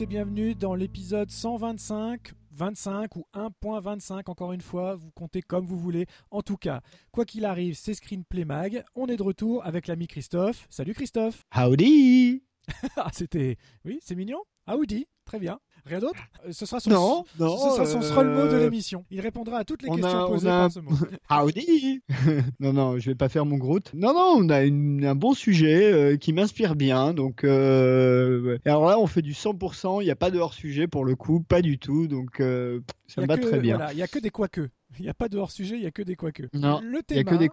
[0.00, 5.66] Tous et bienvenue dans l'épisode 125, 25 ou 1.25 encore une fois, vous comptez comme
[5.66, 6.06] vous voulez.
[6.30, 8.82] En tout cas, quoi qu'il arrive, c'est Screenplay Mag.
[8.94, 10.66] On est de retour avec l'ami Christophe.
[10.70, 11.44] Salut Christophe.
[11.50, 12.42] Howdy
[12.96, 14.42] Ah c'était, oui, c'est mignon.
[14.66, 15.60] Howdy, très bien.
[15.86, 16.20] Rien d'autre?
[16.46, 19.04] Euh, Ce sera son, Non, non, ce sera son euh, seul mot de l'émission.
[19.10, 20.90] Il répondra à toutes les on questions a- posées a- par ce mot.
[21.28, 22.02] Howdy
[22.60, 23.90] Non, non, je vais pas faire mon groute.
[23.94, 27.14] Non, non, on a une- un bon sujet euh, qui m'inspire bien.
[27.14, 30.00] Donc, euh, et alors là, on fait du 100%.
[30.00, 32.06] Il n'y a pas de hors-sujet pour le coup, pas du tout.
[32.08, 33.76] Donc, euh, ça me va que- très bien.
[33.76, 34.68] voilà, Il n'y a que des quoique.
[34.98, 36.42] Il n'y a pas de hors-sujet, il n'y a que des quoique.
[36.52, 37.48] Non, le Il n'y a thème, que des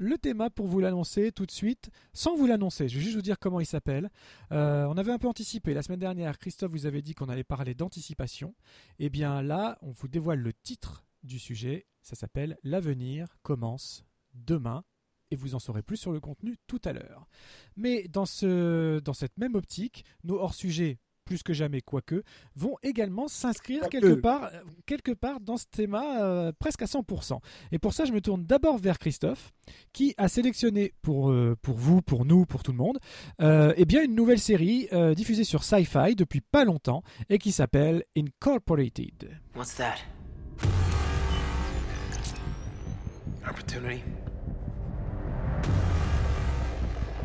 [0.00, 2.86] le thème pour vous l'annoncer tout de suite, sans vous l'annoncer.
[2.88, 4.10] Je vais juste vous dire comment il s'appelle.
[4.52, 5.74] Euh, on avait un peu anticipé.
[5.74, 8.54] La semaine dernière, Christophe vous avait dit qu'on allait parler d'anticipation.
[8.98, 11.86] Et bien là, on vous dévoile le titre du sujet.
[12.02, 14.84] Ça s'appelle L'avenir commence demain.
[15.30, 17.28] Et vous en saurez plus sur le contenu tout à l'heure.
[17.76, 20.98] Mais dans, ce, dans cette même optique, nos hors-sujets,
[21.28, 22.22] plus que jamais quoique,
[22.56, 27.38] vont également s'inscrire quelque part, euh, quelque part dans ce thème euh, presque à 100%.
[27.70, 29.52] Et pour ça, je me tourne d'abord vers Christophe,
[29.92, 32.98] qui a sélectionné pour, euh, pour vous, pour nous, pour tout le monde,
[33.42, 37.52] euh, eh bien une nouvelle série euh, diffusée sur Sci-Fi depuis pas longtemps et qui
[37.52, 39.38] s'appelle Incorporated.
[39.54, 39.96] What's that?
[43.46, 44.02] Opportunity?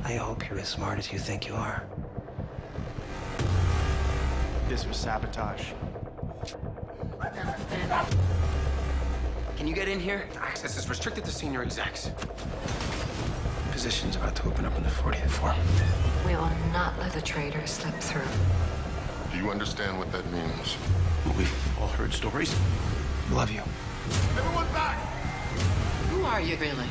[0.06, 1.84] I hope you're as smart as you think you are.
[4.74, 5.66] This was sabotage.
[9.56, 10.28] Can you get in here?
[10.40, 12.10] Access is restricted to senior execs.
[13.72, 15.54] Position's about to open up on the 40th floor.
[16.26, 18.24] We will not let the traitor slip through.
[19.32, 20.76] Do you understand what that means?
[21.38, 22.56] We've all heard stories.
[23.30, 23.62] Love you.
[24.36, 24.98] Everyone back!
[26.10, 26.88] Who are you really?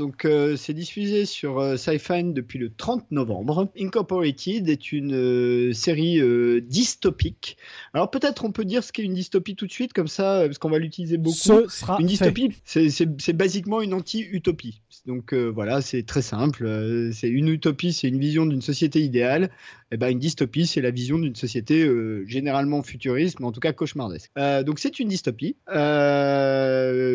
[0.00, 3.68] Donc, euh, c'est diffusé sur euh, Sci-Fi depuis le 30 novembre.
[3.78, 7.58] Incorporated est une euh, série euh, dystopique.
[7.92, 10.56] Alors, peut-être on peut dire ce qu'est une dystopie tout de suite, comme ça, parce
[10.56, 11.36] qu'on va l'utiliser beaucoup.
[11.36, 14.80] Ce sera Une dystopie, c'est basiquement une anti-utopie.
[15.06, 16.66] Donc euh, voilà, c'est très simple.
[16.66, 19.50] Euh, c'est une utopie, c'est une vision d'une société idéale.
[19.92, 23.58] Et ben une dystopie, c'est la vision d'une société euh, généralement futuriste, mais en tout
[23.58, 24.30] cas cauchemardesque.
[24.64, 25.56] Donc c'est une dystopie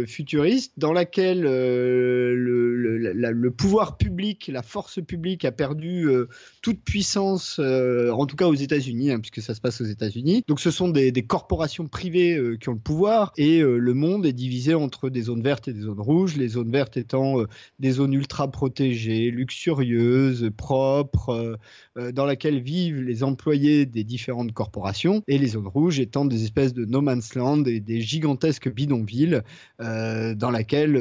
[0.08, 2.34] futuriste dans laquelle le,
[3.52, 6.10] pouvoir public, la force publique a perdu
[6.62, 10.44] toute puissance, en tout cas aux États-Unis, hein, puisque ça se passe aux États-Unis.
[10.50, 14.74] Donc ce sont des, corporations privées qui ont le pouvoir et le monde est divisé
[14.74, 16.36] entre des zones vertes et des zones rouges.
[16.36, 17.38] Les zones vertes étant
[17.80, 21.56] des zones ultra protégées, luxurieuses, propres, euh,
[21.98, 26.44] euh, dans laquelle vivent les employés des différentes corporations, et les zones rouges étant des
[26.44, 29.42] espèces de no man's land et des gigantesques bidonvilles
[29.82, 30.96] euh, dans laquelle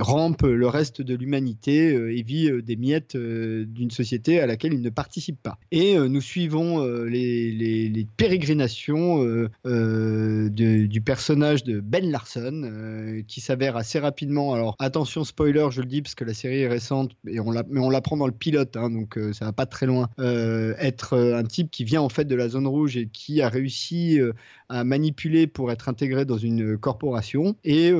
[0.00, 4.90] rampe le reste de l'humanité et vit des miettes d'une société à laquelle il ne
[4.90, 5.58] participe pas.
[5.70, 14.54] Et nous suivons les, pérégrinations du personnage de Ben Larson, qui s'avère assez rapidement.
[14.54, 17.80] Alors attention spoiler, je le dis parce que la série est récente, et on mais
[17.80, 20.08] on l'apprend dans le pilote, hein, donc euh, ça va pas très loin.
[20.18, 23.42] euh, être euh, un type qui vient en fait de la zone rouge et qui
[23.42, 24.32] a réussi euh,
[24.68, 27.90] à manipuler pour être intégré dans une corporation et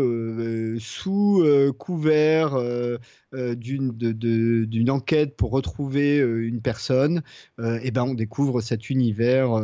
[0.79, 1.43] sous
[1.79, 2.59] couvert
[3.33, 7.23] d'une enquête pour retrouver une personne,
[7.59, 9.63] et ben on découvre cet univers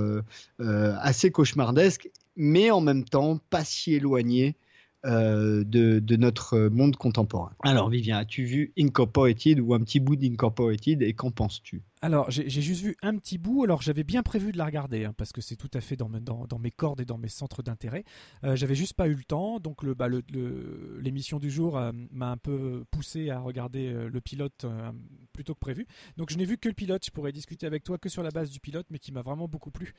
[0.58, 4.56] assez cauchemardesque, mais en même temps pas si éloigné
[5.04, 7.50] euh, de, de notre monde contemporain.
[7.62, 11.82] Alors Vivien, as-tu vu Incorporated ou un petit bout d'Incorporated et qu'en penses-tu?
[12.04, 13.64] Alors, j'ai juste vu un petit bout.
[13.64, 16.10] Alors, j'avais bien prévu de la regarder, hein, parce que c'est tout à fait dans,
[16.10, 18.04] me- dans, dans mes cordes et dans mes centres d'intérêt.
[18.44, 19.58] Euh, j'avais juste pas eu le temps.
[19.58, 23.86] Donc, le, bah, le- le- l'émission du jour euh, m'a un peu poussé à regarder
[23.90, 24.92] euh, le pilote euh,
[25.32, 25.86] plus tôt que prévu.
[26.18, 27.06] Donc je n'ai vu que le pilote.
[27.06, 29.48] Je pourrais discuter avec toi que sur la base du pilote, mais qui m'a vraiment
[29.48, 29.94] beaucoup plu.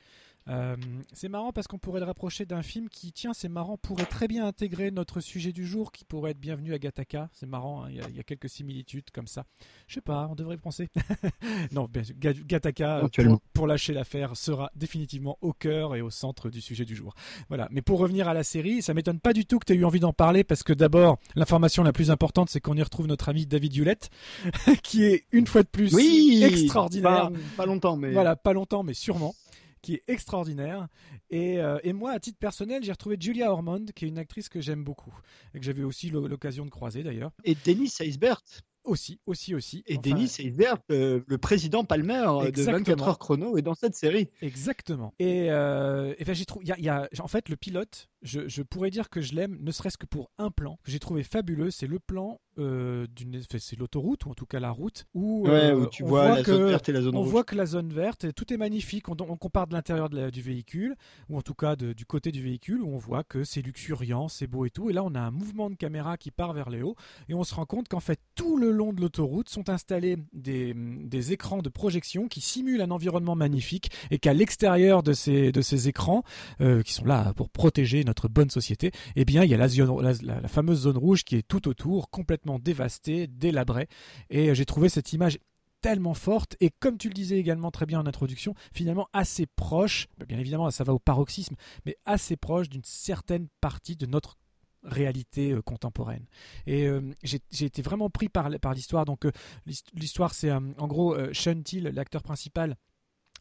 [1.12, 4.28] C'est marrant parce qu'on pourrait le rapprocher d'un film qui, tiens, c'est marrant, pourrait très
[4.28, 7.28] bien intégrer notre sujet du jour, qui pourrait être Bienvenue à Gataka.
[7.32, 9.44] C'est marrant, hein, il y, y a quelques similitudes comme ça.
[9.88, 10.88] Je sais pas, on devrait penser.
[11.72, 11.88] non,
[12.18, 16.84] Gataka, euh, pour, pour lâcher l'affaire, sera définitivement au cœur et au centre du sujet
[16.84, 17.14] du jour.
[17.48, 17.68] Voilà.
[17.70, 19.84] Mais pour revenir à la série, ça m'étonne pas du tout que tu aies eu
[19.84, 23.28] envie d'en parler parce que d'abord, l'information la plus importante, c'est qu'on y retrouve notre
[23.28, 24.10] ami David Hewlett,
[24.82, 27.30] qui est une fois de plus Oui, extraordinaire.
[27.30, 29.34] Pas, pas longtemps, mais Voilà, pas longtemps, mais sûrement.
[29.82, 30.88] Qui est extraordinaire.
[31.30, 34.48] Et, euh, et moi, à titre personnel, j'ai retrouvé Julia Ormond, qui est une actrice
[34.48, 35.14] que j'aime beaucoup.
[35.54, 37.30] Et que j'avais aussi l'o- l'occasion de croiser d'ailleurs.
[37.44, 38.42] et Denis Eisbert.
[38.86, 39.82] Aussi, aussi, aussi.
[39.86, 42.78] Et Enfin, Denis Eisbert, euh, le président Palmer euh, de Exactement.
[42.78, 44.28] 24 heures chrono, est dans cette série.
[44.40, 45.12] Exactement.
[45.18, 47.56] Et, euh, et ben, j'ai trouvé, il y a- il y a- en fait, le
[47.56, 50.90] pilote, je, je pourrais dire que je l'aime, ne serait-ce que pour un plan que
[50.90, 51.70] j'ai trouvé fabuleux.
[51.70, 55.50] C'est le plan euh, d'une, c'est l'autoroute ou en tout cas la route où, Ouais,
[55.70, 57.28] euh, où tu on vois, voit la que zone verte et la zone on rouge.
[57.30, 59.08] voit que la zone verte, tout est magnifique.
[59.08, 60.96] On, on compare de l'intérieur du véhicule,
[61.28, 64.28] ou en tout cas de- du côté du véhicule, où on voit que c'est luxuriant,
[64.28, 64.88] c'est beau et tout.
[64.90, 66.96] Et là, on a un mouvement de caméra qui part vers les hauts,
[67.28, 70.74] et on se rend compte qu'en fait, tout le long de l'autoroute sont installés des,
[70.74, 75.60] des écrans de projection qui simulent un environnement magnifique, et qu'à l'extérieur de ces, de
[75.60, 76.22] ces écrans,
[76.62, 80.48] euh, qui sont là pour protéger notre bonne société, eh bien, il y a la,
[80.48, 83.88] fameuse zone rouge qui est tout autour, complètement dévastée, délabrée.
[84.30, 85.38] Et euh, j'ai trouvé cette image
[85.82, 90.08] tellement forte et comme tu le disais également très bien en introduction, finalement assez proche,
[90.18, 91.54] bah, bien évidemment ça va au paroxysme,
[91.84, 94.36] mais assez proche d'une certaine partie de notre
[94.82, 96.24] réalité euh, contemporaine.
[96.66, 99.04] Et euh, j'ai été vraiment pris par, l'histoire.
[99.04, 99.26] Donc
[99.66, 102.76] l'hist- l'histoire c'est en gros Sean l'acteur principal,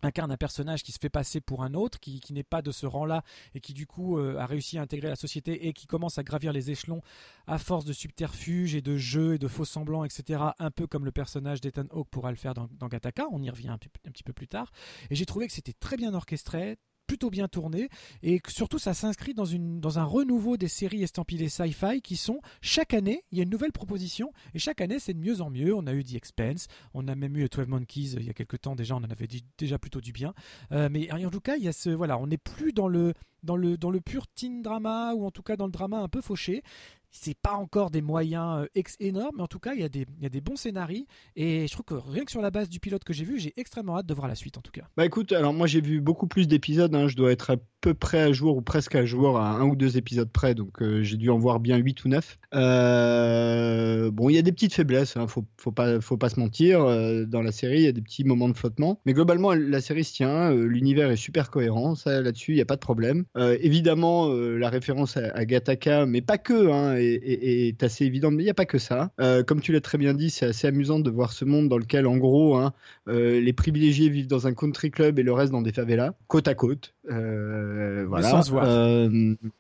[0.02, 2.86] incarne un personnage qui se fait passer pour un autre, qui, n'est pas de ce
[2.86, 6.18] rang-là et qui du coup euh, a réussi à intégrer la société et qui commence
[6.18, 7.02] à gravir les échelons
[7.48, 10.44] à force de subterfuges et de jeux et de faux semblants, etc.
[10.60, 12.90] Un peu comme le personnage d'Ethan Hawke pourra le faire dans, dans
[13.32, 14.72] on y revient un petit peu plus tard.
[15.10, 17.90] Et j'ai trouvé que c'était très bien orchestré, plutôt bien tourné
[18.24, 23.24] et surtout ça s'inscrit dans, un renouveau des séries estampillées sci-fi qui sont chaque année,
[23.32, 25.74] il y a une nouvelle proposition et chaque année c'est de mieux en mieux.
[25.76, 28.34] On a eu The Expense, on a même eu 12 Monkeys euh, il y a
[28.34, 30.34] quelques temps déjà, on en avait déjà plutôt du bien.
[30.72, 33.14] Euh, mais en tout cas, il y a ce, voilà, on n'est plus dans le,
[33.46, 36.08] dans, le, dans le pur teen drama ou en tout cas dans le drama un
[36.08, 36.64] peu fauché.
[37.12, 40.06] C'est pas encore des moyens euh, énormes, mais en tout cas, il y, a des,
[40.20, 41.06] y a des bons scénarios.
[41.38, 43.54] Et je trouve que rien que sur la base du pilote que j'ai vu, j'ai
[43.56, 44.84] extrêmement hâte de voir la suite en tout cas.
[44.98, 47.56] Bah écoute, alors moi j'ai vu beaucoup plus d'épisodes, hein, je dois être à
[47.86, 50.82] peu près à jour ou presque à jour à un ou deux épisodes près, donc
[50.82, 52.40] euh, j'ai dû en voir bien 8 ou 9.
[52.56, 56.40] Euh, bon, il y a des petites faiblesses, hein, faut, faut, pas, faut pas se
[56.40, 59.54] mentir, euh, dans la série il y a des petits moments de flottement, mais globalement
[59.54, 62.82] la série se tient, l'univers est super cohérent, ça là-dessus il n'y a pas de
[62.82, 63.26] problème.
[63.38, 67.84] Euh, évidemment, euh, la référence à, à Gattaca, mais pas que, hein, est, est- est
[67.84, 69.12] assez évidente, mais il n'y a pas que ça.
[69.20, 71.78] Euh, comme tu l'as très bien dit, c'est assez amusant de voir ce monde dans
[71.78, 72.74] lequel en gros, hein,
[73.08, 76.56] les privilégiés vivent dans un country club et le reste dans des favelas, côte à
[76.56, 76.94] côte.
[77.08, 78.30] Voilà.
[78.30, 79.10] sans se voir.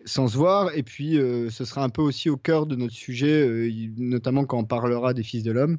[0.05, 0.75] Sans se voir.
[0.75, 1.15] Et puis,
[1.49, 5.23] ce sera un peu aussi au cœur de notre sujet, notamment quand on parlera des
[5.23, 5.77] fils de l'homme.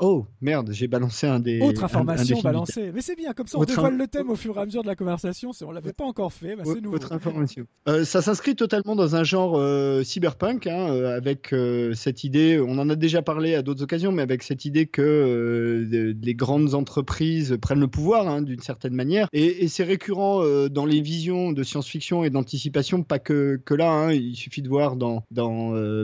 [0.00, 1.60] Oh, merde, j'ai balancé un des.
[1.60, 2.90] Autre un- un des information balancée.
[2.94, 4.82] Mais c'est bien, comme ça on Autre dévoile le thème au fur et à mesure
[4.82, 5.50] de la conversation.
[5.66, 7.66] On l'avait pas encore fait, bah, Autre information.
[7.88, 11.54] Euh, ça s'inscrit totalement dans un genre euh, cyberpunk, hein, euh, avec
[11.94, 15.86] cette idée, on en a déjà parlé à d'autres occasions, mais avec cette idée que
[16.20, 19.28] les grandes entreprises prennent le pouvoir hein, d'une certaine manière.
[19.32, 24.36] Et, c'est récurrent dans les visions de science-fiction et d'anticipation, pas que, là, hein, il
[24.36, 25.24] suffit de voir dans,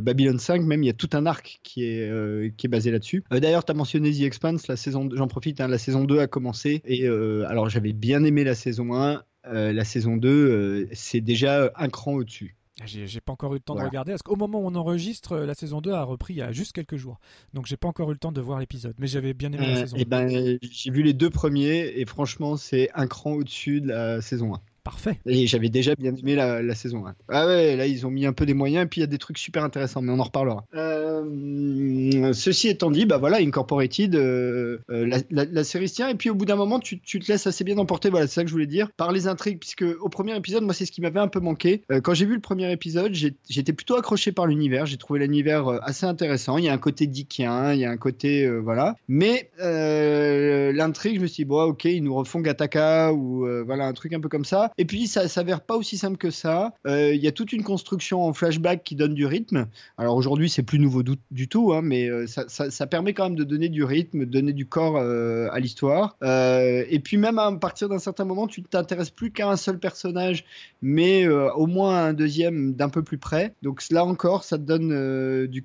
[0.02, 3.24] Babylon 5, même il y a tout un arc qui est, qui est basé là-dessus.
[3.30, 4.66] D'ailleurs, tu as mentionné The Expanse,
[5.12, 9.22] j'en profite, la saison 2 a commencé, et alors j'avais bien aimé la saison 1,
[9.46, 12.56] euh, la saison 2, euh, c'est déjà un cran au-dessus.
[12.80, 13.86] Ah, J'ai pas encore eu le temps Voilà.
[13.88, 16.38] de regarder parce qu'au moment où on enregistre, euh, la saison 2 a repris il
[16.38, 17.20] y a juste quelques jours.
[17.52, 19.76] Donc j'ai pas encore eu le temps de voir l'épisode, mais j'avais bien aimé la
[19.80, 19.96] saison.
[19.98, 24.20] et ben, j'ai vu les deux premiers, et franchement, c'est un cran au-dessus de la
[24.22, 24.60] saison 1.
[24.84, 25.20] Parfait.
[25.26, 27.14] Et j'avais déjà bien aimé la, saison 1.
[27.28, 29.08] Ah ouais, là, ils ont mis un peu des moyens, et puis il y a
[29.08, 30.64] des trucs super intéressants, mais on en reparlera.
[30.74, 36.30] Euh, ceci étant dit, bah voilà, Incorporated, euh, euh, la, série se tient, et puis
[36.30, 38.54] au bout d'un moment, tu, te laisses assez bien emporter, voilà, c'est ça que je
[38.54, 41.28] voulais dire, par les intrigues, puisque au premier épisode, moi, c'est ce qui m'avait un
[41.28, 41.82] peu manqué.
[42.02, 46.06] Quand j'ai vu le premier épisode, j'étais plutôt accroché par l'univers, j'ai trouvé l'univers assez
[46.06, 51.16] intéressant, il y a un côté dickien, il y a un côté, voilà, mais l'intrigue,
[51.16, 54.20] je me suis dit, bon, ok, ils nous refont Gattaca, ou voilà, un truc un
[54.20, 57.28] peu comme ça, et puis ça s'avère pas aussi simple que ça, Euh, il y
[57.28, 59.66] a toute une construction en flashback qui donne du rythme,
[59.98, 63.44] alors aujourd'hui, c'est plus nouveau du, tout, hein, mais euh, ça, permet quand même de
[63.44, 66.16] donner du rythme, de donner du corps euh, à l'histoire.
[66.22, 69.78] Et puis même à partir d'un certain moment, tu ne t'intéresses plus qu'à un seul
[69.78, 70.44] personnage,
[70.80, 73.54] mais au moins un deuxième d'un peu plus près.
[73.62, 75.64] Donc là encore, ça te donne du,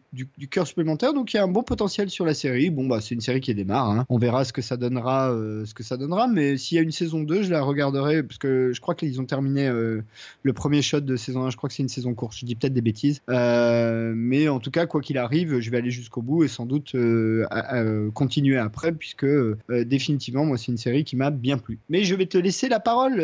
[0.50, 1.14] cœur supplémentaire.
[1.14, 2.70] Donc il y a un bon potentiel sur la série.
[2.70, 3.90] Bon, bah c'est une série qui démarre.
[3.90, 4.06] hein.
[4.10, 5.30] On verra ce que ça donnera,
[5.66, 6.28] ce que ça donnera.
[6.28, 9.22] Mais s'il y a une saison 2, je la regarderai parce que je crois qu'ils
[9.22, 10.02] ont terminé euh,
[10.44, 11.52] le premier shot de saison 1.
[11.52, 12.36] Je crois que c'est une saison courte.
[12.36, 13.22] Je dis peut-être des bêtises.
[13.30, 16.66] Euh, mais en tout cas, quoi qu'il arrive, je vais aller jusqu'au bout et sans
[16.66, 19.26] doute euh, continuer après, puisque
[19.70, 21.80] définitivement, moi, c'est une série qui m'a bien plu.
[21.90, 23.16] Mais je vais te laisser la parole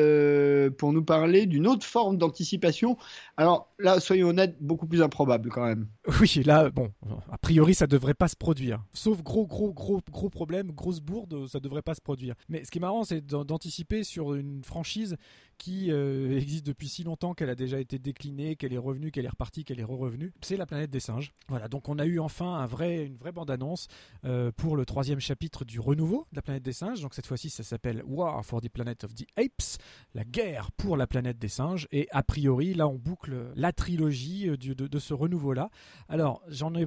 [0.78, 2.98] pour nous parler d'une autre forme d'anticipation.
[3.38, 5.88] Alors là, soyons honnêtes, beaucoup plus improbable quand même.
[6.22, 6.92] Oui, là, bon,
[7.32, 8.84] a priori, ça devrait pas se produire.
[8.94, 12.36] Sauf gros, gros, gros, gros problème, grosse bourde, ça devrait pas se produire.
[12.50, 15.16] Mais ce qui est marrant, c'est d'an- d'anticiper sur une franchise
[15.58, 19.26] qui euh, existe depuis si longtemps qu'elle a déjà été déclinée, qu'elle est revenue, qu'elle
[19.26, 20.34] est repartie, qu'elle est re-revenue.
[20.42, 21.34] C'est la planète des singes.
[21.48, 23.88] Voilà, donc on a eu enfin un vrai, une vraie bande-annonce
[24.26, 27.02] euh, pour le troisième chapitre du renouveau de la planète des singes.
[27.02, 29.78] Donc cette fois-ci, ça s'appelle War for the Planet of the Apes,
[30.14, 31.88] la guerre pour la planète des singes.
[31.92, 35.70] Et a priori, là, on boucle la trilogie euh, de, ce renouveau-là.
[36.08, 36.86] Alors, j'en ai,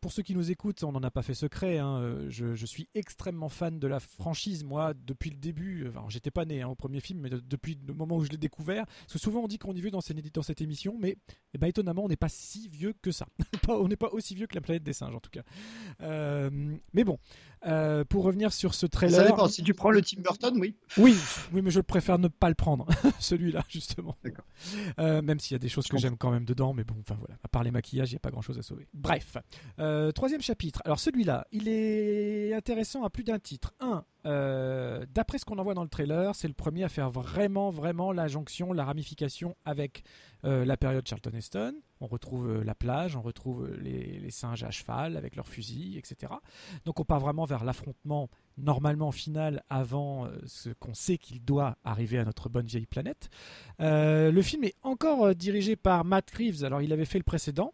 [0.00, 1.78] pour ceux qui nous écoutent, on n'en a pas fait secret.
[1.78, 5.88] hein, je, suis extrêmement fan de la franchise, moi, depuis le début.
[5.88, 8.36] Enfin, j'étais pas né hein, au premier film, mais de- depuis moment où je l'ai
[8.36, 8.86] découvert.
[8.86, 11.16] Parce que souvent on dit qu'on y veut dans, cette- dans cette émission, mais
[11.54, 13.26] eh ben, étonnamment, on n'est pas si vieux que ça.
[13.68, 15.42] On n'est pas aussi vieux que la planète des singes, en tout cas.
[16.00, 16.50] Euh,
[16.92, 17.18] mais bon,
[17.66, 19.20] euh, pour revenir sur ce trailer.
[19.20, 19.46] Ça dépend.
[19.48, 20.74] Si tu prends le Tim Burton, oui.
[20.98, 21.16] Oui,
[21.52, 22.86] oui, mais je préfère ne pas le prendre,
[23.20, 24.16] celui-là justement.
[24.24, 24.44] D'accord.
[24.98, 27.16] Euh, même s'il y a des choses que j'aime quand même dedans, mais bon, enfin
[27.18, 27.36] voilà.
[27.44, 28.88] À part les maquillages, il n'y a pas grand-chose à sauver.
[28.94, 29.36] Bref,
[30.14, 30.82] troisième chapitre.
[30.84, 33.74] Alors celui-là, il est intéressant à plus d'un titre.
[33.80, 37.10] Un, euh, d'après ce qu'on en voit dans le trailer, c'est le premier à faire
[37.10, 40.04] vraiment, vraiment la jonction, la ramification avec
[40.44, 41.74] euh, la période Charlton Heston.
[42.00, 46.32] On retrouve euh, la plage, on retrouve les, singes à cheval avec leurs fusils, etc.
[46.84, 52.18] Donc on part vraiment vers l'affrontement normalement final avant ce qu'on sait qu'il doit arriver
[52.18, 53.30] à notre bonne vieille planète.
[53.78, 57.72] Le film est encore dirigé par Matt Reeves, alors il avait fait le précédent,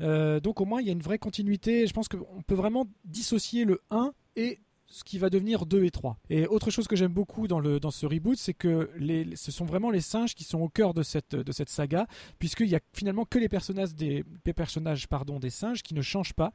[0.00, 3.64] donc au moins il y a une vraie continuité, je pense qu'on peut vraiment dissocier
[3.64, 6.18] le 1 et ce qui va devenir 2 et 3.
[6.30, 9.52] Et autre chose que j'aime beaucoup dans, le, dans ce reboot, c'est que les, ce
[9.52, 12.06] sont vraiment les singes qui sont au cœur de cette, de cette saga,
[12.38, 14.24] puisqu'il y a finalement que les personnages des,
[14.56, 16.52] personnages, pardon, des singes qui ne changent pas.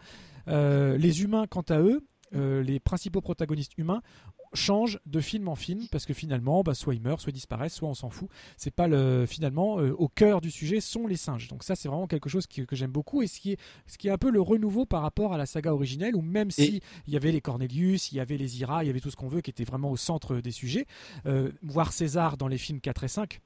[0.47, 4.01] Euh, les humains, quant à eux, euh, les principaux protagonistes humains
[4.53, 7.74] changent de film en film parce que finalement bah, soit ils meurent soit ils disparaissent
[7.75, 11.15] soit on s'en fout c'est pas le finalement euh, au cœur du sujet sont les
[11.17, 13.57] singes donc ça c'est vraiment quelque chose qui- que j'aime beaucoup et ce qui est
[13.88, 16.51] ce qui est un peu le renouveau par rapport à la saga originelle où même
[16.51, 19.10] si il y avait les Cornelius il y avait les Ira il y avait tout
[19.12, 20.86] ce qu'on veut qui était vraiment au centre des sujets
[21.25, 23.39] euh, voir César dans les films 4 et 5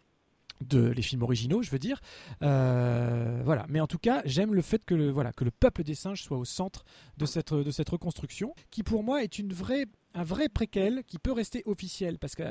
[0.68, 2.02] de les films originaux, je veux dire.
[2.42, 3.66] Euh, voilà.
[3.70, 6.24] Mais en tout cas, j'aime le fait que le, voilà, que le peuple des singes
[6.24, 6.84] soit au centre
[7.18, 11.20] de cette, de cette reconstruction, qui pour moi est une vraie, un vrai préquel qui
[11.20, 12.44] peut rester officiel, parce que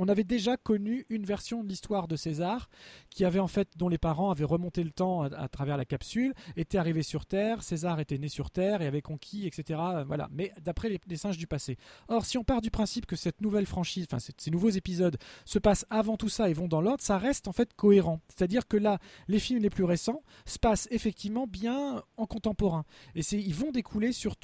[0.00, 2.70] on avait déjà connu une version de l'histoire de César
[3.10, 6.32] qui avait en fait dont les parents avaient remonté le temps à, travers la capsule,
[6.56, 9.78] étaient arrivés sur Terre, César était né sur Terre et avait conquis, etc.
[9.78, 11.76] Euh, Voilà, mais d'après les, singes du passé.
[12.08, 15.58] Or, si on part du principe que cette nouvelle franchise, enfin ces, nouveaux épisodes se
[15.58, 18.20] passent avant tout ça et vont dans l'ordre, ça reste en fait cohérent.
[18.28, 22.86] C'est-à-dire que là, les films les plus récents se passent effectivement bien en contemporain.
[23.14, 24.36] Et ils vont découler sur,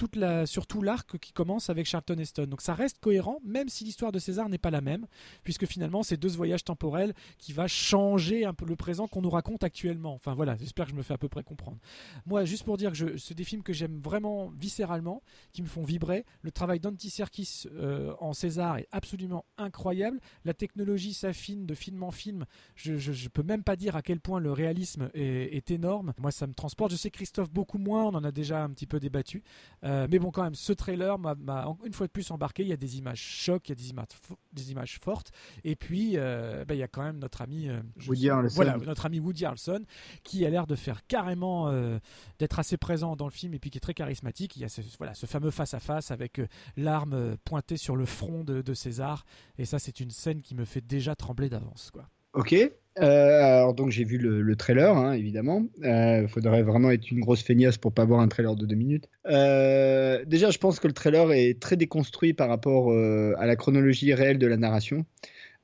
[0.45, 2.47] sur tout l'arc qui commence avec Charlton Heston.
[2.47, 5.07] Donc ça reste cohérent, même si l'histoire de César n'est pas la même,
[5.47, 9.31] puisque finalement c'est deux voyages temporels qui va changer un peu le présent qu'on nous
[9.31, 10.13] raconte actuellement.
[10.13, 11.79] Enfin voilà, j'espère que je me fais à peu près comprendre.
[12.27, 15.23] Moi, juste pour dire que c'est des films que j'aime vraiment viscéralement,
[15.53, 16.25] qui me font vibrer.
[16.43, 20.19] Le travail d'Andy Serkis euh, en César est absolument incroyable.
[20.45, 22.45] La technologie s'affine de film en film.
[22.75, 26.13] Je, je, je peux même pas dire à quel point le réalisme est, énorme.
[26.19, 26.91] Moi, ça me transporte.
[26.91, 28.05] Je sais Christophe beaucoup moins.
[28.07, 29.45] On en a déjà un petit peu débattu.
[29.85, 31.37] Euh, mais bon, quand même, ce trailer m'a-
[31.85, 32.63] une fois de plus embarqué.
[32.63, 34.05] Il y a des images chocs, il y a
[34.53, 35.26] des images fortes.
[35.65, 38.55] Et puis, euh, bah, il y a quand même notre ami euh, Woody Harrelson.
[38.55, 39.85] Voilà, notre ami Woody Harrelson,
[40.23, 41.99] qui a l'air de faire carrément euh,
[42.39, 44.57] d'être assez présent dans le film et puis qui est très charismatique.
[44.57, 46.41] Il y a ce, voilà, ce fameux face à face avec
[46.77, 49.25] l'arme pointée sur le front de, de César.
[49.59, 52.09] Et ça, c'est une scène qui me fait déjà trembler d'avance, quoi.
[52.37, 52.55] Ok.
[52.99, 55.67] Euh, alors donc j'ai vu le, le trailer, hein, évidemment.
[55.83, 59.09] Il faudrait vraiment être une grosse feignasse pour pas voir un trailer de deux minutes.
[59.27, 63.57] Euh, déjà, je pense que le trailer est très déconstruit par rapport euh, à la
[63.57, 65.05] chronologie réelle de la narration.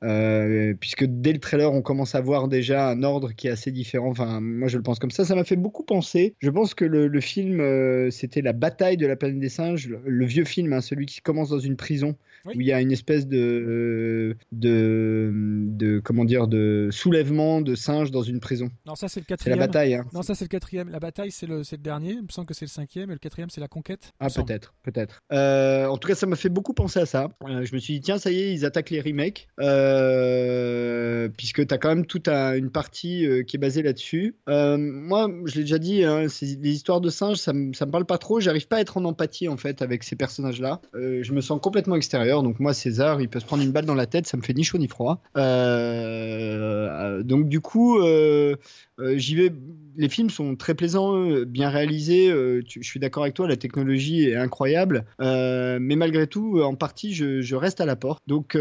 [0.04, 3.70] euh, puisque dès le trailer, on commence à voir déjà un ordre qui est assez
[3.70, 4.10] différent.
[4.10, 5.24] Enfin, moi, je le pense comme ça.
[5.24, 6.34] Ça m'a fait beaucoup penser.
[6.40, 10.00] Je pense que le, film, euh, c'était la bataille de la planète des singes, le,
[10.04, 12.54] le vieux film, hein, celui qui commence dans une prison, Oui.
[12.56, 15.30] où il y a une espèce de, euh, de,
[15.68, 18.68] de, comment dire, de soulèvement de singes dans une prison.
[18.86, 19.58] Non, ça c'est le C'est la quatrième.
[19.58, 19.94] bataille.
[19.94, 20.04] Hein.
[20.12, 20.88] Non, ça c'est le quatrième.
[20.88, 22.10] La bataille c'est le, le dernier.
[22.12, 24.12] Il me semble que c'est le cinquième et le quatrième c'est la conquête.
[24.20, 25.20] Ah peut-être, peut-être.
[25.32, 27.28] Euh, en tout cas, ça m'a fait beaucoup penser à ça.
[27.48, 31.66] Euh, je me suis dit tiens, ça y est, ils attaquent les remakes, euh, puisque
[31.66, 34.36] t'as quand même toute un- une partie qui est basée là-dessus.
[34.46, 38.04] Moi, je l'ai déjà dit, hein, les histoires de singes, ça, me- ça me parle
[38.06, 38.40] pas trop.
[38.40, 40.80] J'arrive pas à être en empathie en fait avec ces personnages-là.
[40.94, 42.31] Je me sens complètement extérieur.
[42.42, 44.54] Donc moi, César, il peut se prendre une balle dans la tête, ça me fait
[44.54, 45.20] ni chaud ni froid.
[45.36, 47.98] Euh, donc du coup.
[47.98, 48.56] euh,
[49.00, 49.52] euh, J'y vais.
[49.96, 52.28] Les films sont très plaisants, bien réalisés.
[52.30, 55.04] je suis d'accord avec toi, la technologie est incroyable.
[55.18, 58.22] Mais malgré tout, en partie, je, je reste à la porte.
[58.26, 58.56] Donc,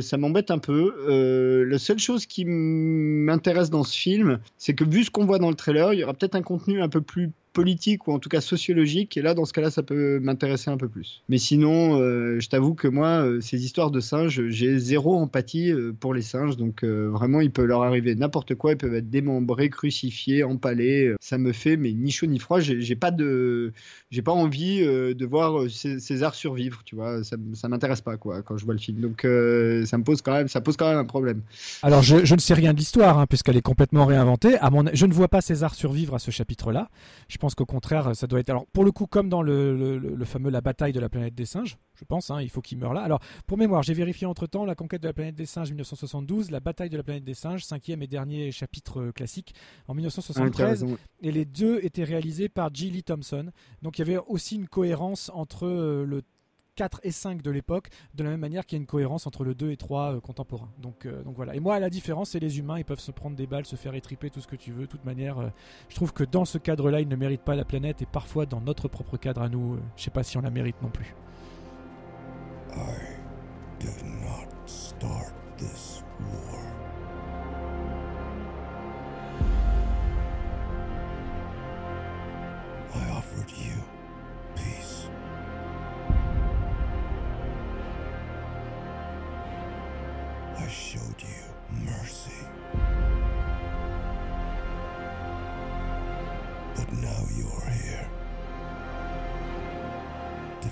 [0.00, 1.64] ça m'embête un peu.
[1.68, 5.50] La seule chose qui m'intéresse dans ce film, c'est que vu ce qu'on voit dans
[5.50, 8.28] le trailer, il y aura peut-être un contenu un peu plus politique ou en tout
[8.28, 9.16] cas sociologique.
[9.16, 11.22] Et là, dans ce cas-là, ça peut m'intéresser un peu plus.
[11.28, 15.72] Mais sinon, euh, je t'avoue que moi, euh, ces histoires de singes, j'ai zéro empathie
[15.72, 16.56] euh, pour les singes.
[16.56, 18.72] Donc, vraiment, il peut leur arriver n'importe quoi.
[18.72, 21.14] Ils peuvent être démembrés, crucifiés, empalés.
[21.20, 22.60] Ça me fait, mais ni chaud ni froid.
[22.60, 23.72] J'ai pas de,
[24.10, 26.82] j'ai pas envie de voir Cé- César survivre.
[26.84, 29.00] Tu vois, ça, ça m'intéresse pas quoi quand je vois le film.
[29.00, 31.42] Donc, ça me pose quand même, ça pose quand même un problème.
[31.82, 34.58] Alors je, je ne sais rien de l'histoire hein, puisqu'elle est complètement réinventée.
[34.58, 36.88] À mon, je ne vois pas César survivre à ce chapitre-là.
[37.40, 38.50] Pense qu'au contraire, ça doit être.
[38.50, 41.08] Alors pour le coup, comme dans le, le- le- le fameux La bataille de la
[41.08, 43.00] planète des singes, je pense, hein, il faut qu'il meure là.
[43.02, 46.50] Alors pour mémoire, j'ai vérifié entre temps la conquête de la planète des singes 1972,
[46.50, 49.54] la bataille de la planète des singes, cinquième et dernier chapitre euh, classique
[49.88, 50.82] en Ah, t'as 1973.
[50.84, 50.98] raison.
[51.22, 52.90] et les deux étaient réalisés par G.
[52.90, 53.50] Lee Thompson.
[53.82, 56.22] Donc il y avait aussi une cohérence entre euh, le
[56.74, 59.44] 4 et 5 de l'époque, de la même manière qu'il y a une cohérence entre
[59.44, 60.70] le 2 et 3 euh, contemporains.
[60.78, 61.54] Donc, euh, donc voilà.
[61.54, 63.94] Et moi, la différence, c'est les humains, ils peuvent se prendre des balles, se faire
[63.94, 64.82] étriper, tout ce que tu veux.
[64.82, 65.48] De toute manière, euh,
[65.88, 68.60] je trouve que dans ce cadre-là, ils ne méritent pas la planète et parfois dans
[68.60, 71.14] notre propre cadre à nous, euh, je sais pas si on la mérite non plus.
[72.72, 72.94] I
[73.80, 75.89] did not start this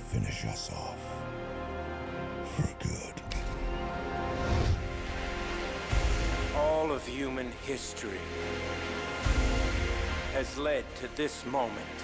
[0.08, 0.98] finish us off
[2.56, 3.14] for good.
[6.56, 8.22] All of human history
[10.32, 11.98] has led to this moment.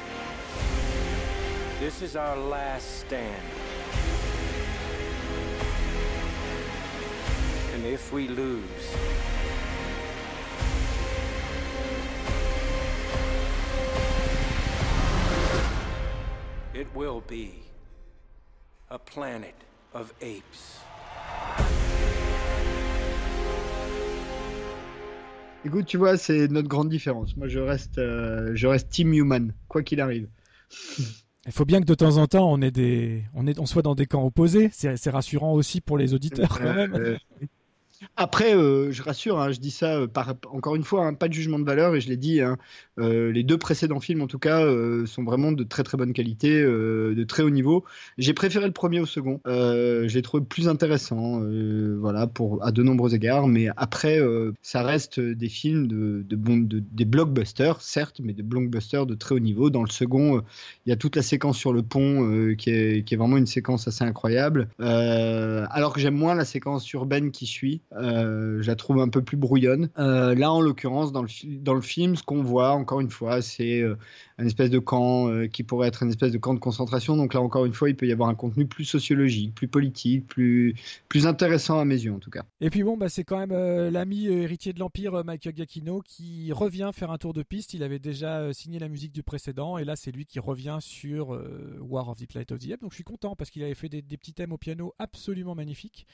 [1.81, 3.43] This is our last stand.
[7.73, 8.97] And if we lose,
[16.75, 17.64] it will be
[18.95, 19.55] a planet
[19.93, 20.85] of apes.
[25.65, 27.37] Écoute, tu vois, c'est notre grande différence.
[27.37, 30.29] Moi, je reste, euh, je reste Team Human, quoi qu'il arrive.
[31.47, 33.83] Il faut bien que de temps en temps, on, ait des, on, est, on soit
[33.83, 34.71] dans des camps opposés.
[34.73, 37.19] C'est c'est rassurant aussi pour les auditeurs quand même.
[38.17, 40.07] Après, euh, je rassure, hein, je dis ça euh,
[40.51, 42.57] encore une fois, hein, pas de jugement de valeur, et je l'ai dit, hein,
[42.99, 44.65] euh, les deux précédents films, en tout cas,
[45.07, 47.85] sont vraiment de très très bonne qualité, de très haut niveau.
[48.19, 51.43] J'ai préféré le premier au second, je l'ai trouvé plus intéressant,
[51.99, 54.21] voilà, pour, à de nombreux égards, mais après,
[54.63, 59.71] ça reste des films, de, des blockbusters, certes, mais des blockbusters de très haut niveau.
[59.71, 60.43] Dans le second,
[60.87, 63.47] il y a toute la séquence sur le pont qui, est, qui est vraiment une
[63.47, 64.69] séquence assez incroyable.
[64.79, 67.81] Alors que j'aime moins la séquence urbaine qui suit.
[67.97, 69.89] Euh, je la trouve un peu plus brouillonne.
[69.99, 73.97] Euh, là, en l'occurrence, dans le, film, ce qu'on voit, encore une fois, c'est euh,
[74.39, 77.17] un espèce de camp qui pourrait être une espèce de camp de concentration.
[77.17, 80.27] Donc là, encore une fois, il peut y avoir un contenu plus sociologique, plus politique,
[80.27, 80.75] plus,
[81.27, 82.43] intéressant à mes yeux, en tout cas.
[82.61, 83.53] Et puis bon, bah, c'est quand même
[83.91, 87.75] l'ami héritier de l'Empire, Michael Giacchino, qui revient faire un tour de piste.
[87.75, 91.41] Il avait déjà signé la musique du précédent, et là c'est lui qui revient sur
[91.81, 92.81] War of the Planet of the Apes.
[92.81, 96.07] Donc je suis content parce qu'il avait fait des petits thèmes au piano absolument magnifiques.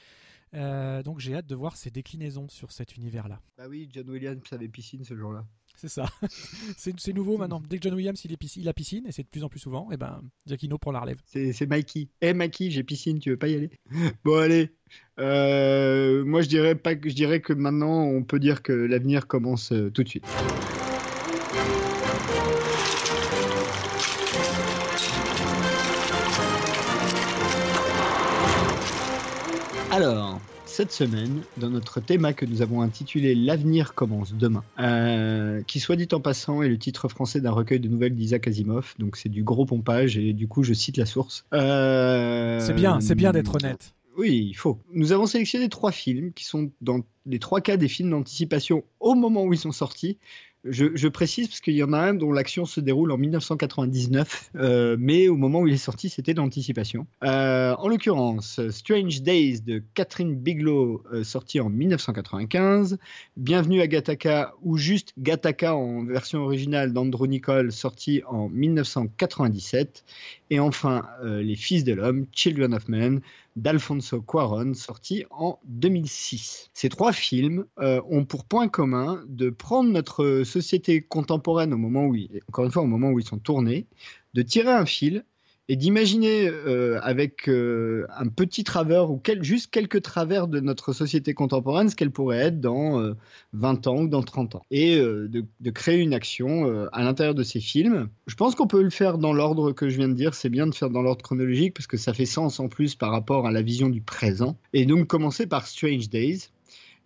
[0.55, 3.41] Euh, donc j'ai hâte de voir ses déclinaisons sur cet univers-là.
[3.57, 5.47] Bah oui, John Williams avait piscine ce jour-là.
[5.77, 6.07] C'est ça.
[6.77, 7.63] c'est nouveau maintenant.
[7.67, 9.49] Dès que John Williams il, est piscine, il a piscine, et c'est de plus en
[9.49, 11.19] plus souvent, et ben Giacchino prend la relève.
[11.25, 12.09] C'est Mikey.
[12.21, 13.71] Eh Mikey, j'ai piscine, tu veux pas y aller?
[14.25, 14.71] Bon allez.
[15.19, 19.27] Euh, moi je dirais pas que je dirais que maintenant on peut dire que l'avenir
[19.27, 20.27] commence euh, tout de suite.
[30.01, 35.79] Alors, cette semaine dans notre thème que nous avons intitulé L'avenir commence demain, euh, qui
[35.79, 39.19] soit dit en passant est le titre français d'un recueil de nouvelles d'Isaac Asimov, donc
[39.19, 41.45] c'est du gros pompage et du coup je cite la source.
[41.53, 43.93] Euh, C'est bien, c'est bien d'être honnête.
[44.17, 44.79] Oui, il faut.
[44.91, 49.15] Nous avons sélectionné trois films qui sont dans les trois cas des films d'anticipation au
[49.15, 50.17] moment où ils sont sortis.
[50.65, 54.97] Je, précise parce qu'il y en a un dont l'action se déroule en 1999, euh,
[54.99, 57.07] mais au moment où il est sorti, c'était d'anticipation.
[57.25, 62.99] Euh, en l'occurrence, Strange Days de Catherine Bigelow, euh, sorti en 1995.
[63.39, 70.05] Bienvenue à Gattaca, ou juste Gattaca en version originale d'Andrew Nicole, sorti en 1997.
[70.51, 73.21] Et enfin, Les Fils de l'Homme, Children of Men,
[73.57, 76.71] d'Alfonso Cuaron, sorti en 2006.
[76.73, 82.07] Ces trois films euh, ont pour point commun de prendre notre société contemporaine au moment
[82.07, 82.17] où,
[82.49, 83.87] encore une fois, au moment où ils sont tournés,
[84.35, 85.25] de tirer un fil
[85.73, 90.93] et d'imaginer euh, avec euh, un petit travers ou quel- juste quelques travers de notre
[90.93, 93.15] société contemporaine ce qu'elle pourrait être dans euh,
[93.53, 94.63] 20 ans ou dans 30 ans.
[94.73, 98.09] Et euh, de, de créer une action à l'intérieur de ces films.
[98.27, 100.35] Je pense qu'on peut le faire dans l'ordre que je viens de dire.
[100.35, 103.13] C'est bien de faire dans l'ordre chronologique parce que ça fait sens en plus par
[103.13, 104.57] rapport à la vision du présent.
[104.73, 106.49] Et donc commencer par Strange Days.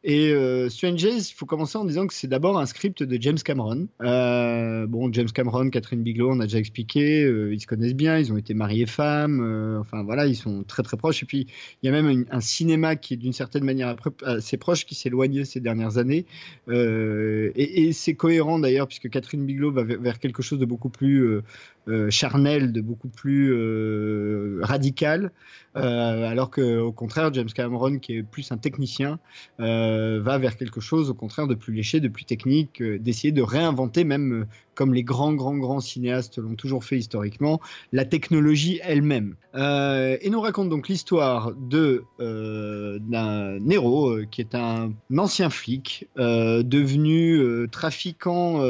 [0.07, 3.23] Et euh, Strange Days, il faut commencer en disant que c'est d'abord un script de
[3.23, 3.89] James Cameron.
[4.03, 8.19] Euh, bon, James Cameron, Catherine Bigelow, on a déjà expliqué, euh, ils se connaissent bien,
[8.19, 11.23] ils ont été mariés femmes, euh, enfin voilà, ils sont très très proches.
[11.23, 11.47] Et puis
[11.83, 15.09] il y a même un cinéma qui est d'une certaine manière assez proche, qui s'est
[15.09, 16.27] éloigné ces dernières années.
[16.69, 21.41] Et c'est cohérent d'ailleurs, puisque Catherine Bigelow va vers quelque chose de beaucoup plus
[21.87, 25.33] euh, charnel, de beaucoup plus euh, radical,
[25.77, 29.19] euh, alors que au contraire, James Cameron, qui est plus un technicien,
[29.59, 34.05] va vers quelque chose au contraire de plus léché, de plus technique, d'essayer de réinventer
[34.05, 37.61] même comme les grands, grands, grands cinéastes l'ont toujours fait historiquement,
[37.93, 39.37] la technologie elle-même.
[39.55, 42.99] Et nous raconte donc l'histoire d'un euh,
[44.31, 48.63] qui est un ancien flic, devenu trafiquant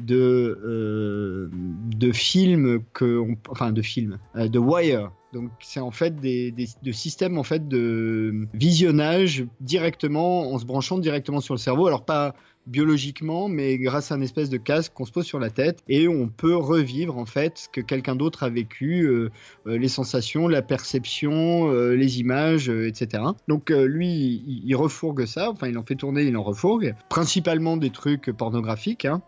[0.00, 1.50] de, euh,
[1.96, 5.12] de films, que enfin de films, euh, de Wire.
[5.32, 10.64] Donc c'est en fait des, des, de systèmes en fait de visionnage directement en se
[10.64, 11.86] branchant directement sur le cerveau.
[11.86, 12.34] Alors pas
[12.66, 16.08] biologiquement, mais grâce à un espèce de casque qu'on se pose sur la tête et
[16.08, 19.30] on peut revivre en fait ce que quelqu'un d'autre a vécu, euh,
[19.66, 23.22] les sensations, la perception, les images, etc.
[23.48, 27.76] Donc lui, il, il refourgue ça, enfin il en fait tourner, il en refourgue, principalement
[27.76, 29.04] des trucs pornographiques.
[29.04, 29.22] Hein.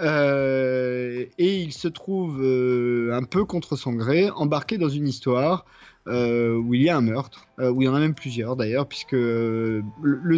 [0.00, 5.64] Euh, et il se trouve euh, un peu contre son gré, embarqué dans une histoire
[6.06, 8.86] euh, où il y a un meurtre, où il y en a même plusieurs d'ailleurs,
[8.86, 9.82] puisque le,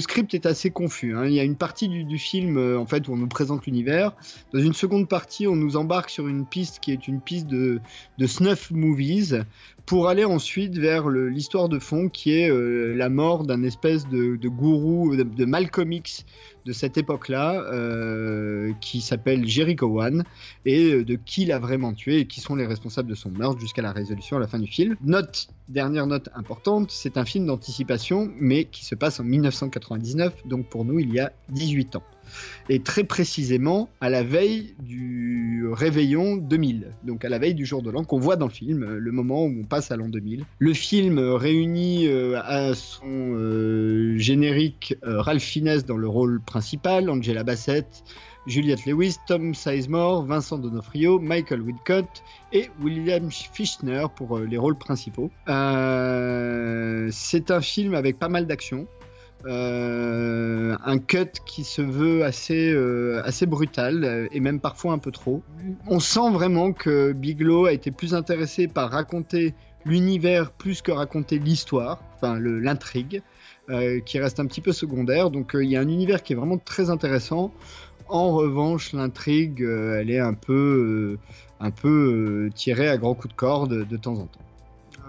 [0.01, 1.15] script est assez confus.
[1.15, 1.27] hein.
[1.27, 4.13] Il y a une partie du, film en fait où on nous présente l'univers.
[4.53, 7.81] Dans une seconde partie, on nous embarque sur une piste qui est une piste de,
[8.27, 9.45] snuff movies
[9.87, 12.51] pour aller ensuite vers l'histoire de fond qui est
[12.97, 16.25] la mort d'un espèce de, de gourou, de, de Malcolm X
[16.65, 20.25] de cette époque-là, euh, qui s'appelle Jericho One,
[20.65, 23.61] et euh, de qui l'a vraiment tué et qui sont les responsables de son meurtre
[23.61, 24.97] jusqu'à la résolution à la fin du film.
[25.03, 30.69] Note, dernière note importante, c'est un film d'anticipation, mais qui se passe en 1999, donc
[30.69, 32.03] pour nous il y a 18 ans.
[32.69, 37.83] Et très précisément à la veille du réveillon 2000, donc à la veille du jour
[37.83, 40.09] de l'an qu'on voit dans le film, euh, le moment où on passe à l'an
[40.09, 40.45] 2000.
[40.59, 47.43] Le film euh, réunit euh, à son générique Ralph Fiennes dans le rôle principal, Angela
[47.43, 48.05] Bassett,
[48.51, 54.77] Juliette Lewis, Tom Sizemore, Vincent Donofrio, Michael Whitcott et William Fichtner pour euh, les rôles
[54.77, 55.31] principaux.
[55.49, 58.89] Euh, c'est un film avec pas mal d'action.
[59.47, 62.77] Euh, un cut qui se veut assez,
[63.25, 65.43] assez brutal et même parfois un peu trop.
[65.87, 69.55] On sent vraiment que Bigelow a été plus intéressé par raconter
[69.87, 73.23] l'univers plus que raconter l'histoire, enfin l'intrigue,
[74.05, 75.31] qui reste un petit peu secondaire.
[75.31, 77.51] Donc il y a un univers qui est vraiment très intéressant.
[78.11, 81.19] En revanche, l'intrigue, euh, elle est un peu,
[81.61, 81.67] euh,
[82.47, 84.50] euh, tirée à grands coups de corde de temps en temps.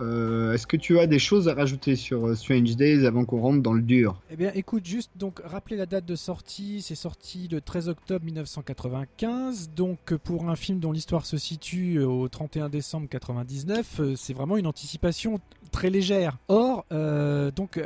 [0.01, 3.39] Euh, est-ce que tu as des choses à rajouter sur euh, Strange Days avant qu'on
[3.39, 4.19] rentre dans le dur?
[4.31, 6.81] Eh bien, écoute, juste donc rappeler la date de sortie.
[6.81, 9.69] C'est sorti le 13 octobre 1995.
[9.75, 14.57] Donc, euh, pour un film dont l'histoire se situe au 31 décembre 99, c'est vraiment
[14.57, 15.39] une anticipation
[15.71, 16.37] très légère.
[16.47, 16.85] Or,
[17.55, 17.79] donc,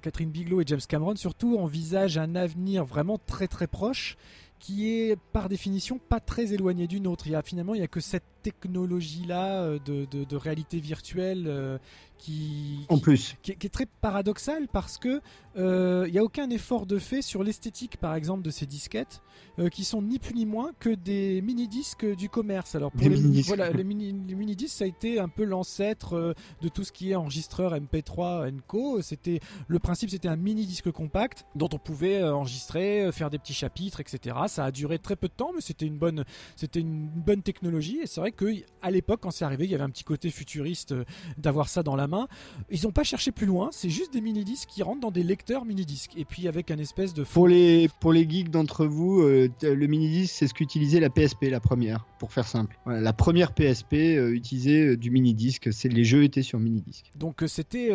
[0.00, 4.16] Catherine Bigelow et James Cameron surtout envisagent un avenir vraiment très très proche
[4.60, 7.26] qui est par définition pas très éloigné d'une autre.
[7.26, 11.78] Il y a finalement il y a que 7 technologie-là euh, de, réalité virtuelle euh,
[12.20, 13.36] qui, En plus.
[13.42, 15.20] qui, est- qui est très paradoxal parce que
[15.56, 19.20] euh, il n'y a aucun effort de fait sur l'esthétique, par exemple, de ces disquettes,
[19.58, 22.74] euh, qui sont ni plus ni moins que des mini-disques du commerce.
[22.74, 23.48] Alors pour les, mini-disques.
[23.48, 26.92] voilà, les mini les mini-disques, ça a été un peu l'ancêtre euh, de tout ce
[26.92, 29.00] qui est enregistreur MP3 Co.
[29.02, 33.38] C'était le principe, c'était un mini-disque compact dont on pouvait euh, enregistrer, euh, faire des
[33.38, 34.36] petits chapitres, etc.
[34.46, 37.98] Ça a duré très peu de temps, mais c'était une bonne, c'était une bonne technologie.
[38.02, 38.46] Et c'est vrai que
[38.82, 41.04] à l'époque, quand c'est arrivé, il y avait un petit côté futuriste euh,
[41.38, 42.28] d'avoir ça dans la main.
[42.70, 43.70] Ils n'ont pas cherché plus loin.
[43.72, 46.12] C'est juste des mini-disques qui rentrent dans des lecteurs mini-disques.
[46.16, 49.86] Et puis avec un espèce de Pour les, pour les geeks d'entre vous, euh, le
[49.86, 52.78] mini-disque, c'est ce qu'utilisait la PSP, la première, pour faire simple.
[52.84, 55.72] Voilà, la première PSP euh, utilisait euh, du mini-disque.
[55.72, 57.06] C'est- Les jeux étaient sur mini-disque.
[57.16, 57.90] Donc euh, c'était,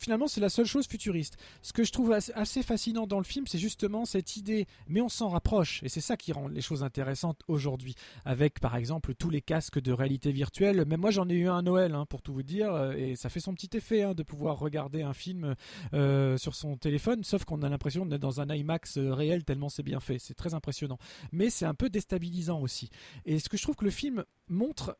[0.00, 1.36] finalement c'est la seule chose futuriste.
[1.62, 5.00] Ce que je trouve as- assez fascinant dans le film, c'est justement cette idée, mais
[5.00, 7.94] on s'en rapproche, et c'est ça qui rend les choses intéressantes aujourd'hui.
[8.24, 10.84] Avec par exemple tous les casques de réalité virtuelle.
[10.86, 13.16] Même moi j'en ai eu un à Noël, hein, pour tout vous dire, euh, et
[13.16, 15.54] ça fait son petit effet hein, de pouvoir regarder un film
[15.92, 19.68] euh, sur son téléphone, sauf qu'on a l'impression d'être dans un IMAX euh, réel tellement
[19.68, 20.18] c'est bien fait.
[20.18, 20.98] C'est très impressionnant,
[21.32, 22.90] mais c'est un peu déstabilisant aussi.
[23.24, 24.98] Et ce que je trouve que le film montre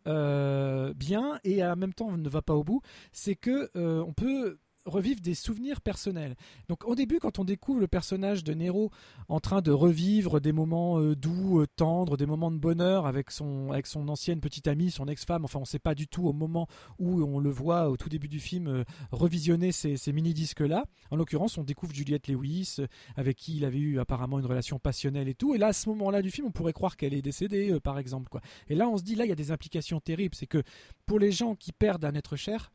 [0.96, 2.80] bien et en même temps ne va pas au bout,
[3.12, 6.36] c'est que on peut revivre des souvenirs personnels.
[6.68, 8.90] Donc au début, quand on découvre le personnage de Nero
[9.28, 13.30] en train de revivre des moments euh, doux, euh, tendres, des moments de bonheur avec
[13.30, 16.26] son, avec son ancienne petite amie, son ex-femme, enfin on ne sait pas du tout
[16.26, 16.66] au moment
[16.98, 20.84] où on le voit au tout début du film euh, revisionner ces, mini-disques-là.
[21.10, 22.76] En l'occurrence, on découvre Juliette Lewis,
[23.16, 25.54] avec qui il avait eu apparemment une relation passionnelle et tout.
[25.54, 28.38] Et là, à ce moment-là du film, on pourrait croire qu'elle est décédée, par exemple.
[28.68, 30.34] Et là, on se dit, là, il y a des implications terribles.
[30.34, 30.62] C'est que
[31.06, 32.70] pour les gens qui perdent un être cher,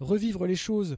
[0.00, 0.96] revivre les choses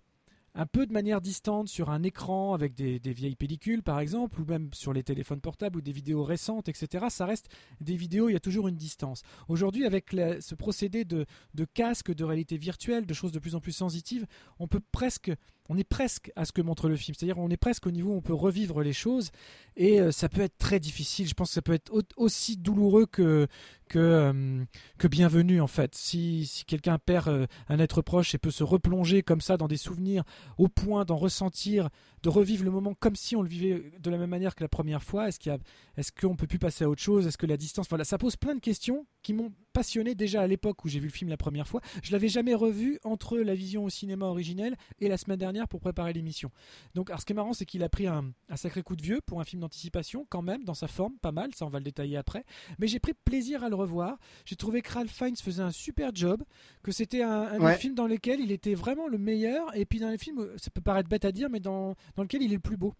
[0.54, 4.44] un peu de manière distante sur un écran avec des, vieilles pellicules par exemple, ou
[4.44, 7.06] même sur les téléphones portables ou des vidéos récentes, etc.
[7.08, 7.48] Ça reste
[7.80, 9.22] des vidéos, il y a toujours une distance.
[9.48, 11.26] Aujourd'hui, avec ce procédé de
[11.74, 14.26] casque, de réalité virtuelle, de choses de plus en plus sensitives,
[14.58, 15.32] on peut presque,
[15.68, 17.14] on est presque à ce que montre le film.
[17.18, 19.31] C'est-à-dire, on est presque au niveau où on peut revivre les choses,
[19.77, 21.27] et euh, ça peut être très difficile.
[21.29, 23.46] Je pense que ça peut être au- aussi douloureux que
[23.88, 24.64] que, euh,
[24.96, 25.94] que bienvenu en fait.
[25.94, 29.68] Si, si quelqu'un perd euh, un être proche et peut se replonger comme ça dans
[29.68, 30.25] des souvenirs
[30.57, 31.90] au point d'en ressentir,
[32.22, 34.68] de revivre le moment comme si on le vivait de la même manière que la
[34.68, 35.58] première fois, est-ce a,
[35.96, 38.37] est-ce qu'on peut plus passer à autre chose, est-ce que la distance, voilà, ça pose
[38.37, 41.37] plein de questions qui m'ont passionné déjà à l'époque où j'ai vu le film la
[41.37, 41.80] première fois.
[42.02, 45.80] Je l'avais jamais revu entre la vision au cinéma originelle et la semaine dernière pour
[45.80, 46.50] préparer l'émission.
[46.94, 49.02] Donc, alors, ce qui est marrant, c'est qu'il a pris un, un sacré coup de
[49.02, 51.78] vieux pour un film d'anticipation, quand même, dans sa forme, pas mal, ça on va
[51.78, 52.44] le détailler après.
[52.78, 54.18] Mais j'ai pris plaisir à le revoir.
[54.44, 56.42] J'ai trouvé que Ralph Fiennes faisait un super job,
[56.82, 57.72] que c'était un, un Ouais.
[57.72, 60.70] des films dans lesquels il était vraiment le meilleur, et puis dans les films, ça
[60.70, 62.94] peut paraître bête à dire, mais dans, dans lequel il est le plus beau.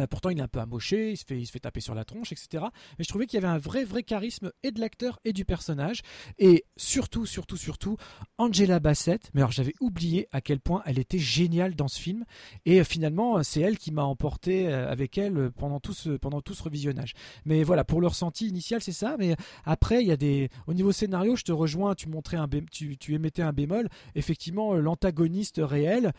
[0.00, 1.94] Euh, pourtant, il est un peu amoché, il se, fait, il se fait taper sur
[1.94, 2.64] la tronche, etc.
[2.98, 5.44] Mais je trouvais qu'il y avait un vrai, vrai charisme et de l'acteur et du
[5.44, 6.02] personnage.
[6.38, 7.96] Et surtout, surtout, surtout,
[8.38, 9.30] Angela Bassett.
[9.34, 12.24] Mais alors, j'avais oublié à quel point elle était géniale dans ce film.
[12.64, 16.10] Et euh, finalement, euh, c'est elle qui m'a emporté euh, avec elle pendant tout, ce,
[16.10, 17.14] pendant tout ce revisionnage.
[17.44, 19.16] Mais voilà, pour le ressenti initial, c'est ça.
[19.18, 20.48] Mais après, il y a des.
[20.66, 23.88] Au niveau scénario, je te rejoins, tu montrais un tu, tu émettais un bémol.
[24.14, 26.12] Effectivement, l'antagoniste réel,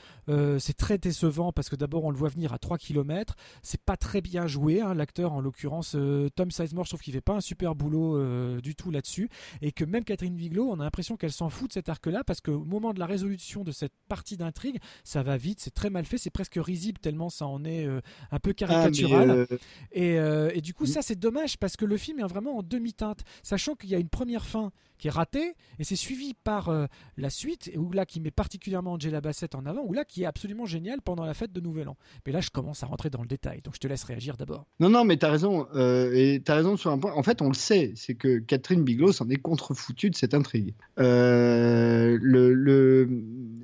[0.60, 3.36] c'est très décevant parce que d'abord, on le voit venir à 3 km
[3.70, 7.14] c'est pas très bien joué, hein, l'acteur en l'occurrence euh, Tom Sizemore, je trouve qu'il
[7.14, 9.30] fait pas un super boulot euh, du tout là-dessus,
[9.62, 12.42] et que même Catherine Viglo, on a l'impression qu'elle s'en fout de cet arc-là, parce
[12.42, 16.06] qu'au moment de la résolution de cette partie d'intrigue, ça va vite, c'est très mal
[16.06, 18.02] fait, c'est presque risible tellement ça en est euh,
[18.32, 19.48] un peu Ah, caricatural.
[19.92, 23.24] Et, et du coup, ça, c'est dommage parce que le film est vraiment en demi-teinte,
[23.44, 26.86] sachant qu'il y a une première fin qui est ratée et c'est suivi par euh,
[27.18, 30.26] la suite, où là, qui met particulièrement Angela Bassett en avant, ou là, qui est
[30.26, 31.98] absolument génial pendant la fête de Nouvel An.
[32.28, 34.68] Mais là, je commence à rentrer dans le détail, donc je te laisse réagir d'abord.
[34.80, 35.68] Non, non, mais t'as raison.
[35.76, 37.14] euh, et t'as raison sur un point.
[37.14, 40.74] En fait, on le sait, c'est que Catherine Bigelow s'en est contrefoutue de cette intrigue.
[41.00, 43.08] Euh, le, le,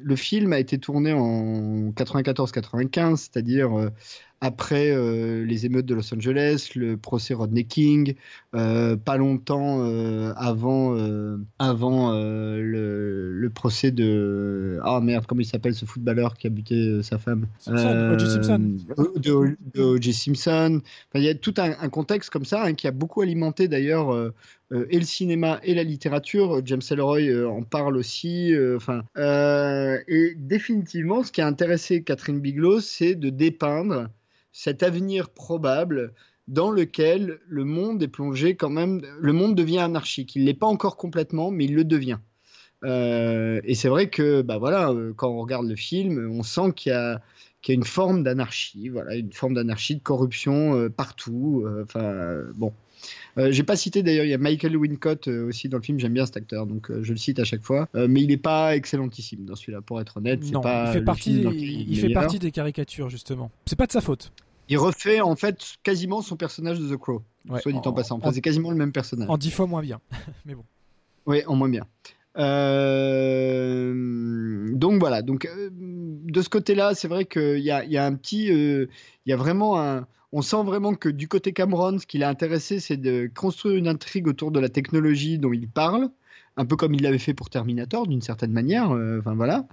[0.02, 3.89] le film a été tourné en 94-95, c'est-à-dire euh,
[4.41, 8.15] après euh, les émeutes de Los Angeles, le procès Rodney King,
[8.54, 10.95] euh, pas longtemps euh, avant,
[11.60, 14.80] avant le, le procès de.
[14.84, 17.48] Ah merde, comment il s'appelle ce footballeur qui a buté sa femme?
[17.60, 18.30] Simpson, O.J.
[18.30, 18.78] Simpson.
[19.15, 20.13] De, de O.J.
[20.13, 20.82] Simpson.
[20.82, 23.67] Enfin, il y a tout un, un contexte comme ça hein, qui a beaucoup alimenté
[23.67, 24.32] d'ailleurs
[24.71, 26.62] euh, euh, et le cinéma et la littérature.
[26.65, 28.54] James Ellroy euh, en parle aussi.
[28.54, 34.10] euh, Enfin, euh, et définitivement, ce qui a intéressé Catherine Bigelow, c'est de dépeindre
[34.51, 36.13] cet avenir probable
[36.47, 39.01] dans lequel le monde est plongé quand même.
[39.19, 40.36] Le monde devient anarchique.
[40.36, 42.19] Il l'est pas encore complètement, mais il le devient.
[42.84, 46.73] Euh, et c'est vrai que, bah voilà, euh, quand on regarde le film, on sent
[46.75, 47.21] qu'il y a
[47.62, 51.63] qu'il y a une forme d'anarchie, voilà, une forme d'anarchie, de corruption euh, partout.
[51.65, 52.75] euh, Enfin, euh, bon.
[53.38, 55.99] Euh, J'ai pas cité d'ailleurs, il y a Michael Wincott euh, aussi dans le film,
[55.99, 57.88] j'aime bien cet acteur, donc euh, je le cite à chaque fois.
[57.93, 60.41] Mais il est pas excellentissime dans celui-là, pour être honnête.
[60.51, 63.51] Non, pas il fait, partie, il, il fait des caricatures, justement.
[63.65, 64.31] C'est pas de sa faute.
[64.67, 67.21] Il refait en fait quasiment son personnage de The Crow.
[67.47, 68.17] Ouais, soit dit en, en- passant.
[68.17, 69.29] Enfin, c'est quasiment le même personnage.
[69.29, 69.99] En dix fois moins bien.
[70.45, 70.63] Mais bon.
[71.27, 71.86] Oui, en moins bien.
[73.05, 75.21] Euh, donc voilà.
[75.21, 78.88] Donc euh, de ce côté-là, c'est vrai qu'il y a, y a un petit, euh,
[79.25, 80.08] il y a vraiment un.
[80.38, 83.88] On sent vraiment que du côté Cameron, ce qui l'a intéressé, c'est de construire une
[83.88, 86.10] intrigue autour de la technologie dont il parle,
[86.58, 88.91] un peu comme il l'avait fait pour Terminator, d'une certaine manière.
[88.91, 89.65] euh, voilà.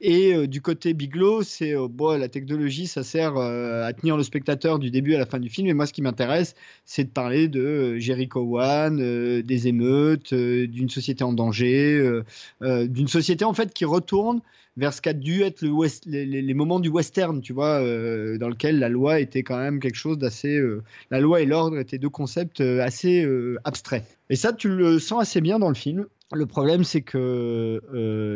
[0.00, 4.16] Et euh, du côté Bigelow, c'est euh, bon, la technologie, ça sert euh, à tenir
[4.16, 5.66] le spectateur du début à la fin du film.
[5.66, 6.54] Et moi, ce qui m'intéresse,
[6.86, 7.98] c'est de parler de
[8.36, 12.22] One, euh, des émeutes, d'une société en danger,
[12.62, 14.40] d'une société en fait qui retourne
[14.76, 15.64] vers ce qu'a dû être
[16.06, 19.96] les, moments du western, tu vois, euh, dans lequel la loi était quand même quelque
[19.96, 20.56] chose d'assez.
[20.56, 23.26] euh, la loi et l'ordre étaient deux concepts euh, assez
[23.64, 24.04] abstraits.
[24.28, 26.06] Et ça, tu le sens assez bien dans le film.
[26.32, 27.80] Le problème, c'est que,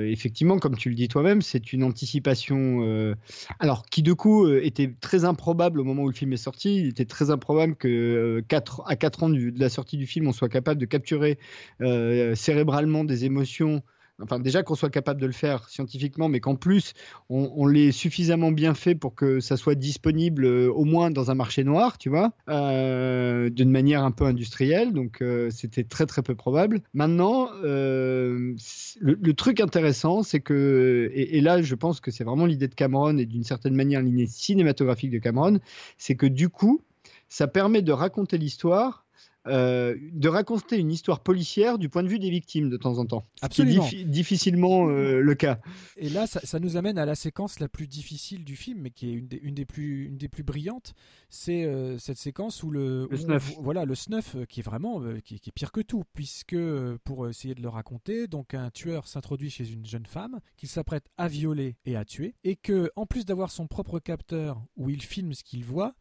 [0.09, 3.17] effectivement, comme tu le dis toi-même, c'est une anticipation,
[3.59, 6.77] alors qui de coup était très improbable au moment où le film est sorti.
[6.77, 10.33] Il était très improbable que quatre- à 4 ans de la sortie du film, on
[10.33, 11.39] soit capable de capturer
[11.81, 13.83] cérébralement des émotions.
[14.23, 16.93] Enfin, déjà qu'on soit capable de le faire scientifiquement, mais qu'en plus,
[17.29, 21.35] on, l'ait suffisamment bien fait pour que ça soit disponible euh, au moins dans un
[21.35, 24.93] marché noir, tu vois, euh, d'une manière un peu industrielle.
[24.93, 26.83] Donc, euh, c'était très, très peu probable.
[26.95, 32.69] Maintenant, le truc intéressant, c'est que, et, et là, je pense que c'est vraiment l'idée
[32.69, 35.61] de Cameron et d'une certaine manière l'idée cinématographique de Cameron,
[35.99, 36.83] c'est que du coup,
[37.29, 39.05] ça permet de raconter l'histoire.
[39.47, 43.07] Euh, de raconter une histoire policière du point de vue des victimes de temps en
[43.07, 43.25] temps.
[43.41, 43.85] Absolument.
[43.85, 45.61] diffi- difficilement euh, le cas.
[45.97, 48.91] Et là, ça, ça nous amène à la séquence la plus difficile du film, mais
[48.91, 50.95] qui est une des, une des, plus, une des plus brillantes.
[51.31, 53.55] C'est euh, cette séquence où le, Le où on snuff.
[53.57, 56.57] vo- voilà, le snuff, qui est vraiment qui, qui est pire que tout, puisque
[57.05, 61.07] pour essayer de le raconter, donc un tueur s'introduit chez une jeune femme qu'il s'apprête
[61.17, 65.01] à violer et à tuer, et que en plus d'avoir son propre capteur où il
[65.03, 65.95] filme ce qu'il voit,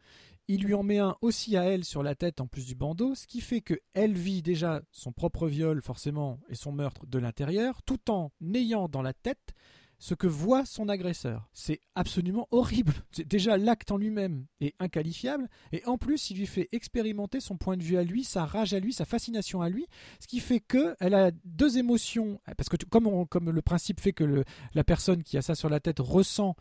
[0.49, 3.13] il lui en met un aussi à elle sur la tête en plus du bandeau,
[3.13, 7.19] ce qui fait que elle vit déjà son propre viol forcément et son meurtre de
[7.19, 9.53] l'intérieur, tout en ayant dans la tête
[9.99, 11.47] ce que voit son agresseur.
[11.53, 12.93] C'est absolument horrible.
[13.11, 17.55] C'est déjà l'acte en lui-même est inqualifiable et en plus il lui fait expérimenter son
[17.55, 19.85] point de vue à lui, sa rage à lui, sa fascination à lui,
[20.19, 24.43] ce qui fait que elle a deux émotions parce que comme le principe fait que
[24.73, 26.55] la personne qui a ça sur la tête ressent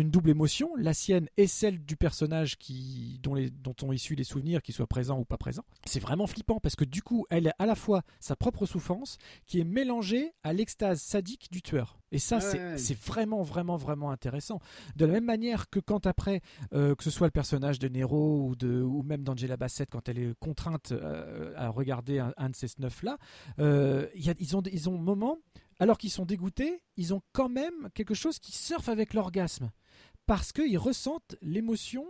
[0.00, 4.14] une double émotion, la sienne et celle du personnage qui, dont, les, dont ont issu
[4.14, 5.64] les souvenirs, qu'ils soient présents ou pas présents.
[5.86, 9.18] C'est vraiment flippant parce que du coup, elle a à la fois sa propre souffrance
[9.46, 11.98] qui est mélangée à l'extase sadique du tueur.
[12.10, 14.60] Et ça, Ouais, c'est vraiment, vraiment, vraiment intéressant.
[14.96, 16.42] De la même manière que quand après,
[16.74, 20.08] euh, que ce soit le personnage de Nero ou, de, ou même d'Angela Bassett, quand
[20.10, 23.16] elle est contrainte euh, à regarder un, un de ces snuffs-là,
[23.60, 25.38] euh, il y a- ils ont ils ont moment,
[25.82, 29.72] alors qu'ils sont dégoûtés, ils ont quand même quelque chose qui surfe avec l'orgasme.
[30.26, 32.06] Parce qu'ils ressentent l'émotion,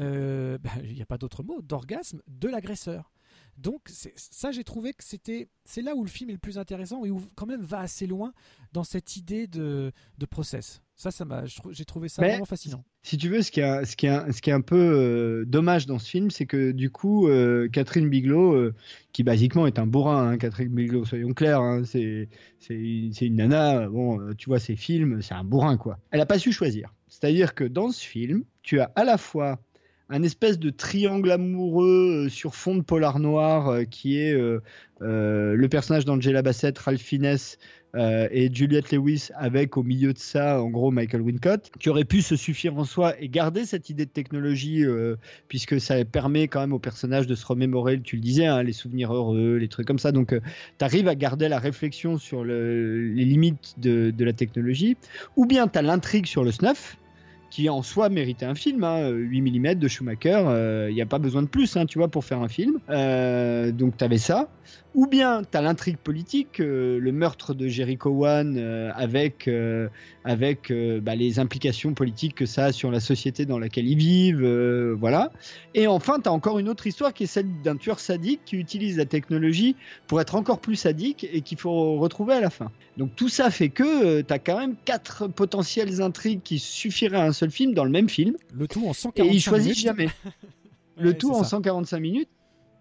[0.00, 3.12] euh, bah, il n'y a pas d'autre mot, d'orgasme de l'agresseur.
[3.58, 3.80] Donc
[4.16, 7.10] ça, j'ai trouvé que c'était, c'est là où le film est le plus intéressant et
[7.10, 8.32] où quand même va assez loin
[8.72, 10.82] dans cette idée de, de process.
[10.94, 12.84] Ça, ça m'a, j'ai trouvé ça Mais- vraiment fascinant.
[13.02, 15.44] Si tu veux, ce qui est, ce qui est, ce qui est un peu euh,
[15.46, 18.74] dommage dans ce film, c'est que du coup, euh, Catherine Bigelow, euh,
[19.12, 23.26] qui basiquement est un bourrin, hein, Catherine Bigelow, soyons clairs, hein, c'est c'est une, c'est
[23.26, 25.98] une nana, bon, tu vois ses films, c'est un bourrin, quoi.
[26.10, 26.92] Elle n'a pas su choisir.
[27.08, 29.60] C'est-à-dire que dans ce film, tu as à la fois
[30.08, 34.60] un espèce de triangle amoureux euh, sur fond de polar noir euh, qui est euh,
[35.00, 37.36] le personnage d'Angela Bassett, Ralph Fiennes
[38.30, 42.20] et Juliette Lewis avec au milieu de ça en gros Michael Wincott qui aurait pu
[42.20, 44.84] se suffire en soi et garder cette idée de technologie
[45.48, 48.74] puisque ça permet quand même au personnage de se remémorer tu le disais hein, les
[48.74, 50.12] souvenirs heureux les trucs comme ça.
[50.12, 50.28] Donc
[50.78, 54.98] tu arrives à garder la réflexion sur le- les limites de, de la technologie
[55.36, 56.98] ou bien tu as l'intrigue sur le snuff
[57.50, 61.18] qui en soi méritait un film, hein, 8 mm de Schumacher, il n'y a pas
[61.18, 62.78] besoin de plus, hein, tu vois, pour faire un film.
[62.90, 64.48] Euh, donc tu avais ça.
[64.94, 69.88] Ou bien tu as l'intrigue politique, euh, le meurtre de Jericho One euh, avec, euh,
[70.24, 73.98] avec euh, bah, les implications politiques que ça a sur la société dans laquelle ils
[73.98, 75.32] vivent, euh, voilà.
[75.74, 78.56] Et enfin, tu as encore une autre histoire qui est celle d'un tueur sadique qui
[78.56, 82.72] utilise la technologie pour être encore plus sadique et qu'il faut retrouver à la fin.
[82.96, 87.24] Donc tout ça fait que tu as quand même quatre potentielles intrigues qui suffiraient à
[87.24, 88.36] un seul film dans le même film.
[88.52, 89.78] Le tout en 145 Et il choisit minutes.
[89.78, 90.08] jamais.
[90.98, 91.50] Le Ouais, tout en ça.
[91.50, 92.28] 145 minutes.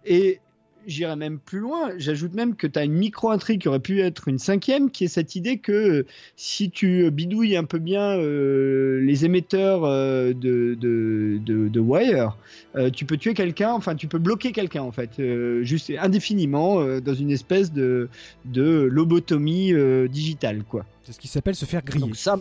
[0.06, 0.40] Et
[0.88, 1.92] j'irais même plus loin.
[1.98, 5.10] J'ajoute même que tu as une micro-intrigue qui aurait pu être une cinquième, qui est
[5.10, 11.40] cette idée que si tu bidouilles un peu bien euh, les émetteurs euh, de, de,
[11.44, 12.38] de, de Wire,
[12.76, 15.22] euh, tu peux tuer quelqu'un, enfin tu peux bloquer quelqu'un en fait,
[15.64, 18.10] juste indéfiniment dans une espèce de,
[18.46, 19.74] de lobotomie
[20.10, 20.86] digitale quoi.
[21.04, 22.06] C'est ce qui s'appelle se faire griller.
[22.06, 22.40] Donc ça,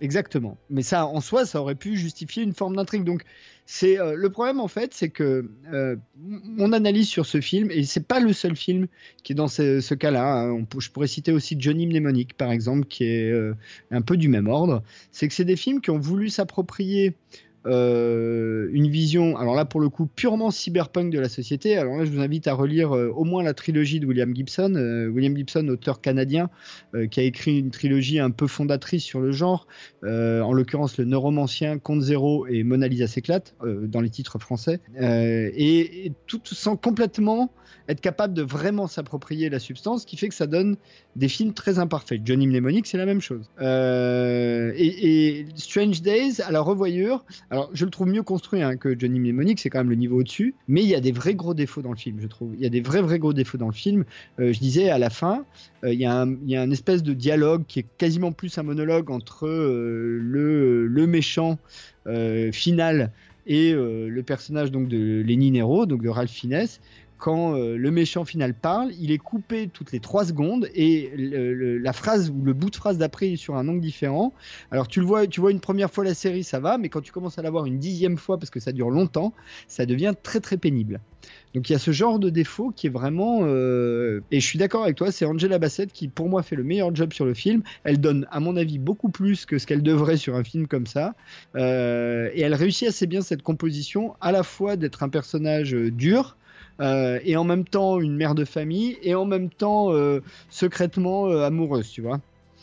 [0.00, 0.56] exactement.
[0.70, 3.04] Mais ça, en soi, ça aurait pu justifier une forme d'intrigue.
[3.04, 3.22] Donc,
[3.66, 7.84] c'est euh, le problème en fait, c'est que euh, mon analyse sur ce film, et
[7.84, 8.88] c'est pas le seul film
[9.22, 10.42] qui est dans ce, cas-là.
[10.42, 13.54] hein, je pourrais citer aussi Johnny Mnemonic, par exemple, qui est euh,
[13.90, 14.82] un peu du même ordre.
[15.12, 17.14] C'est que c'est des films qui ont voulu s'approprier.
[17.66, 21.76] Euh, une vision, alors là pour le coup purement cyberpunk de la société.
[21.76, 24.74] Alors là, je vous invite à relire euh, au moins la trilogie de William Gibson.
[24.76, 26.50] Euh, William Gibson, auteur canadien,
[27.10, 29.66] qui a écrit une trilogie un peu fondatrice sur le genre,
[30.02, 36.06] en l'occurrence le Neuromancien, Compte Zéro et Mona Lisa s'éclate, dans les titres français, et,
[36.06, 37.50] et tout sans complètement
[37.88, 40.76] être capable de vraiment s'approprier la substance, ce qui fait que ça donne
[41.16, 42.22] des films très imparfaits.
[42.24, 43.50] Johnny Mnemonic, c'est la même chose.
[43.60, 48.98] Euh, et, Strange Days, à la revoyure, alors je le trouve mieux construit hein, que
[48.98, 51.54] Johnny Mnemonic, c'est quand même le niveau au-dessus, mais il y a des vrais gros
[51.54, 52.54] défauts dans le film, je trouve.
[52.54, 54.04] Il y a des vrais, vrais gros défauts dans le film.
[54.40, 55.44] Euh, je disais à la fin,
[55.84, 59.46] euh, il y, a un- espèce de dialogue qui est quasiment plus un monologue entre
[59.46, 61.58] le, méchant
[62.52, 63.12] final
[63.46, 66.66] et le personnage donc de Lenny Nero, donc de Ralph Fiennes.
[67.18, 71.92] Quand euh, le méchant final parle, il est coupé toutes les trois secondes et la
[71.92, 74.32] phrase ou le bout de phrase d'après est sur un angle différent.
[74.70, 77.00] Alors tu le vois, tu vois une première fois la série, ça va, mais quand
[77.00, 79.32] tu commences à la voir une dixième fois parce que ça dure longtemps,
[79.68, 81.00] ça devient très très pénible.
[81.54, 84.58] Donc il y a ce genre de défaut qui est vraiment euh, et je suis
[84.58, 87.34] d'accord avec toi, c'est Angela Bassett qui pour moi fait le meilleur job sur le
[87.34, 87.62] film.
[87.84, 90.86] Elle donne à mon avis beaucoup plus que ce qu'elle devrait sur un film comme
[90.86, 91.14] ça
[91.56, 96.36] Euh, et elle réussit assez bien cette composition à la fois d'être un personnage dur.
[96.80, 100.20] Euh, et en même temps une mère de famille et en même temps euh,
[100.50, 102.20] secrètement euh, amoureuse, tu vois.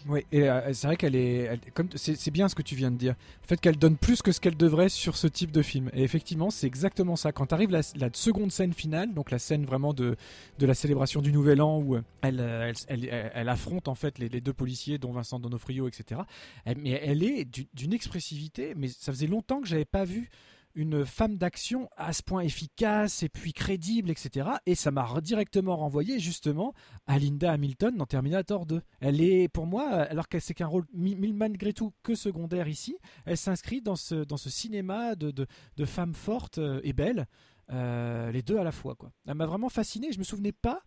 [0.08, 3.14] Oui, et c'est vrai qu'elle est, comme c'est bien ce que tu viens de dire.
[3.44, 5.92] Le fait qu'elle donne plus que ce qu'elle devrait sur ce type de film.
[5.94, 7.32] Et effectivement, c'est exactement ça.
[7.32, 7.84] Quand arrive la,
[8.14, 10.16] seconde scène finale, donc la scène vraiment de,
[10.58, 12.40] de la célébration du Nouvel An où elle,
[12.88, 16.22] elle, elle, affronte en fait les, les deux policiers, dont Vincent Donofrio, etc.
[16.66, 18.74] Mais elle est du- d'une expressivité.
[18.76, 20.32] Mais ça faisait longtemps que j'avais pas vu
[20.76, 24.50] une femme d'action à ce point efficace et puis crédible, etc.
[24.66, 26.74] Et ça m'a directement renvoyé justement
[27.08, 28.82] à Linda Hamilton dans Terminator 2.
[29.00, 33.38] Elle est, pour moi, alors qu'elle c'est qu'un rôle malgré tout que secondaire ici, elle
[33.38, 35.48] s'inscrit dans ce, dans ce cinéma de, de,
[35.78, 37.28] de femmes fortes euh, et belles,
[37.72, 38.96] euh, les deux à la fois.
[38.96, 39.12] Quoi.
[39.26, 40.12] Elle m'a vraiment fasciné.
[40.12, 40.82] Je me souvenais pas.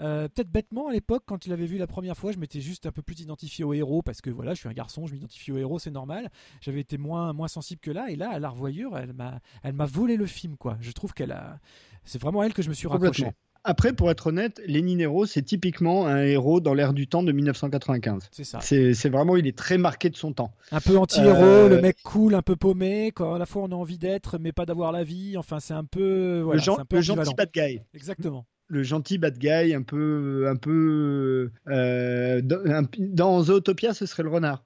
[0.00, 2.86] Euh, Peut-être bêtement à l'époque, quand tu l'avais vu la première fois, je m'étais juste
[2.86, 5.52] un peu plus identifié au héros parce que voilà, je suis un garçon, je m'identifie
[5.52, 6.30] au héros, c'est normal.
[6.60, 9.74] J'avais été moins, moins sensible que là, et là, à la revoyure, elle m'a, elle
[9.74, 10.76] m'a volé le film, quoi.
[10.80, 11.58] Je trouve qu'elle a,
[12.04, 13.26] c'est vraiment elle que je me suis raccroché.
[13.64, 17.30] Après, pour être honnête, Lenny Nero, c'est typiquement un héros dans l'air du temps de
[17.30, 18.28] 1995.
[18.32, 18.60] C'est ça.
[18.60, 20.52] C'est c'est vraiment, il est très marqué de son temps.
[20.72, 23.70] Un peu anti-héros, Euh, le mec cool, un peu paumé, quand à la fois on
[23.70, 25.36] a envie d'être, mais pas d'avoir la vie.
[25.36, 26.40] Enfin, c'est un peu.
[26.40, 27.80] Voilà, le, un peu le gentil bad guy.
[27.94, 28.46] Exactement.
[28.68, 34.64] Le gentil bad guy, un peu, un peu, euh, dans, Zootopia, ce serait le renard.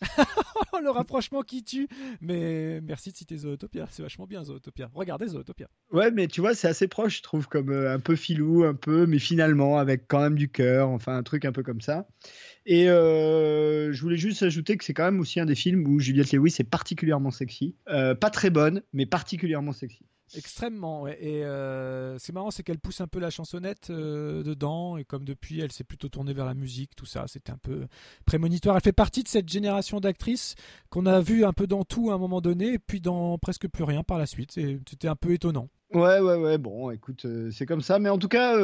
[0.82, 1.88] Le rapprochement qui tue.
[2.20, 3.86] Mais merci de citer Zootopia.
[3.90, 4.90] C'est vachement bien, Zootopia.
[4.92, 5.68] Regardez Zootopia.
[5.90, 8.74] Ouais, mais tu vois, c'est assez proche, je trouve, comme euh, un peu filou, un
[8.74, 12.06] peu, mais finalement avec quand même du cœur, enfin un truc un peu comme ça.
[12.66, 15.98] Et euh, je voulais juste ajouter que c'est quand même aussi un des films où
[16.00, 17.76] Juliette Lewis est particulièrement sexy.
[17.88, 20.04] Euh, pas très bonne, mais particulièrement sexy.
[20.34, 21.06] Extrêmement.
[21.06, 25.24] Et euh, c'est marrant, c'est qu'elle pousse un peu la chansonnette euh, dedans, et comme
[25.24, 27.86] depuis, elle s'est plutôt tournée vers la musique, tout ça, c'était un peu
[28.24, 28.76] prémonitoire.
[28.76, 30.54] Elle fait partie de cette génération d'actrices
[30.90, 33.68] qu'on a vu un peu dans tout à un moment donné, et puis dans presque
[33.68, 34.52] plus rien par la suite.
[34.52, 35.68] C'était un peu étonnant.
[35.94, 38.00] Ouais, ouais, ouais, bon, écoute, euh, c'est comme ça.
[38.00, 38.56] Mais en tout cas,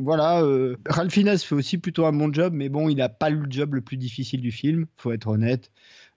[0.00, 0.44] voilà,
[0.86, 3.74] Ralph Fiennes fait aussi plutôt un bon job, mais bon, il n'a pas le job
[3.74, 5.72] le plus difficile du film, faut être honnête.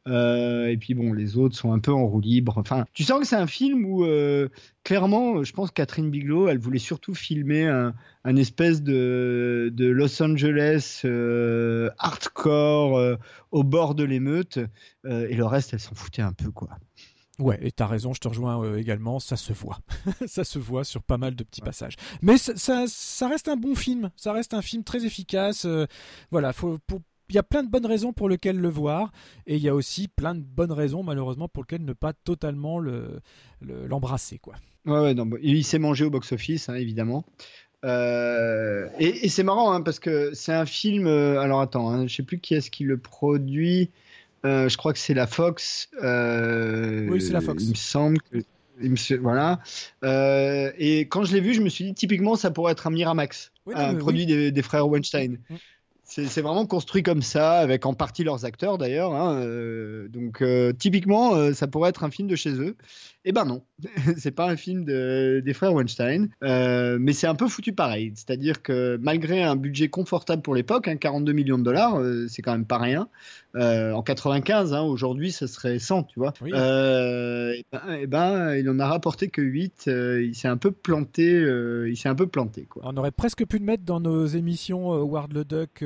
[0.07, 2.57] Euh, et puis bon, les autres sont un peu en roue libre.
[2.57, 4.49] Enfin, tu sens que c'est un film où, euh,
[4.83, 7.93] clairement, je pense que Catherine Bigelow, elle voulait surtout filmer un,
[8.23, 13.17] un espèce de, de Los Angeles euh, hardcore
[13.51, 14.59] au bord de l'émeute.
[15.05, 16.69] Et le reste, elle s'en foutait un peu, quoi.
[17.41, 19.79] Ouais, et t'as raison, je te rejoins euh, également, ça se voit.
[20.27, 21.95] ça se voit sur pas mal de petits passages.
[22.21, 25.65] Mais ça, ça, ça reste un bon film, ça reste un film très efficace.
[25.65, 25.87] euh,
[26.29, 29.11] voilà, faut, pour, il y a plein de bonnes raisons pour lesquelles le voir,
[29.47, 32.77] et il y a aussi plein de bonnes raisons, malheureusement, pour lesquelles ne pas totalement
[32.79, 33.19] le-
[33.61, 34.53] le- l'embrasser, quoi.
[34.85, 37.25] Ouais, ouais, non, bon, il s'est mangé au box-office, hein, évidemment.
[37.83, 41.07] Euh, et et c'est marrant hein, parce que c'est un film.
[41.07, 43.89] euh, alors attends, hein, je sais plus qui est-ce qui le produit.
[44.45, 45.89] Euh, je crois que c'est la Fox.
[45.93, 47.63] Oui, c'est la Fox.
[47.63, 48.37] Il me semble que
[48.81, 49.59] Il me Voilà.
[50.77, 53.51] Et quand je l'ai vu, je me suis dit typiquement ça pourrait être un Miramax,
[53.65, 54.25] Oui, non, un produit oui.
[54.27, 55.37] des, des frères Weinstein.
[55.49, 55.55] Mm.
[56.13, 59.13] C'est vraiment construit comme ça, avec en partie leurs acteurs d'ailleurs.
[59.13, 62.75] hein, euh, donc euh, typiquement, euh, ça pourrait être un film de chez eux.
[63.23, 63.63] Eh ben non,
[64.17, 68.11] c'est pas un film de- des frères Weinstein, mais c'est un peu foutu pareil.
[68.15, 71.97] C'est-à-dire que malgré un budget confortable pour l'époque, hein, 42 millions de dollars,
[72.27, 73.07] c'est quand même pas rien.
[73.55, 76.33] Euh, en 95, hein, aujourd'hui, ça serait 100, tu vois.
[76.41, 76.51] Oui.
[76.53, 79.85] Euh, ben, eh ben, il en a rapporté que 8.
[79.87, 81.31] euh, il s'est un peu planté.
[81.87, 82.81] il s'est un peu planté, quoi.
[82.85, 85.81] On aurait presque pu le mettre dans nos émissions Ward le Duck.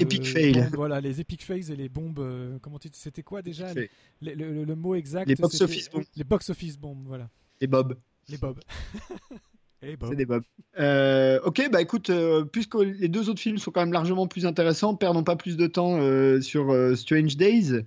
[0.00, 0.52] Epic fail.
[0.52, 2.24] bombes, voilà, les epic fails et les bombes.
[2.62, 3.90] comment tu- C'était quoi déjà les-
[4.34, 6.02] le, le- le mot exact Les box office bombs.
[6.16, 7.28] Les box office bombes, voilà.
[7.60, 7.96] Et Bob.
[8.28, 8.60] Les bobs.
[9.82, 10.10] et Bob.
[10.10, 10.42] C'est des Bob.
[10.78, 14.46] Euh, ok, bah écoute, euh, puisque les deux autres films sont quand même largement plus
[14.46, 17.84] intéressants, perdons pas plus de temps euh, sur Strange Days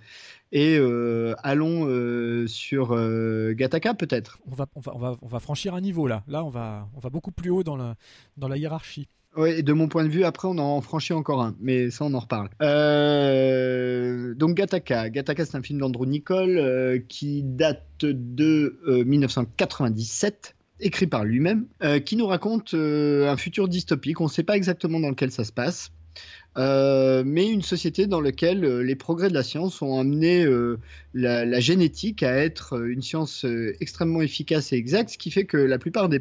[0.52, 0.78] et
[1.44, 2.96] allons sur
[3.54, 4.39] Gattaca peut-être.
[4.52, 6.24] On va, on, va, on, va, on va franchir un niveau là.
[6.28, 7.96] Là, on va, on va beaucoup plus haut dans la,
[8.38, 9.08] dans la hiérarchie.
[9.38, 12.04] Oui, et de mon point de vue, après, on en franchit encore un, mais ça,
[12.04, 12.50] on en reparle.
[12.62, 15.10] Euh, donc, Gattaca.
[15.10, 21.66] Gattaca, c'est un film d'Andrew Nicole euh, qui date de euh, 1997, écrit par lui-même,
[21.84, 24.20] euh, qui nous raconte euh, un futur dystopique.
[24.22, 25.92] On ne sait pas exactement dans lequel ça se passe.
[26.57, 30.80] Euh, mais une société dans laquelle euh, les progrès de la science ont amené euh,
[31.14, 33.45] la, génétique à être une science
[33.80, 36.20] extrêmement efficace et exacte, ce qui fait que la plupart des,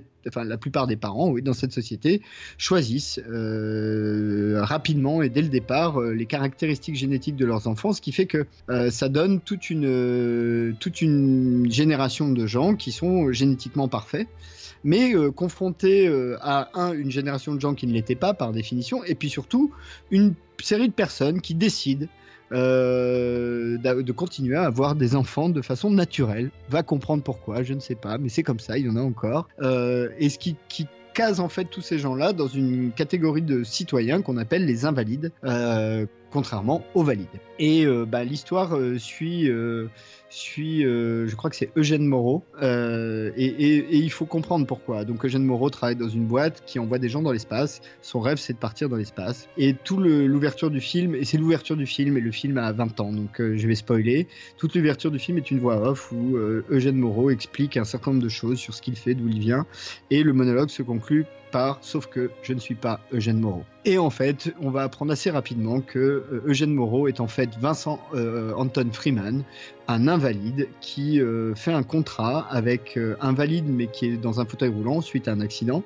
[0.96, 2.22] parents, oui, dans cette société,
[2.58, 3.20] choisissent
[4.56, 8.46] rapidement et dès le départ les caractéristiques génétiques de leurs enfants, ce qui fait que
[8.90, 10.76] ça donne toute une,
[11.70, 14.28] génération de gens qui sont génétiquement parfaits
[14.84, 18.52] mais euh, confrontés euh, à un, une génération de gens qui ne l'étaient pas par
[18.52, 19.72] définition, et puis surtout
[20.10, 22.06] une série de personnes qui décident
[22.52, 26.50] euh, de continuer à avoir des enfants de façon naturelle.
[26.68, 29.02] Va comprendre pourquoi, je ne sais pas, mais c'est comme ça, il y en a
[29.02, 29.48] encore.
[29.60, 30.56] Et ce qui,
[31.12, 35.32] case en fait tous ces gens-là dans une catégorie de citoyens qu'on appelle les invalides,
[36.30, 37.26] contrairement aux valides.
[37.58, 39.50] Et bah, l'histoire suit,
[40.30, 45.04] suit euh, je crois que c'est Eugène Moreau, euh, et, il faut comprendre pourquoi.
[45.04, 47.80] Donc Eugène Moreau travaille dans une boîte qui envoie des gens dans l'espace.
[48.00, 49.48] Son rêve, c'est de partir dans l'espace.
[49.58, 53.00] Et tout l'ouverture du film, et c'est l'ouverture du film, et le film a 20
[53.00, 54.28] ans, donc euh, je vais spoiler.
[54.56, 56.36] Toute l'ouverture du film est une voix off où
[56.70, 59.66] Eugène Moreau explique un certain nombre de choses sur ce qu'il fait, d'où il vient,
[60.10, 63.64] et le monologue se conclut par sauf que je ne suis pas Eugène Moreau.
[63.84, 67.98] Et en fait, on va apprendre assez rapidement que Eugène Moreau est en fait Vincent
[68.56, 69.42] Anton Freeman,
[69.90, 74.40] un invalide qui euh, fait un contrat avec euh, un valide mais qui est dans
[74.40, 75.82] un fauteuil roulant suite à un accident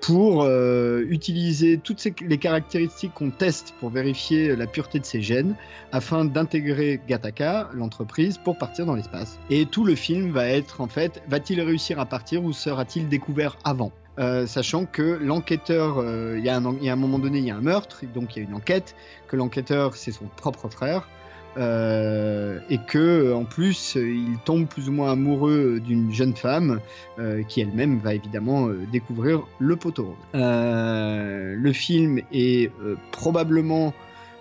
[0.00, 5.56] pour euh, utiliser toutes les caractéristiques qu'on teste pour vérifier la pureté de ses gènes
[5.90, 9.40] afin d'intégrer Gattaca, l'entreprise, pour partir dans l'espace.
[9.50, 13.58] Et tout le film va être en fait, va-t-il réussir à partir ou sera-t-il découvert
[13.64, 13.90] avant?
[14.20, 16.04] Euh, sachant que l'enquêteur,
[16.36, 18.46] il y, y a un moment donné, il y a un meurtre, donc il y
[18.46, 18.94] a une enquête,
[19.26, 21.08] que l'enquêteur c'est son propre frère,
[21.56, 26.80] euh, et que en plus il tombe plus ou moins amoureux d'une jeune femme
[27.18, 30.16] euh, qui elle-même va évidemment euh, découvrir le poteau rose.
[30.34, 32.70] Le film est
[33.12, 33.92] probablement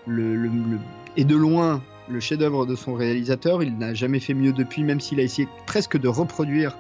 [0.06, 0.80] le, le- le-
[1.16, 3.64] et de loin le chef-d'œuvre de son réalisateur.
[3.64, 6.78] Il n'a jamais fait mieux depuis, même s'il a essayé presque de reproduire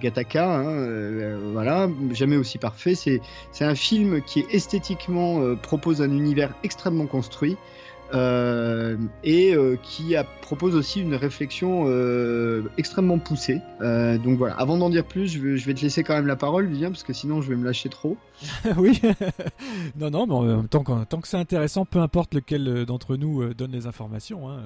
[0.00, 0.58] Gattaca.
[0.58, 2.94] hein, euh, voilà, jamais aussi parfait.
[2.94, 3.20] C'est
[3.64, 7.56] un film qui esthétiquement propose un univers extrêmement construit.
[8.14, 13.60] Euh, et euh, qui a- propose aussi une réflexion euh, extrêmement poussée.
[13.80, 16.90] Donc voilà, avant d'en dire plus, je vais, te laisser quand même la parole, Vivien,
[16.90, 18.16] parce que sinon je vais me lâcher trop.
[18.76, 19.00] oui.
[19.96, 23.70] non, non, mais temps, quand- tant que c'est intéressant, peu importe lequel d'entre nous donne
[23.70, 24.60] les informations, hein,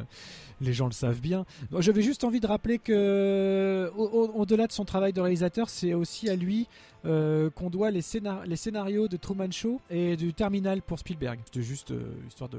[0.62, 1.44] les gens le savent bien.
[1.80, 5.92] J'avais juste envie de rappeler que, au- au- au-delà de son travail de réalisateur, c'est
[5.92, 6.66] aussi à lui
[7.04, 11.40] euh, qu'on doit les, scénar- les scénarios de Truman Show et du Terminal pour Spielberg.
[11.44, 12.58] C'était juste euh, histoire de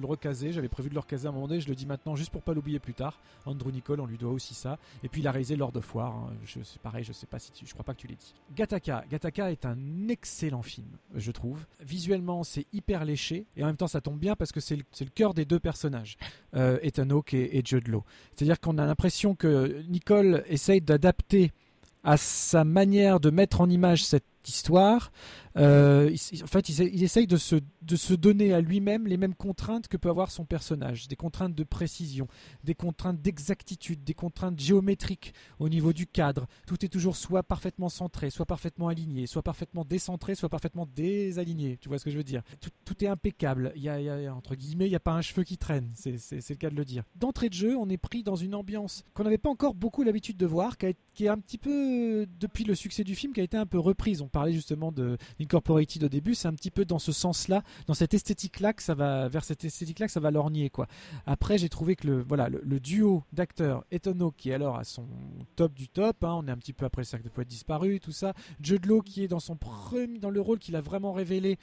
[0.00, 0.52] le, recaser.
[0.52, 2.42] J'avais prévu de le recaser à un moment donné, je le dis maintenant juste pour
[2.42, 3.18] pas l'oublier plus tard.
[3.46, 4.78] Andrew Nicole, on lui doit aussi ça.
[5.02, 6.12] Et puis il a réalisé Lord of War.
[6.14, 6.32] hein.
[6.44, 8.34] Je, c'est pareil, je sais pas si tu, je crois pas que tu l'aies dit.
[8.54, 9.04] Gattaca.
[9.10, 11.64] Gattaca est un excellent film, je trouve.
[11.80, 14.82] Visuellement, c'est hyper léché et en même temps, ça tombe bien parce que c'est le,
[14.92, 16.16] c'est le cœur des deux personnages,
[16.54, 18.04] euh, Ethan Hawke et, et Jude Law.
[18.36, 21.52] C'est-à-dire qu'on a l'impression que Nicole essaye d'adapter
[22.04, 25.10] à sa manière de mettre en image cette histoire.
[25.56, 29.34] Euh, il- en fait, il, essaye de se, de se donner à lui-même les mêmes
[29.34, 31.08] contraintes que peut avoir son personnage.
[31.08, 32.26] Des contraintes de précision,
[32.64, 36.46] des contraintes d'exactitude, des contraintes géométriques au niveau du cadre.
[36.66, 41.78] Tout est toujours soit parfaitement centré, soit parfaitement aligné, soit parfaitement décentré, soit parfaitement désaligné.
[41.80, 42.42] Tu vois ce que je veux dire?
[42.84, 43.72] Tout, est impeccable.
[43.76, 45.90] Il y a, y a- entre guillemets, il n'y a pas un cheveu qui traîne.
[45.94, 46.12] C'est
[46.50, 47.04] le cas de le dire.
[47.16, 50.36] D'entrée de jeu, on est pris dans une ambiance qu'on n'avait pas encore beaucoup l'habitude
[50.36, 53.40] de voir, qui, a- qui est un petit peu, depuis le succès du film, qui
[53.40, 54.20] a été un peu reprise.
[54.20, 57.94] On parlait justement de Incorporated au début, c'est un petit peu dans ce sens-là, dans
[57.94, 60.86] cette esthétique-là que ça va, vers cette esthétique-là que ça va lorgner, quoi.
[61.26, 65.06] Après, j'ai trouvé que le, voilà, le, duo d'acteurs Etono, qui est alors à son
[65.56, 68.00] top du top, hein, on est un petit peu après le cercle de poètes disparu,
[68.00, 68.34] tout ça.
[68.60, 71.58] Jude Law, qui est dans son premier, dans le rôle qu'il a vraiment révélé.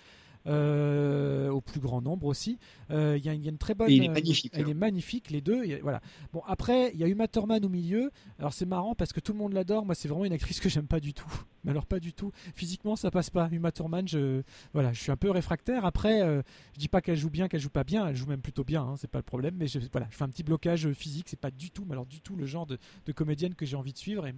[0.48, 2.58] Euh, au plus grand nombre aussi.
[2.90, 3.90] Euh, Il y, a- il y a une très bonne.
[3.90, 4.68] Et il est euh, magnifique, Il hein.
[4.68, 5.64] est magnifique, les deux.
[5.64, 6.02] a- voilà.
[6.34, 8.12] Bon, après, il y a Uma Thurman au milieu.
[8.40, 9.86] Alors c'est marrant parce que tout le monde l'adore.
[9.86, 11.28] Moi, c'est vraiment une actrice que j'aime pas du tout.
[11.64, 12.32] Mais alors pas du tout.
[12.56, 13.48] Physiquement, ça passe pas.
[13.52, 14.42] Uma Thurman, je,
[14.74, 15.86] voilà, je suis un peu réfractaire.
[15.86, 16.42] Après, euh,
[16.74, 18.08] je dis pas qu'elle joue bien, qu'elle joue pas bien.
[18.08, 18.82] Elle joue même plutôt bien.
[18.84, 19.56] hein, c'est pas le problème.
[19.58, 21.28] Mais je, voilà, je fais un petit blocage physique.
[21.30, 23.76] C'est pas du tout, mais alors du tout le genre de, de comédienne que j'ai
[23.76, 24.26] envie de suivre.
[24.26, 24.34] Et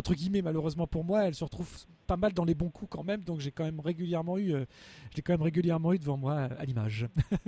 [0.00, 1.68] entre guillemets, malheureusement pour moi, elle se retrouve
[2.06, 3.22] pas mal dans les bons coups quand même.
[3.22, 4.64] Donc j'ai quand même régulièrement eu, euh,
[5.22, 7.06] quand même régulièrement eu devant moi à l'image.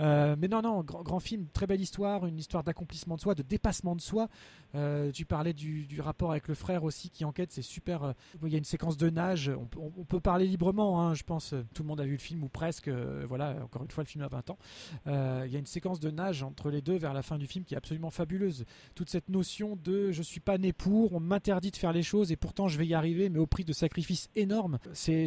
[0.00, 3.42] Euh, mais non, non, grand, film, très belle histoire, une histoire d'accomplissement de soi, de
[3.42, 4.28] dépassement de soi.
[4.74, 8.02] Euh, tu parlais du, rapport avec le frère aussi qui enquête, c'est super.
[8.02, 8.12] euh,
[8.42, 11.54] Il y a une séquence de nage, on, peut- parler librement, hein, je pense.
[11.74, 12.88] Tout le monde a vu le film ou presque.
[13.28, 14.58] voilà, encore une fois, le film a 20 ans.
[15.06, 17.64] Il y a une séquence de nage entre les deux vers la fin du film
[17.64, 18.64] qui est absolument fabuleuse.
[18.96, 22.36] Toute cette notion de je suis pas né pour, on m'interdit de les choses et
[22.36, 24.78] pourtant je vais y arriver, mais au prix de sacrifices énormes.
[24.92, 25.26] C'est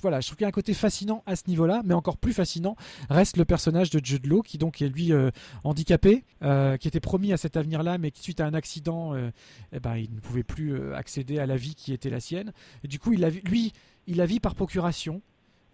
[0.00, 2.32] voilà, je trouve qu'il y a un côté fascinant à ce niveau-là, mais encore plus
[2.32, 2.76] fascinant
[3.10, 5.30] reste le personnage de Jude Law qui donc est lui euh,
[5.64, 9.30] handicapé, euh, qui était promis à cet avenir-là, mais qui suite à un accident, euh,
[9.72, 12.52] eh ben, il ne pouvait plus euh, accéder à la vie qui était la sienne.
[12.82, 13.72] Et du coup, il a, lui,
[14.06, 15.22] il la vit par procuration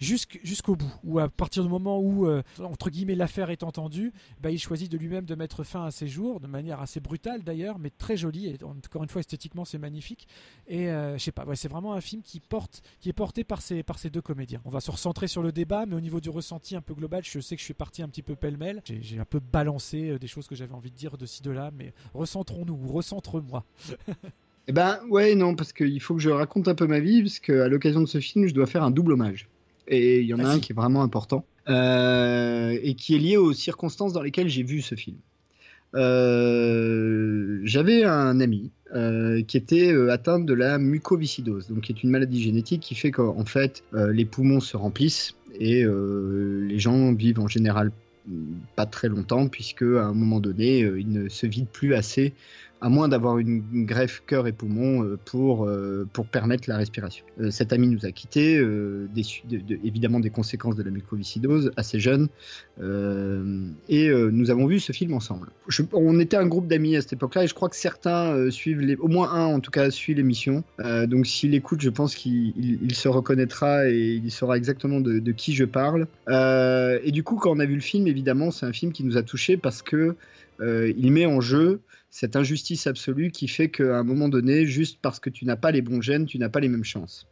[0.00, 0.92] jusqu'au bout.
[1.04, 4.90] Ou à partir du moment où, euh, entre guillemets, l'affaire est entendue, bah, il choisit
[4.90, 8.16] de lui-même de mettre fin à ses jours, de manière assez brutale d'ailleurs, mais très
[8.16, 8.46] jolie.
[8.46, 10.26] Et encore une fois, esthétiquement, c'est magnifique.
[10.66, 13.98] Et euh, je sais pas, c'est vraiment un film qui est porté par ces, par
[13.98, 14.60] ces deux comédiens.
[14.64, 17.22] On va se recentrer sur le débat, mais au niveau du ressenti un peu global,
[17.24, 18.82] je sais que je suis parti un petit peu pêle-mêle.
[18.84, 21.50] J'ai un peu balancé euh, des choses que j'avais envie de dire de ci de
[21.50, 23.64] là, mais recentrons-nous, ou recentre-moi.
[24.68, 27.40] Eh ben ouais, non, parce qu'il faut que je raconte un peu ma vie, parce
[27.40, 29.48] qu'à l'occasion de ce film, je dois faire un double hommage.
[29.90, 33.36] Et il y en a un qui est vraiment important, euh, et qui est lié
[33.36, 35.16] aux circonstances dans lesquelles j'ai vu ce film.
[35.94, 42.02] Euh, J'avais un ami euh, qui était euh, atteint de la mucoviscidose, donc qui est
[42.02, 47.40] une maladie génétique qui fait qu'en fait les poumons se remplissent et les gens vivent
[47.40, 47.90] en général
[48.28, 52.34] mm, pas très longtemps puisque à un moment donné ils ne se vident plus assez
[52.80, 57.24] à moins d'avoir une, greffe cœur et poumon euh, pour, euh, pour permettre la respiration.
[57.40, 58.56] Euh, cet ami nous a quittés,
[59.84, 62.28] évidemment des conséquences de la mucoviscidose, assez jeune,
[63.88, 65.48] et nous avons vu ce film ensemble.
[65.92, 68.96] On était un groupe d'amis à cette époque-là, et je crois que certains suivent, les,
[68.96, 70.64] au moins un en tout cas, suit l'émission.
[70.78, 75.32] Donc s'il écoute, je pense qu'il il- il se reconnaîtra et il saura exactement de,
[75.32, 76.06] qui je parle.
[76.28, 79.16] Et du coup, quand on a vu le film, évidemment, c'est un film qui nous
[79.16, 80.16] a touchés parce que
[80.60, 84.98] euh, il met en jeu cette injustice absolue qui fait qu'à un moment donné, juste
[85.00, 87.26] parce que tu n'as pas les bons gènes, tu n'as pas les mêmes chances.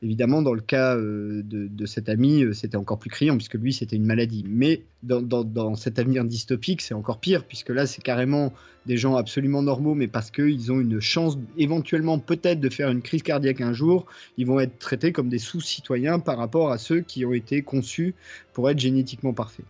[0.00, 3.72] Évidemment, dans le cas euh, de, cet ami, euh, c'était encore plus criant puisque lui,
[3.72, 4.44] c'était une maladie.
[4.48, 8.52] Mais dans cet avenir dystopique, c'est encore pire puisque là, c'est carrément
[8.86, 13.02] des gens absolument normaux, mais parce qu'ils ont une chance éventuellement peut-être de faire une
[13.02, 14.06] crise cardiaque un jour,
[14.36, 18.14] ils vont être traités comme des sous-citoyens par rapport à ceux qui ont été conçus
[18.52, 19.66] pour être génétiquement parfaits.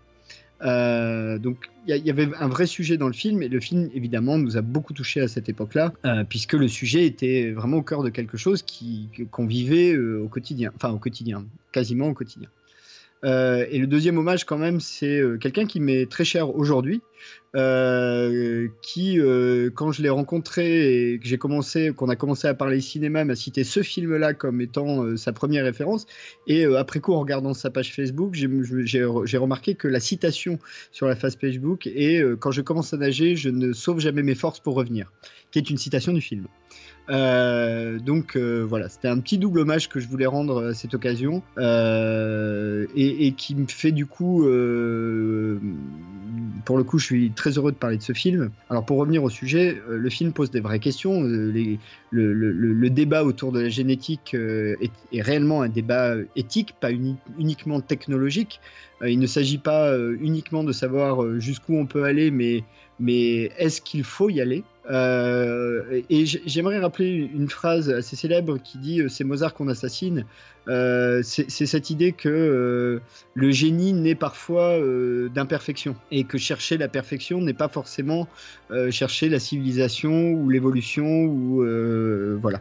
[0.62, 4.38] Euh, donc il y, avait un vrai sujet dans le film et le film évidemment
[4.38, 8.02] nous a beaucoup touché à cette époque-là euh, puisque le sujet était vraiment au cœur
[8.02, 12.48] de quelque chose qui qu'on vivait euh, au quotidien, enfin au quotidien, quasiment au quotidien.
[13.24, 17.02] Euh, et le deuxième hommage quand même c'est euh, quelqu'un qui m'est très cher aujourd'hui,
[17.56, 19.18] euh, qui
[19.74, 23.34] quand je l'ai rencontré et que j'ai commencé, qu'on a commencé à parler cinéma, m'a
[23.34, 26.06] cité ce film-là comme étant sa première référence.
[26.46, 30.58] Et après coup, en regardant sa page Facebook, j'ai remarqué que la citation
[30.92, 34.36] sur la face Facebook est Quand je commence à nager, je ne sauve jamais mes
[34.36, 35.10] forces pour revenir,
[35.50, 36.46] qui est une citation du film.
[37.10, 40.92] Euh, donc euh, voilà, c'était un petit double hommage que je voulais rendre à cette
[40.94, 45.58] occasion euh, et, qui me fait du coup, euh,
[46.64, 48.50] pour le coup, je suis très heureux de parler de ce film.
[48.68, 51.22] Alors pour revenir au sujet, euh, le film pose des vraies questions.
[51.24, 51.78] Euh,
[52.10, 57.80] le, débat autour de la génétique euh, est, réellement un débat éthique, pas uni- uniquement
[57.80, 58.60] technologique.
[59.02, 62.64] Euh, il ne s'agit pas euh, uniquement de savoir euh, jusqu'où on peut aller, mais,
[63.00, 68.78] mais est-ce qu'il faut y aller Euh, Et j'aimerais rappeler une phrase assez célèbre qui
[68.78, 70.24] dit euh, c'est Mozart qu'on assassine.
[70.66, 73.00] Euh, c'est cette idée que
[73.34, 74.78] le génie naît parfois
[75.34, 78.28] d'imperfection et que chercher la perfection n'est pas forcément
[78.90, 81.64] chercher la civilisation ou l'évolution ou
[82.40, 82.60] voilà.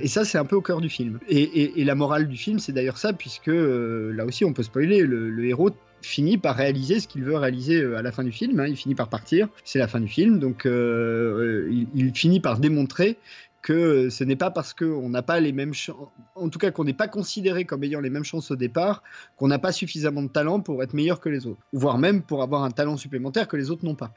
[0.00, 1.20] Et ça c'est un peu au cœur du film.
[1.28, 5.30] Et, la morale du film c'est d'ailleurs ça puisque là aussi on peut spoiler le,
[5.30, 5.70] le héros
[6.02, 8.58] finit par réaliser ce qu'il veut réaliser euh, à la fin du film.
[8.60, 8.66] hein.
[8.66, 12.58] Il finit par partir, c'est la fin du film, donc euh, euh, il, finit par
[12.58, 13.18] démontrer
[13.60, 15.96] que ce n'est pas parce qu'on n'a pas les mêmes chances,
[16.36, 19.02] en tout cas qu'on n'est pas considéré comme ayant les mêmes chances au départ,
[19.36, 22.42] qu'on n'a pas suffisamment de talent pour être meilleur que les autres, voire même pour
[22.42, 24.12] avoir un talent supplémentaire que les autres n'ont pas.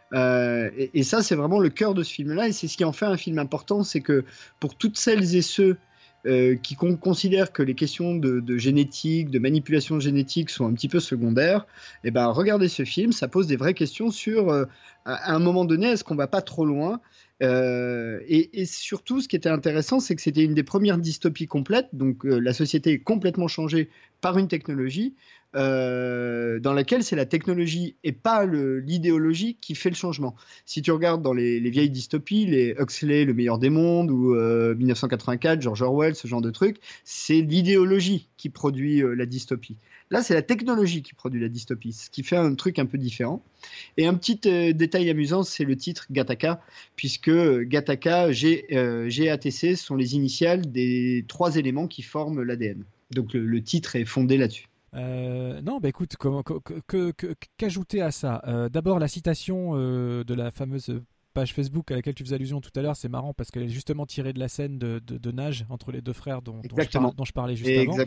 [0.77, 2.93] Et, et ça, c'est vraiment le cœur de ce film-là, et c'est ce qui en
[2.93, 4.23] fait un film important, c'est que
[4.59, 5.77] pour toutes celles et ceux
[6.27, 10.73] euh, qui con- considèrent que les questions de, de génétique, de manipulation génétique sont un
[10.73, 11.65] petit peu secondaires,
[12.03, 14.65] eh ben regardez ce film, ça pose des vraies questions sur euh,
[15.05, 17.01] à un moment donné, est-ce qu'on va pas trop loin
[17.41, 21.89] Euh, et, surtout, ce qui était intéressant, c'est que c'était une des premières dystopies complètes.
[21.91, 23.89] Donc, euh, la société est complètement changée
[24.21, 25.15] par une technologie
[25.55, 30.35] euh, dans laquelle c'est la technologie et pas l'idéologie qui fait le changement.
[30.65, 34.35] Si tu regardes dans les, les vieilles dystopies, les Huxley, Le meilleur des mondes ou
[34.35, 39.77] euh, 1984, George Orwell, ce genre de trucs, c'est l'idéologie qui produit la dystopie.
[40.11, 42.97] Là, c'est la technologie qui produit la dystopie, ce qui fait un truc un peu
[42.97, 43.41] différent.
[43.95, 46.61] Et un petit euh, détail amusant, c'est le titre Gattaca,
[46.97, 52.83] puisque Gattaca, G, euh, GATC sont les initiales des trois éléments qui forment l'ADN.
[53.11, 54.67] Donc le, titre est fondé là-dessus.
[54.95, 56.17] Euh, non, bah écoute,
[57.57, 58.41] qu'ajouter à ça?
[58.47, 61.01] Euh, D'abord, la citation de la fameuse
[61.33, 63.69] page Facebook à laquelle tu faisais allusion tout à l'heure, c'est marrant parce qu'elle est
[63.69, 66.61] justement tirée de la scène de, de- de nage entre les deux frères dont, dont
[66.63, 67.09] je, Exactement.
[67.09, 67.97] par- dont je parlais juste avant.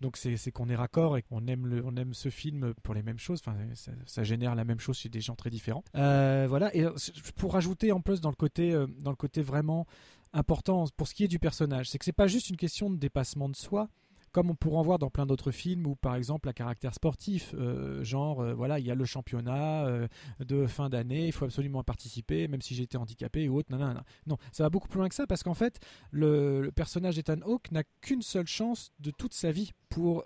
[0.00, 3.02] Donc c'est qu'on est raccord et qu'on aime, le, on aime ce film pour les
[3.02, 3.40] mêmes choses.
[3.40, 5.84] Enfin, ça, ça génère la même chose chez des gens très différents.
[5.94, 6.74] Euh, voilà.
[6.74, 6.92] Et euh,
[7.36, 9.86] pour rajouter en plus dans le côté, euh, dans le côté vraiment
[10.32, 12.96] important pour ce qui est du personnage, c'est que c'est pas juste une question de
[12.96, 13.88] dépassement de soi.
[14.34, 17.54] Comme on pourrait en voir dans plein d'autres films où, par exemple, à caractère sportif,
[17.54, 20.08] euh, genre, euh, voilà, il y a le championnat euh,
[20.40, 23.70] de fin d'année, il faut absolument participer, même si j'étais handicapé ou autre.
[23.70, 23.94] Non, non,
[24.26, 24.36] non.
[24.50, 25.78] ça va beaucoup plus loin que ça parce qu'en fait,
[26.10, 30.24] le, personnage d'Ethan Hawke n'a qu'une seule chance de toute sa vie pour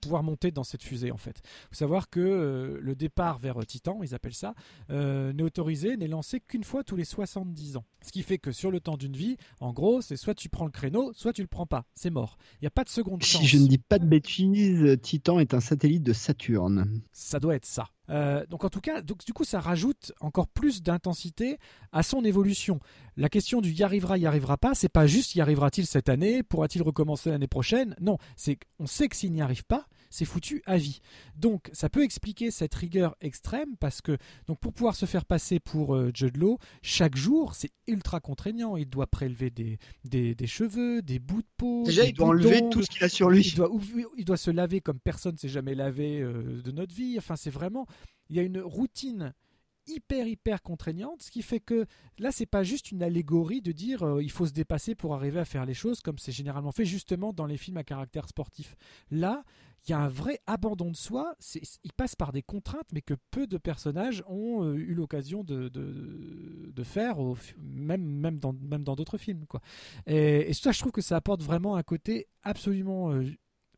[0.00, 1.40] pouvoir monter dans cette fusée en fait.
[1.70, 4.54] Faut savoir que le départ vers Titan, ils appellent ça,
[4.88, 7.84] n'est autorisé, n'est lancé qu'une fois tous les 70 ans.
[8.04, 10.66] Ce qui fait que sur le temps d'une vie, en gros, c'est soit tu prends
[10.66, 11.86] le créneau, soit tu le prends pas.
[11.94, 12.36] C'est mort.
[12.60, 13.42] Il n'y a pas de seconde chance.
[13.42, 17.00] Si je ne dis pas de bêtises, Titan est un satellite de Saturne.
[17.12, 17.88] Ça doit être ça.
[18.10, 21.58] Euh, donc en tout cas, donc, du coup, ça rajoute encore plus d'intensité
[21.92, 22.80] à son évolution.
[23.16, 26.42] La question du y arrivera, y arrivera pas, c'est pas juste y arrivera-t-il cette année,
[26.42, 27.96] pourra-t-il recommencer l'année prochaine?
[28.00, 31.00] Non, c'est on sait que s'il n'y arrive pas, c'est foutu à vie.
[31.36, 35.60] Donc ça peut expliquer cette rigueur extrême parce que donc pour pouvoir se faire passer
[35.60, 38.76] pour euh, Jude Law, chaque jour c'est ultra contraignant.
[38.76, 41.82] Il doit prélever des, des, des cheveux, des bouts de peau.
[41.84, 43.42] Déjà, des il doit enlever tout ce qu'il a sur lui.
[43.42, 43.70] Il doit,
[44.16, 47.16] il doit se laver comme personne s'est jamais lavé euh, de notre vie.
[47.18, 47.86] Enfin, c'est vraiment.
[48.30, 49.34] Il y a une routine
[49.86, 51.86] hyper hyper contraignante, ce qui fait que
[52.18, 55.40] là c'est pas juste une allégorie de dire euh, il faut se dépasser pour arriver
[55.40, 58.76] à faire les choses comme c'est généralement fait justement dans les films à caractère sportif.
[59.10, 59.44] Là,
[59.86, 61.34] il y a un vrai abandon de soi,
[61.84, 65.70] il passe par des contraintes mais que peu de personnages ont euh, eu l'occasion de,
[66.82, 67.16] faire,
[67.58, 68.52] même, dans,
[68.96, 69.44] d'autres films.
[70.06, 73.12] Et, ça je trouve que ça apporte vraiment un côté absolument...
[73.12, 73.30] Euh,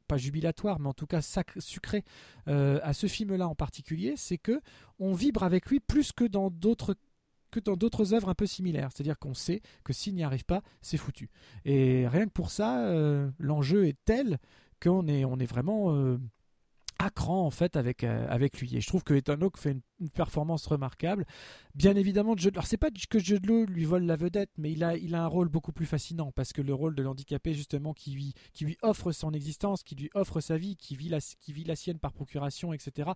[0.09, 2.05] pas jubilatoire, mais en tout cas sacré, sucré
[2.47, 4.61] euh, à ce film-là en particulier, c'est que
[5.01, 6.95] on vibre avec lui plus que dans d'autres
[8.15, 8.91] œuvres un peu similaires.
[8.95, 11.29] C'est-à-dire qu'on sait que s'il n'y arrive pas, c'est foutu.
[11.65, 12.89] Et rien que pour ça,
[13.41, 14.39] l'enjeu est tel
[14.83, 16.19] qu'on est, on est vraiment euh,
[16.99, 18.77] à cran en fait avec, euh, avec lui.
[18.77, 21.27] Et je trouve que Ethan fait une, une performance remarquable.
[21.75, 22.55] Bien évidemment, Jude...
[22.55, 25.23] alors c'est pas que Jude Law lui vole la vedette, mais il a, il a
[25.23, 28.65] un rôle beaucoup plus fascinant parce que le rôle de l'handicapé justement qui lui, qui
[28.65, 31.77] lui offre son existence, qui lui offre sa vie, qui vit la, qui vit la
[31.77, 33.11] sienne par procuration, etc.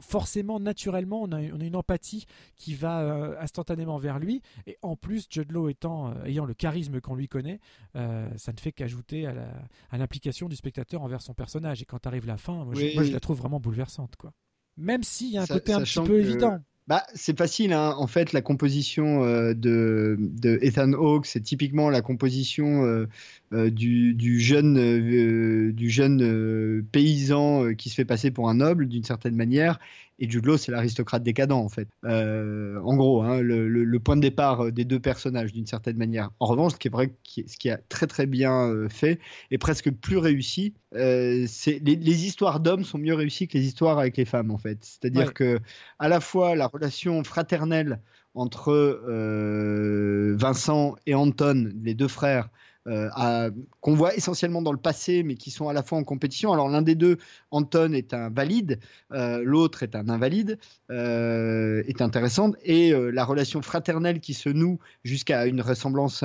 [0.00, 2.26] Forcément, naturellement, on a, on a une empathie
[2.56, 4.42] qui va euh, instantanément vers lui.
[4.66, 7.60] Et en plus, Jude Law étant, euh, ayant le charisme qu'on lui connaît,
[7.96, 9.48] euh, ça ne fait qu'ajouter à, la,
[9.90, 11.82] à l'implication du spectateur envers son personnage.
[11.82, 12.90] Et quand arrive la fin, moi, Oui.
[12.90, 14.32] je, moi, je la trouve vraiment bouleversante, quoi.
[14.78, 16.58] Même s'il y a un Sa- côté un petit peu que- évident.
[16.88, 17.94] Bah, c'est facile, hein.
[17.96, 23.08] en fait, la composition euh, de, de Ethan Hawke, c'est typiquement la composition euh,
[23.52, 28.54] euh, du, du jeune, euh, du jeune euh, paysan qui se fait passer pour un
[28.54, 29.78] noble d'une certaine manière.
[30.18, 31.88] Et Jude Law, c'est l'aristocrate décadent, en fait.
[32.04, 36.30] En gros, hein, le, le- le point de départ des deux personnages, d'une certaine manière.
[36.38, 39.18] En revanche, ce qui est vrai, ce qui a très très bien fait,
[39.50, 43.98] et presque plus réussi, c'est les, les histoires d'hommes sont mieux réussies que les histoires
[43.98, 44.78] avec les femmes, en fait.
[44.82, 45.32] C'est-à-dire Ouais.
[45.32, 45.58] que
[45.98, 47.98] à la fois la relation fraternelle
[48.34, 52.48] entre euh, Vincent et Anton, les deux frères,
[52.88, 56.52] euh, qu'on voit essentiellement dans le passé, mais qui sont à la fois en compétition.
[56.52, 57.18] Alors l'un des deux,
[57.50, 58.80] Anton, est un valide,
[59.12, 60.58] euh, l'autre est un invalide,
[60.90, 66.24] euh, est intéressante, et la relation fraternelle qui se noue jusqu'à une ressemblance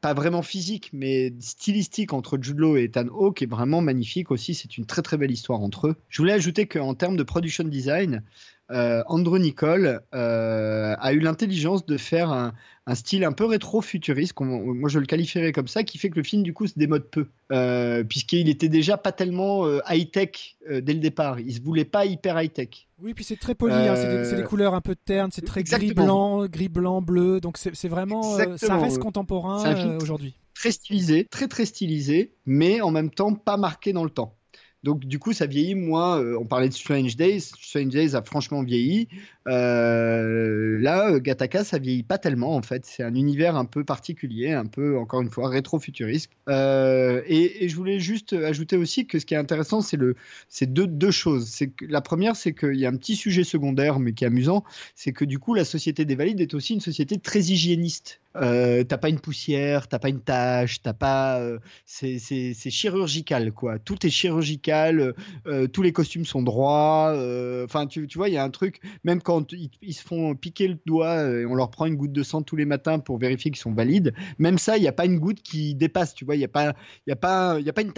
[0.00, 4.54] pas vraiment physique, mais stylistique entre Jude Law et Ethan Hawke est vraiment magnifique aussi.
[4.54, 5.96] C'est une très très belle histoire entre eux.
[6.08, 8.22] Je voulais ajouter qu'en termes de production design,
[8.70, 12.54] euh, Andrew Nicole euh, a eu l'intelligence de faire un,
[12.86, 16.22] un style un peu rétro-futuriste, moi je le qualifierais comme ça, qui fait que le
[16.22, 20.92] film du coup se démode peu, euh, puisqu'il était déjà pas tellement euh, high-tech dès
[20.92, 21.40] le départ.
[21.40, 22.88] Il se voulait pas hyper high-tech.
[23.02, 25.62] Oui, puis c'est très poli, hein, c'est des, des couleurs un peu ternes, c'est très
[25.62, 28.22] gris-blanc, gris-blanc, bleu, donc c'est vraiment,
[28.56, 30.34] ça reste contemporain aujourd'hui.
[30.54, 34.36] très stylisé, très très stylisé, mais en même temps pas marqué dans le temps.
[34.82, 36.18] Donc du coup, ça vieillit moins.
[36.20, 37.40] euh, on parlait de Strange Days.
[37.40, 39.08] Strange Days a franchement vieilli.
[39.46, 42.84] Euh, là, euh, Gattaca, ça vieillit pas tellement en fait.
[42.86, 46.30] C'est un univers un peu particulier, un peu encore une fois rétro-futuriste.
[46.48, 51.48] Euh, et, je voulais juste ajouter aussi que ce qui est intéressant, c'est deux, choses.
[51.48, 54.64] C'est la première, c'est qu'il y a un petit sujet secondaire, mais qui est amusant,
[54.94, 58.20] c'est que du coup, la société des valides est aussi une société très hygiéniste.
[58.36, 61.40] Euh, t'as pas une poussière, t'as pas une tache, t'as pas,
[61.84, 63.78] c'est- c'est chirurgical quoi.
[63.80, 67.12] Tout est chirurgical, euh, tous les costumes sont droits.
[67.14, 68.80] euh, Enfin, tu, vois, il y a un truc.
[69.04, 72.22] Même quand ils, se font piquer le doigt euh, on leur prend une goutte de
[72.22, 74.14] sang tous les matins pour vérifier qu'ils sont valides.
[74.38, 76.14] Même ça, il n'y a pas une goutte qui dépasse.
[76.14, 76.74] Tu vois, il n'y a pas,
[77.08, 77.92] a a pas une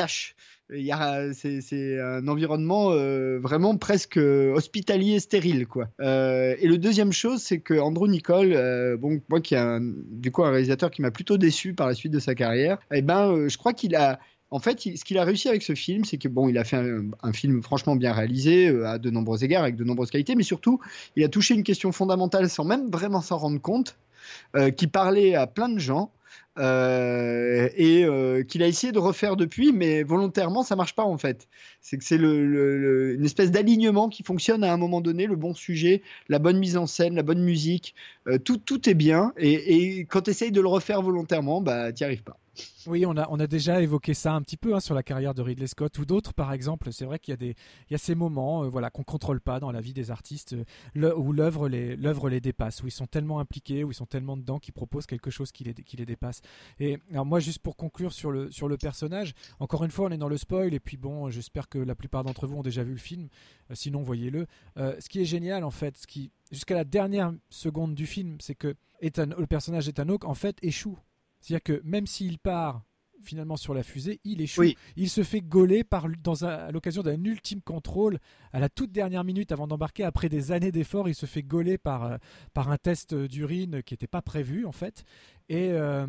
[0.90, 5.88] a, c'est, un environnement euh, vraiment presque euh, hospitalier, stérile, quoi.
[6.00, 9.80] Euh, et le deuxième chose, c'est que Andrew Nicole, euh, bon, moi qui est un,
[9.82, 13.02] du coup un réalisateur qui m'a plutôt déçu par la suite de sa carrière, eh
[13.02, 14.18] ben, euh, je crois qu'il a,
[14.52, 16.76] en fait, ce qu'il a réussi avec ce film, c'est que bon, il a fait
[16.76, 20.34] un, un film franchement bien réalisé euh, à de nombreux égards, avec de nombreuses qualités,
[20.34, 20.78] mais surtout,
[21.16, 23.96] il a touché une question fondamentale sans même vraiment s'en rendre compte,
[24.54, 26.12] euh, qui parlait à plein de gens.
[26.58, 31.16] Euh, et euh, qu'il a essayé de refaire depuis, mais volontairement, ça marche pas en
[31.16, 31.48] fait.
[31.80, 36.02] C'est que c'est une espèce d'alignement qui fonctionne à un moment donné, le bon sujet,
[36.28, 37.94] la bonne mise en scène, la bonne musique,
[38.28, 39.32] euh, tout, tout est bien.
[39.38, 42.38] Et, quand tu essayes de le refaire volontairement, bah, t'y arrives pas.
[42.86, 45.32] Oui, on a, on a déjà évoqué ça un petit peu hein, sur la carrière
[45.32, 46.92] de Ridley Scott ou d'autres, par exemple.
[46.92, 47.54] C'est vrai qu'il y a, des,
[47.88, 50.54] il y a ces moments voilà, qu'on ne contrôle pas dans la vie des artistes,
[50.94, 54.58] où l'œuvre les, les dépasse, où ils sont tellement impliqués, où ils sont tellement dedans
[54.58, 56.21] qu'ils proposent quelque chose qui les, qui les dépasse.
[56.80, 60.10] Et alors moi, juste pour conclure sur le, sur le personnage, encore une fois, on
[60.10, 62.82] est dans le spoil, et puis bon, j'espère que la plupart d'entre vous ont déjà
[62.82, 63.28] vu le film,
[63.70, 64.46] euh, sinon voyez-le.
[64.76, 65.96] Euh, ce qui est génial, en fait,
[66.50, 70.98] jusqu'à la dernière seconde du film, c'est que le personnage d'Ethan Hawke, en fait, échoue.
[71.40, 72.82] C'est-à-dire que même s'il part
[73.24, 74.60] finalement sur la fusée, il échoue.
[74.62, 74.76] Oui.
[74.96, 78.18] Il se fait gauler par, dans un- à l'occasion d'un ultime contrôle
[78.52, 80.04] à la toute dernière minute avant d'embarquer.
[80.04, 82.16] Après des années d'efforts, il se fait gauler par, euh,
[82.54, 85.04] par un test d'urine qui n'était pas prévu en fait.
[85.48, 86.06] Et, euh,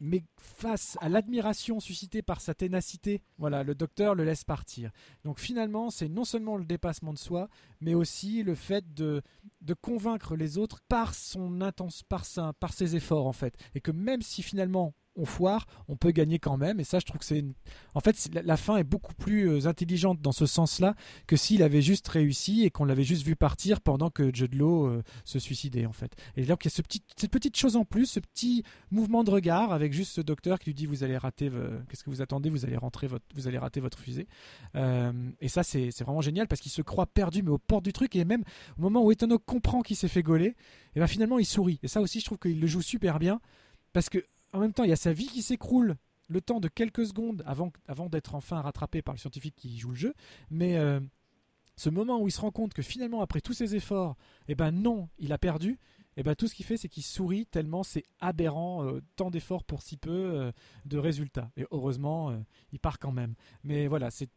[0.00, 4.90] mais face à l'admiration suscitée par sa ténacité, voilà, le docteur le laisse partir.
[5.24, 7.48] Donc finalement, c'est non seulement le dépassement de soi,
[7.80, 9.22] mais aussi le fait de,
[9.62, 13.56] de convaincre les autres par son intense, par, sa- par ses efforts en fait.
[13.76, 16.80] Et que même si finalement on foire, on peut gagner quand même.
[16.80, 17.54] Et ça, je trouve que c'est une...
[17.94, 20.94] En fait, la, fin est beaucoup plus euh, intelligente dans ce sens-là
[21.26, 24.86] que s'il avait juste réussi et qu'on l'avait juste vu partir pendant que Jude Law
[24.86, 26.12] euh, se suicidait en fait.
[26.36, 29.24] Et donc il y a ce petit, cette petite chose en plus, ce petit mouvement
[29.24, 31.50] de regard avec juste ce docteur qui lui dit vous allez rater,
[31.88, 34.26] qu'est-ce que vous attendez, vous allez rentrer vous allez rater votre fusée.
[34.74, 37.92] Euh, et ça c'est vraiment génial parce qu'il se croit perdu mais aux portes du
[37.92, 38.42] truc et même
[38.78, 40.56] au moment où Hawke comprend qu'il s'est fait gauler,
[40.94, 41.78] et ben finalement il sourit.
[41.82, 43.40] Et ça aussi je trouve qu'il le joue super bien
[43.92, 44.24] parce que
[44.54, 45.96] en même temps il y a sa vie qui s'écroule
[46.28, 49.96] le temps de quelques secondes avant, d'être enfin rattrapé par le scientifique qui joue le
[49.96, 50.14] jeu,
[50.48, 51.00] mais euh,
[51.76, 54.16] ce moment où il se rend compte que finalement après tous ses efforts,
[54.48, 55.78] eh ben non, il a perdu.
[56.16, 59.64] Et ben tout ce qu'il fait, c'est qu'il sourit tellement c'est aberrant, euh, tant d'efforts
[59.64, 60.52] pour si peu euh,
[60.86, 61.50] de résultats.
[61.56, 62.32] Et heureusement,
[62.72, 63.34] il part quand même.
[63.64, 64.30] Mais voilà, c'est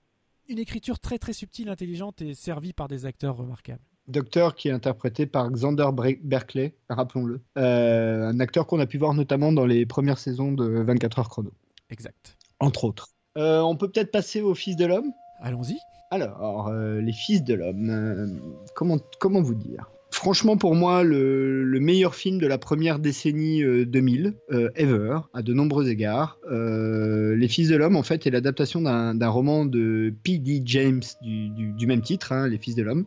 [0.47, 3.83] une écriture très très subtile, intelligente et servie par des acteurs remarquables.
[4.07, 5.89] Docteur qui est interprété par Xander
[6.23, 7.41] Berkeley, rappelons-le.
[7.57, 11.29] Euh, un acteur qu'on a pu voir notamment dans les premières saisons de 24 heures
[11.29, 11.51] chrono,
[11.89, 12.37] Exact.
[12.59, 13.09] entre autres.
[13.37, 15.11] Euh, on peut peut-être passer aux Fils de l'homme?
[15.41, 15.77] Allons-y.
[16.09, 18.39] Alors, euh, les Fils de l'homme,
[18.75, 19.89] comment, comment vous dire?
[20.11, 24.33] Franchement, pour moi, le, le, meilleur film de la première décennie 2000,
[24.75, 26.37] ever, à de nombreux égards.
[26.49, 30.61] Les Fils de l'Homme, en fait, est l'adaptation d'un roman de P.D.
[30.65, 33.05] James du, même titre, hein, Les Fils de l'Homme,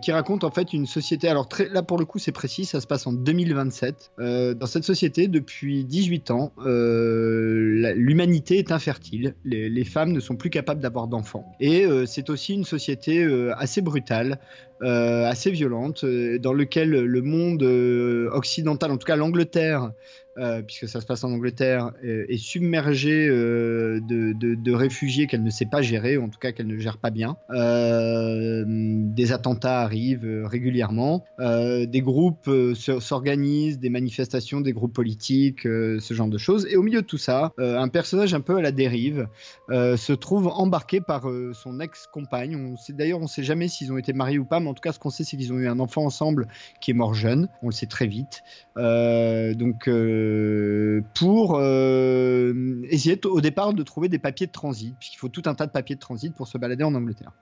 [0.00, 1.28] qui raconte en fait une société.
[1.28, 4.12] Alors, très, là, pour le coup, c'est précis, ça se passe en 2027.
[4.18, 9.34] dans cette société, depuis 18 ans, l'humanité est infertile.
[9.44, 11.46] Les, femmes ne sont plus capables d'avoir d'enfants.
[11.60, 13.26] Et c'est aussi une société
[13.56, 14.38] assez brutale, euh,
[14.82, 19.92] assez violente, euh, dans lequel le monde euh, occidental, en tout cas l'Angleterre,
[20.38, 25.42] euh, puisque ça se passe en Angleterre, euh, est submergée euh, de, de, réfugiés qu'elle
[25.42, 27.36] ne sait pas gérer, ou en tout cas qu'elle ne gère pas bien.
[27.50, 36.38] des attentats arrivent régulièrement, des groupes s'organisent, des manifestations, des groupes politiques, ce genre de
[36.38, 36.66] choses.
[36.70, 39.28] Et au milieu de tout ça, un personnage un peu à la dérive
[39.70, 42.76] se trouve embarqué par son ex-compagne.
[42.90, 44.92] D'ailleurs, on ne sait jamais s'ils ont été mariés ou pas, mais en tout cas,
[44.92, 46.48] ce qu'on sait, c'est qu'ils ont eu un enfant ensemble
[46.80, 47.48] qui est mort jeune.
[47.62, 48.42] On le sait très vite.
[48.76, 49.88] donc
[50.26, 55.42] euh, pour euh, essayer au départ de trouver des papiers de transit, puisqu'il faut tout
[55.46, 57.32] un tas de papiers de transit pour se balader en Angleterre.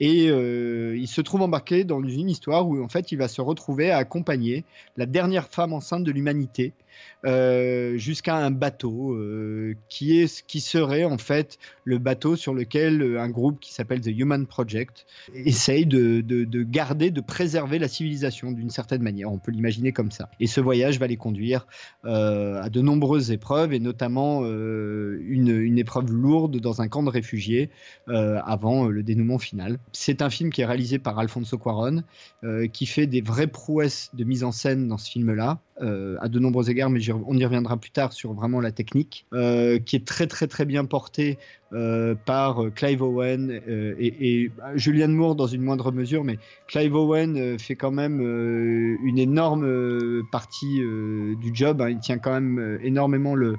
[0.00, 3.40] Et euh, il se trouve embarqué dans une histoire où en fait il va se
[3.40, 4.64] retrouver à accompagner
[4.96, 6.72] la dernière femme enceinte de l'humanité
[7.24, 13.00] euh, jusqu'à un bateau euh, qui, est, qui serait en fait le bateau sur lequel
[13.00, 17.78] euh, un groupe qui s'appelle The Human Project essaye de, de, de garder, de préserver
[17.78, 19.30] la civilisation d'une certaine manière.
[19.30, 20.30] On peut l'imaginer comme ça.
[20.40, 21.66] Et ce voyage va les conduire
[22.04, 27.70] à de nombreuses épreuves et notamment une, une, épreuve lourde dans un camp de réfugiés
[28.06, 29.78] avant le dénouement final.
[29.92, 32.02] C'est un film qui est réalisé par Alfonso Cuaron,
[32.72, 35.60] qui fait des vraies prouesses de mise en scène dans ce film-là.
[35.82, 39.26] Euh, à de nombreux égards, mais on y reviendra plus tard sur vraiment la technique,
[39.32, 41.38] euh, qui est très très très bien portée
[41.72, 43.50] euh, par Clive Owen
[43.98, 48.20] et, et, Julianne Moore dans une moindre mesure, mais Clive Owen fait quand même
[49.02, 51.82] une énorme partie du job.
[51.82, 51.90] Hein.
[51.90, 53.56] il tient quand même énormément le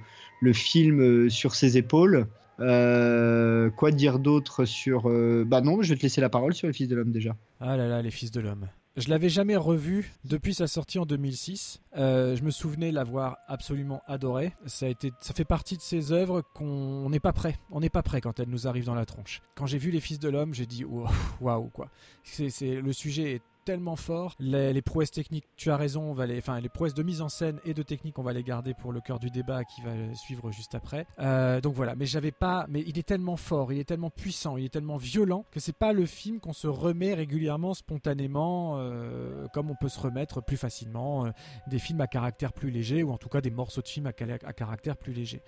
[0.54, 2.28] film sur ses épaules.
[2.58, 5.10] quoi dire d'autre sur.
[5.46, 7.36] Bah non, je vais te laisser la parole sur les Fils de l'Homme déjà.
[7.60, 8.68] Ah là là, les Fils de l'Homme.
[8.96, 11.82] Je l'avais jamais revu depuis sa sortie en 2006.
[11.98, 14.54] Euh, je me souvenais l'avoir absolument adoré.
[14.68, 17.58] Ça a été, ça fait partie de ces œuvres qu'on n'est pas prêt.
[17.72, 19.42] On n'est pas prêt quand elles nous arrivent dans la tronche.
[19.56, 21.90] Quand j'ai vu Les Fils de l'homme, j'ai dit waouh quoi.
[22.24, 24.36] C'est, le sujet est tellement fort.
[24.40, 27.30] Les, prouesses techniques, tu as raison, on va les, enfin les prouesses de mise en
[27.30, 29.92] scène et de technique, on va les garder pour le cœur du débat qui va
[30.16, 31.06] suivre juste après.
[31.20, 34.58] Euh, donc voilà, mais j'avais pas, mais il est tellement fort, il est tellement puissant,
[34.58, 39.48] il est tellement violent que c'est pas le film qu'on se remet régulièrement, spontanément, euh,
[39.54, 41.32] comme on peut se remettre plus facilement euh,
[41.68, 44.14] des films à caractère plus léger ou en tout cas des morceaux de films à
[44.14, 45.42] caractère plus léger.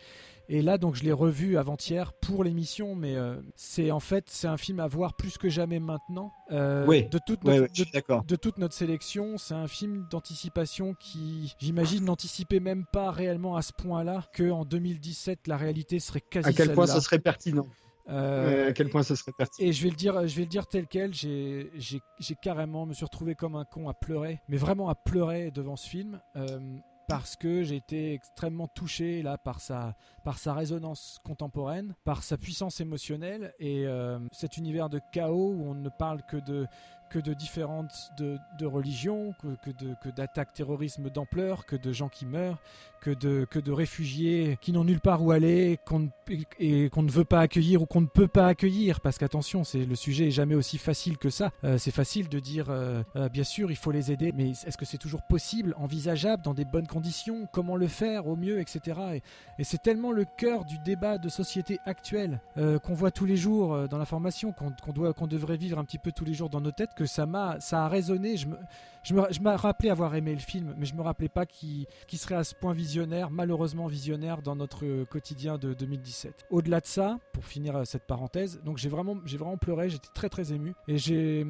[0.48, 4.48] Et là, donc, je l'ai revu avant-hier pour l'émission, mais euh, c'est en fait, c'est
[4.48, 6.32] un film à voir plus que jamais maintenant.
[6.52, 7.08] Euh, oui.
[7.10, 12.60] De toute notre, de, de, toute notre sélection, c'est un film d'anticipation qui, j'imagine, n'anticipait
[12.60, 16.50] même pas réellement à ce point-là que en 2017, la réalité serait quasi.
[16.50, 17.68] À quel point ça serait pertinent.
[18.08, 19.68] Euh, à quel point ça serait pertinent.
[19.68, 21.14] Et je vais le dire, je vais le dire tel quel.
[21.14, 25.52] J'ai, j'ai, carrément me suis retrouvé comme un con à pleurer, mais vraiment à pleurer
[25.52, 26.22] devant ce film.
[26.36, 26.60] Euh,
[27.08, 32.38] parce que j'ai été extrêmement touché là par sa, par sa résonance contemporaine, par sa
[32.38, 33.54] puissance émotionnelle.
[33.60, 36.68] Et euh, cet univers de chaos où on ne parle que de
[37.10, 41.92] que de différentes de, de religions, que, que, de, que d'attaques terrorisme d'ampleur, que de
[41.92, 42.60] gens qui meurent,
[43.00, 46.10] que de, que de réfugiés qui n'ont nulle part où aller qu'on,
[46.60, 49.02] et qu'on ne veut pas accueillir ou qu'on ne peut pas accueillir.
[49.02, 51.52] Parce qu'attention, c'est, le sujet est jamais aussi facile que ça.
[51.64, 54.78] Euh, c'est facile de dire, euh, euh, bien sûr, il faut les aider, mais est-ce
[54.78, 57.48] que c'est toujours possible, envisageable, dans des bonnes conditions?
[57.52, 59.22] Comment le faire au mieux, etc.
[59.60, 63.88] Et, c'est tellement le cœur du débat de société actuel qu'on voit tous les jours
[63.88, 66.62] dans l'information, qu'on, qu'on, doit, qu'on devrait vivre un petit peu tous les jours dans
[66.62, 68.38] nos têtes, que ça m'a, ça a résonné.
[68.38, 68.58] Je me,
[69.04, 72.20] je me, je rappelais avoir aimé le film, mais je me rappelais pas qu'il, qu'il
[72.20, 76.15] serait à ce point visionnaire, malheureusement visionnaire dans notre quotidien de 2017.
[76.50, 79.16] Au-delà de ça, pour finir euh, cette parenthèse, donc j'ai vraiment,
[79.58, 80.74] pleuré, j'étais très très ému.
[80.88, 81.46] Et j'ai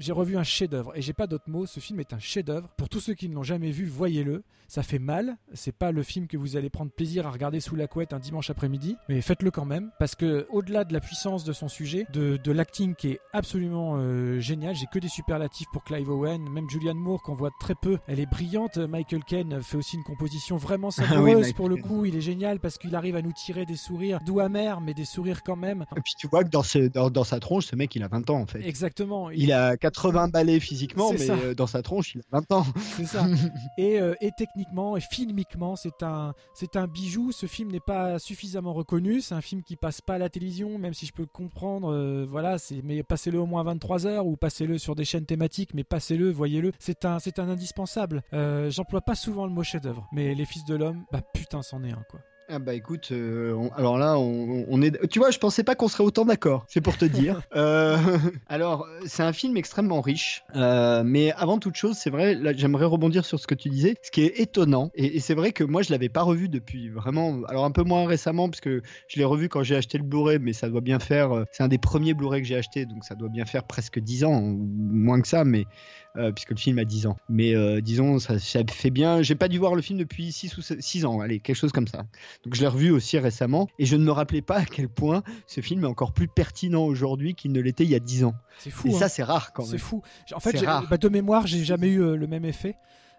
[0.00, 1.66] j'ai revu un chef-d'œuvre et j'ai pas d'autres mots.
[1.66, 2.68] Ce film est un chef-d'œuvre.
[2.76, 4.42] Pour tous ceux qui ne l'ont jamais vu, voyez-le.
[4.66, 5.36] Ça fait mal.
[5.52, 8.20] C'est pas le film que vous allez prendre plaisir à regarder sous la couette un
[8.20, 12.06] dimanche après-midi, mais faites-le quand même parce que au-delà de la puissance de son sujet,
[12.12, 16.48] de, de l'acting qui est absolument euh, génial, j'ai que des superlatifs pour Clive Owen,
[16.48, 18.78] même Julianne Moore qu'on voit très peu, elle est brillante.
[18.78, 22.04] Michael Caine fait aussi une composition vraiment savoureuse oui, pour le coup.
[22.04, 25.04] Il est génial parce qu'il arrive à nous tirer des sourires doux amers, mais des
[25.04, 25.84] sourires quand même.
[25.96, 28.08] Et puis tu vois que dans, ce, dans, dans, sa tronche, ce mec il a
[28.08, 28.64] 20 ans en fait.
[28.64, 29.30] Exactement.
[29.30, 32.66] Il, il a 80 balais physiquement, mais euh, dans sa tronche, il a 20 ans.
[32.96, 33.26] C'est ça.
[33.78, 37.32] et, euh, et techniquement et filmiquement, c'est un, c'est un bijou.
[37.32, 39.20] Ce film n'est pas suffisamment reconnu.
[39.20, 41.92] C'est un film qui passe pas à la télévision, même si je peux le comprendre.
[41.92, 45.74] euh, voilà, c'est, mais passez-le au moins 23 heures ou passez-le sur des chaînes thématiques,
[45.74, 46.72] mais passez-le, voyez-le.
[46.78, 48.22] C'est un, c'est un indispensable.
[48.68, 51.92] J'emploie pas souvent le mot chef-d'œuvre, mais Les Fils de l'homme, bah putain, c'en est
[51.92, 52.20] un quoi.
[52.52, 55.06] Ah bah écoute, euh, on- alors là, on, on est.
[55.08, 56.64] Tu vois, je pensais pas qu'on serait autant d'accord.
[56.68, 57.40] C'est pour te dire.
[57.56, 57.96] Euh,
[58.48, 62.34] alors, c'est un film extrêmement riche, euh, mais avant toute chose, c'est vrai.
[62.34, 63.96] Là, j'aimerais rebondir sur ce que tu disais.
[64.02, 66.88] Ce qui est étonnant, et, et c'est vrai que moi, je l'avais pas revu depuis
[66.88, 67.42] vraiment.
[67.48, 70.38] Alors un peu moins récemment, parce que je l'ai revu quand j'ai acheté le Blu-ray,
[70.40, 71.44] mais ça doit bien faire.
[71.50, 74.24] C'est un des premiers Blu-ray que j'ai acheté, donc ça doit bien faire presque 10
[74.24, 75.66] ans, ou moins que ça, mais
[76.16, 77.16] euh, puisque le film a 10 ans.
[77.28, 79.22] Mais euh, disons, ça, ça fait bien.
[79.22, 81.86] J'ai pas dû voir le film depuis 6 ou 6 ans, allez, quelque chose comme
[81.86, 82.04] ça.
[82.44, 85.22] Donc je l'ai revu aussi récemment et je ne me rappelais pas à quel point
[85.46, 88.34] ce film est encore plus pertinent aujourd'hui qu'il ne l'était il y a 10 ans.
[88.58, 88.88] C'est fou.
[88.88, 88.98] Et hein.
[88.98, 89.80] ça c'est rare quand C'est même.
[89.80, 90.02] fou.
[90.34, 92.76] En fait, C'est bah, de mémoire, j'ai jamais eu euh, le même effet.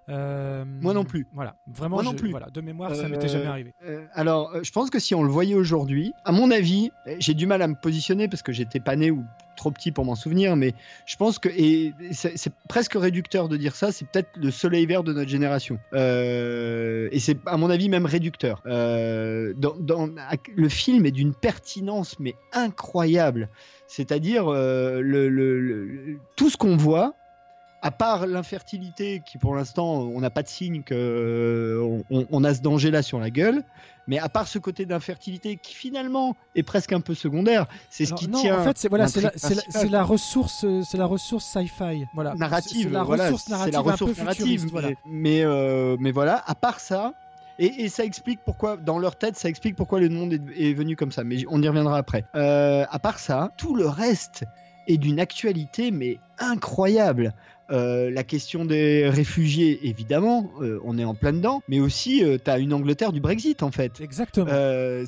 [0.09, 1.27] Euh, Moi non plus.
[1.33, 1.97] Voilà, vraiment.
[1.97, 2.31] Moi non je- plus.
[2.31, 3.73] Voilà, de mémoire, ça Euh, m'était jamais arrivé.
[3.85, 7.15] Euh, alors, euh, je pense que si on le voyait aujourd'hui, à mon avis, euh,
[7.19, 9.23] j'ai du mal à me positionner parce que j'étais pas né ou
[9.57, 10.73] trop petit pour m'en souvenir, mais
[11.05, 14.85] je pense que, et c'est c'est presque réducteur de dire ça, c'est peut-être le soleil
[14.87, 15.77] vert de notre génération.
[15.93, 18.63] Euh, et c'est, à mon avis, même réducteur.
[18.65, 20.09] Euh, dans, dans-
[20.55, 23.49] le film est d'une pertinence, mais incroyable.
[23.87, 27.13] C'est-à-dire, euh, le, le- le- tout ce qu'on voit,
[27.81, 32.53] à part l'infertilité, qui pour l'instant, on n'a pas de signe qu'on on, on a
[32.53, 33.63] ce danger-là sur la gueule,
[34.07, 38.13] mais à part ce côté d'infertilité qui finalement est presque un peu secondaire, c'est ce
[38.13, 38.59] qui non, tient.
[38.59, 42.35] en fait, c'est voilà, c'est la, ressource, euh, c'est la ressource sci-fi, voilà.
[42.35, 44.89] narrative, la voilà, ressource c'est narrative la ressource un peu narrative, voilà.
[45.05, 47.13] mais, euh, mais voilà, à part ça,
[47.57, 50.73] et, et ça explique pourquoi, dans leur tête, ça explique pourquoi le monde est, est
[50.73, 52.25] venu comme ça, mais on y reviendra après.
[52.35, 54.45] Euh, à part ça, tout le reste
[54.87, 57.33] est d'une actualité, mais incroyable.
[57.71, 62.51] Euh, la question des réfugiés, évidemment, euh, on est en plein dedans, mais aussi, tu
[62.51, 64.01] as une Angleterre du Brexit, en fait.
[64.01, 64.47] Exactement.
[64.49, 65.05] Euh,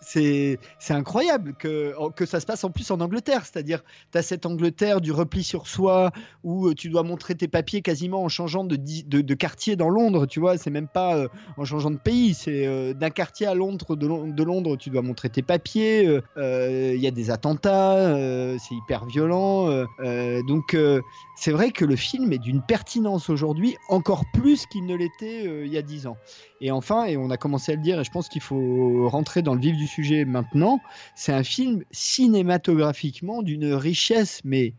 [0.00, 0.58] c'est-
[0.90, 3.42] incroyable que, que ça se passe en plus en Angleterre.
[3.44, 6.12] C'est-à-dire, tu as cette Angleterre du repli sur soi
[6.44, 9.76] où euh, tu dois montrer tes papiers quasiment en changeant de, di- de, de quartier
[9.76, 10.26] dans Londres.
[10.26, 12.34] Tu vois, c'est même pas euh, en changeant de pays.
[12.34, 16.06] C'est euh, d'un quartier à Londres, de, Lon- de Londres, tu dois montrer tes papiers.
[16.06, 19.68] euh, euh, Il y a des attentats, euh, c'est hyper violent.
[19.70, 21.00] euh, euh, donc, euh,
[21.36, 25.66] c'est vrai que le film est d'une pertinence aujourd'hui encore plus qu'il ne l'était euh,
[25.66, 26.16] il y a dix ans.
[26.60, 29.42] Et enfin, et on a commencé à le dire, et je pense qu'il faut rentrer
[29.42, 30.80] dans le vif du sujet maintenant,
[31.16, 34.74] c'est un film cinématographiquement d'une richesse, mais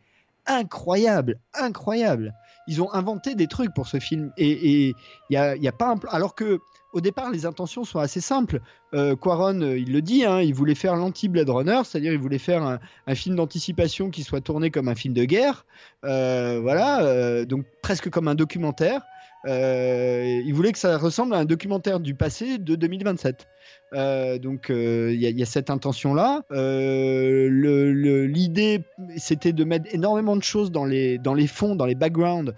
[0.46, 2.34] incroyable, incroyable.
[2.68, 4.94] Ils ont inventé des trucs pour ce film, et
[5.30, 6.00] il y a pas un.
[6.10, 6.60] Alors que
[6.96, 8.62] au départ, les intentions sont assez simples.
[8.94, 12.38] Euh, Quaron, euh, il le dit, hein, il voulait faire l'anti-Blade Runner, c'est-à-dire il voulait
[12.38, 15.66] faire un, film d'anticipation qui soit tourné comme un film de guerre,
[16.06, 19.02] euh, voilà, euh, donc presque comme un documentaire.
[19.46, 23.48] Euh, il voulait que ça ressemble à un documentaire du passé de 2027.
[23.94, 26.42] Euh, donc euh, il y, a- cette intention-là.
[26.50, 27.48] Le-
[27.94, 28.82] le- L'idée,
[29.18, 32.54] c'était de mettre énormément de choses dans les, fonds, dans les backgrounds,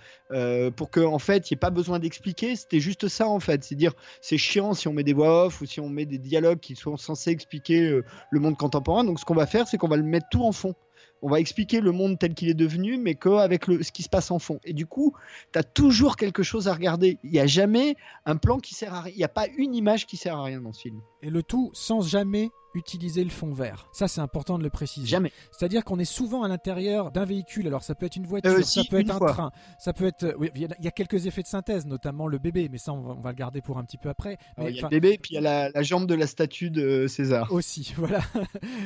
[0.75, 2.55] pour qu'en en fait, il n'y ait pas besoin d'expliquer.
[2.55, 3.63] C'était juste ça, en fait.
[3.63, 6.17] C'est dire, c'est chiant si on met des voix off ou si on met des
[6.17, 7.99] dialogues qui sont censés expliquer
[8.31, 9.03] le monde contemporain.
[9.03, 10.73] Donc ce qu'on va faire, c'est qu'on va le mettre tout en fond.
[11.22, 14.09] On va expliquer le monde tel qu'il est devenu, mais qu'avec le, ce qui se
[14.09, 14.59] passe en fond.
[14.63, 15.13] Et du coup,
[15.51, 17.18] tu as toujours quelque chose à regarder.
[17.24, 17.95] Il n'y a jamais
[18.26, 19.13] un plan qui sert à rien.
[19.13, 21.01] Il n'y a pas une image qui sert à rien dans ce film.
[21.22, 23.88] Et le tout sans jamais utiliser le fond vert.
[23.91, 25.07] Ça, c'est important de le préciser.
[25.07, 25.32] Jamais.
[25.51, 27.67] C'est-à-dire qu'on est souvent à l'intérieur d'un véhicule.
[27.67, 29.32] Alors, ça peut être une voiture, Euh, ça peut être un fois.
[29.34, 30.36] train, ça peut être.
[30.38, 32.78] oui, il y, a- il y a quelques effets de synthèse, notamment le bébé, mais
[32.78, 34.38] ça, on va, on va le garder pour un petit peu après.
[34.57, 36.28] Mais, il y a le bébé, puis il y a la, la jambe de la
[36.28, 37.51] statue de César.
[37.51, 38.21] aussi, voilà.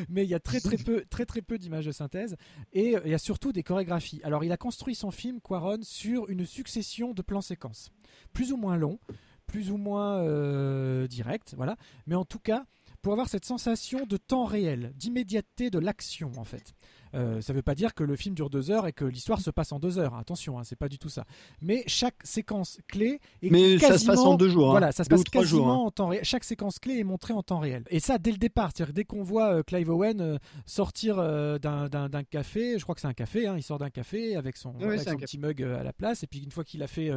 [0.10, 2.36] Mais il y a très très peu, très très peu d'images de synthèse
[2.74, 4.22] et euh, il y a surtout des chorégraphies.
[4.24, 7.92] Alors il a construit son film Quaron sur une succession de plans séquences,
[8.34, 9.00] plus ou moins longs,
[9.48, 11.76] plus ou moins euh, directs, voilà.
[12.08, 12.66] Mais en tout cas,
[13.02, 16.74] pour avoir cette sensation de temps réel, d'immédiateté de l'action en fait.
[17.14, 19.42] Euh, ça ne veut pas dire que le film dure deux heures et que l'histoire
[19.42, 20.16] se passe en deux heures.
[20.16, 21.26] Attention, hein, c'est pas du tout ça.
[21.62, 24.72] Mais chaque séquence clé est Mais ça se passe en quasiment- deux jours, hein.
[24.72, 25.76] Voilà, ça se Deux passe quasiment jours, hein.
[25.76, 26.24] en temps réel.
[26.24, 27.84] Chaque séquence clé est montrée en temps réel.
[27.90, 28.72] Et ça dès le départ.
[28.76, 31.18] C'est-à-dire dès qu'on voit euh, Clive Owen euh, sortir
[31.60, 34.74] d'un- café, je crois que c'est un café, hein, il sort d'un café avec son,
[34.80, 36.24] Oui, avec petit mug à la place.
[36.24, 37.12] Et puis une fois qu'il a fait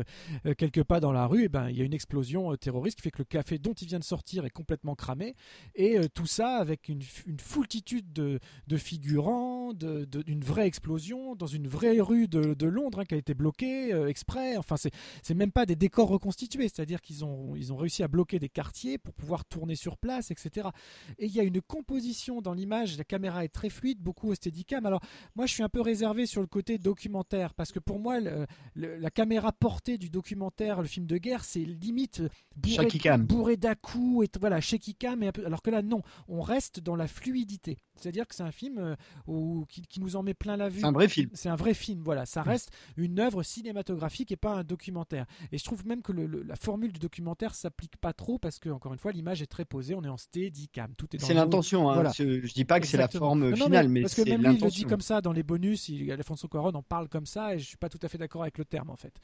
[0.59, 3.11] quelques pas dans la rue, eh ben, il y a une explosion terroriste qui fait
[3.11, 5.35] que le café dont il vient de sortir est complètement cramé.
[5.75, 10.67] Et tout ça avec une, une foultitude de, de figurants, plan de- de- d'une vraie
[10.67, 14.57] explosion dans une vraie rue de, de Londres hein, qui a été bloquée euh, exprès.
[14.57, 18.39] Enfin, c'est même pas des décors reconstitués, c'est-à-dire qu'ils ont, ils ont réussi à bloquer
[18.39, 20.69] des quartiers pour pouvoir tourner sur place, etc.
[21.19, 24.35] Et il y a une composition dans l'image, la caméra est très fluide, beaucoup au
[24.35, 24.85] steadicam.
[24.87, 25.01] Alors,
[25.37, 28.47] moi, je suis un peu réservé sur le côté documentaire, parce que pour moi, le-
[28.75, 32.23] le- la caméra portée du documentaire, le film de guerre, c'est limite
[32.57, 32.75] bourré,
[33.25, 36.81] bourré d'à-coups, et voilà, shaky cam, et un peu, alors que là, non, on reste
[36.81, 37.79] dans la fluidité.
[37.97, 38.97] C'est-à-dire que c'est un film euh,
[39.69, 40.81] qui, qui nous en met plein la vue.
[40.81, 41.31] C'est un vrai film.
[41.35, 42.23] C'est un vrai film, voilà.
[42.23, 42.27] Mm.
[42.27, 45.27] Ça reste une œuvre cinématographique et pas un documentaire.
[45.53, 48.59] Et je trouve même que le- le- la formule du documentaire s'applique pas trop parce
[48.59, 51.35] que, encore une fois, l'image est très posée, on est en steadicam, tout est C'est
[51.35, 51.91] l'intention.
[51.91, 51.95] Hein.
[51.95, 52.13] Voilà.
[52.17, 54.63] Je, dis pas que c'est la forme Non, finale, mais, parce que même lui, il
[54.65, 55.89] le dit comme ça dans les bonus.
[55.89, 58.43] Il, Alfonso Cuarón en parle comme ça, et je suis pas tout à fait d'accord
[58.43, 59.15] avec le terme en fait.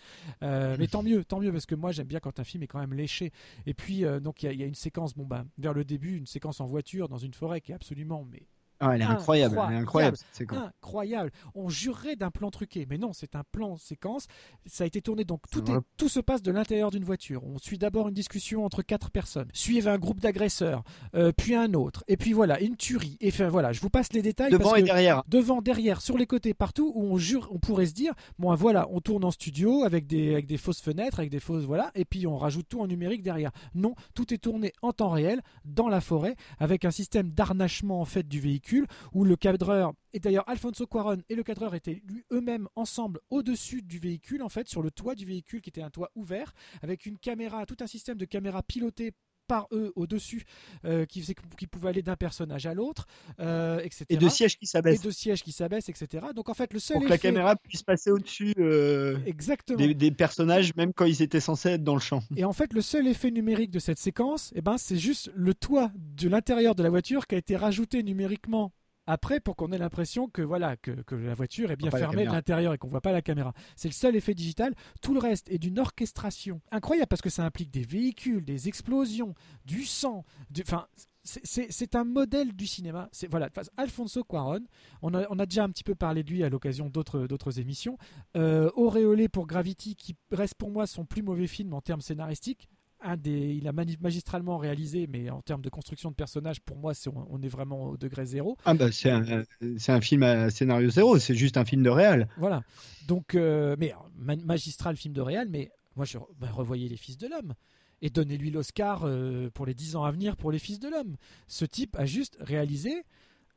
[0.42, 2.66] Euh, mais tant mieux, tant mieux, parce que moi j'aime bien quand un film est
[2.66, 3.32] quand même léché.
[3.66, 5.72] Et puis euh, donc il y, a- il y a une séquence, bon bah vers
[5.74, 8.42] le début, une séquence en voiture dans une forêt qui est absolument mais
[8.80, 9.60] Ah, elle est incroyable.
[9.68, 10.16] Elle est incroyable.
[10.16, 10.58] cette séquence.
[10.82, 11.30] incroyable.
[11.54, 14.26] On jurerait d'un plan truqué, mais non, c'est un plan séquence.
[14.66, 17.44] Ça a été tourné donc tout, est- se passe de l'intérieur d'une voiture.
[17.44, 20.82] On suit d'abord une discussion entre quatre personnes, suivent un groupe d'agresseurs,
[21.14, 23.16] euh, puis un autre, et puis voilà une tuerie.
[23.20, 25.22] Et enfin voilà, je vous passe les détails Devant parce et que derrière.
[25.28, 28.88] devant, derrière, sur les côtés, partout où on jure, on pourrait se dire, bon voilà,
[28.90, 32.04] on tourne en studio avec des, avec des fausses fenêtres, avec des fausses voilà, et
[32.04, 33.50] puis on rajoute tout en numérique derrière.
[33.74, 38.04] Non, tout est tourné en temps réel dans la forêt avec un système d'harnachement en
[38.06, 38.69] fait du véhicule
[39.12, 42.02] où le cadreur et d'ailleurs Alfonso Cuarón et le cadreur étaient
[42.32, 45.90] eux-mêmes ensemble au-dessus du véhicule en fait sur le toit du véhicule qui était un
[45.90, 46.52] toit ouvert
[46.82, 49.12] avec une caméra, tout un système de caméras pilotées
[49.50, 50.44] par eux au-dessus
[50.84, 51.24] euh, qui,
[51.66, 53.08] pouvait aller d'un personnage à l'autre,
[53.40, 54.04] euh, etc.
[54.10, 55.02] Et de sièges qui Et s'abaissent.
[55.02, 56.26] de sièges qui s'abaissent, etc.
[56.36, 59.76] Donc en fait, le seul Pour que la effet- caméra puisse passer au-dessus euh, Exactement.
[59.76, 62.22] des, des personnages, même quand ils étaient censés être dans le champ.
[62.36, 65.52] Et en fait, le seul effet numérique de cette séquence, eh ben, c'est juste le
[65.52, 68.72] toit de l'intérieur de la voiture qui a été rajouté numériquement
[69.10, 72.30] après pour qu'on ait l'impression que voilà que, que la voiture est bien fermée de
[72.36, 73.52] l'intérieur et qu'on voit pas la caméra.
[73.76, 74.74] C'est le seul effet digital.
[75.02, 79.34] Tout le reste est d'une orchestration incroyable parce que ça implique des véhicules, des explosions,
[79.64, 80.24] du sang.
[80.62, 80.86] Enfin,
[81.22, 83.08] c'est- un modèle du cinéma.
[83.12, 83.48] C'est voilà.
[83.76, 84.60] Alfonso Cuarón.
[85.02, 87.58] On a, on a déjà un petit peu parlé de lui à l'occasion d'autres d'autres
[87.58, 87.98] émissions.
[88.36, 92.68] Euh, auréolé pour Gravity, qui reste pour moi son plus mauvais film en termes scénaristiques.
[93.02, 96.92] Un des, il a magistralement réalisé, mais en termes de construction de personnages, pour moi,
[96.94, 98.56] c'est- on, on est vraiment au degré zéro.
[98.64, 99.42] Ah bah c'est un,
[99.78, 102.28] c'est un film à scénario zéro, c'est juste un film de réal.
[102.36, 102.62] Voilà.
[103.08, 107.26] Donc, euh, mais magistral film de réal, mais moi, je bah, revoyais Les Fils de
[107.26, 107.54] l'Homme.
[108.02, 111.16] Et donnez-lui l'Oscar euh, pour les 10 ans à venir pour Les Fils de l'Homme.
[111.48, 113.02] Ce type a juste réalisé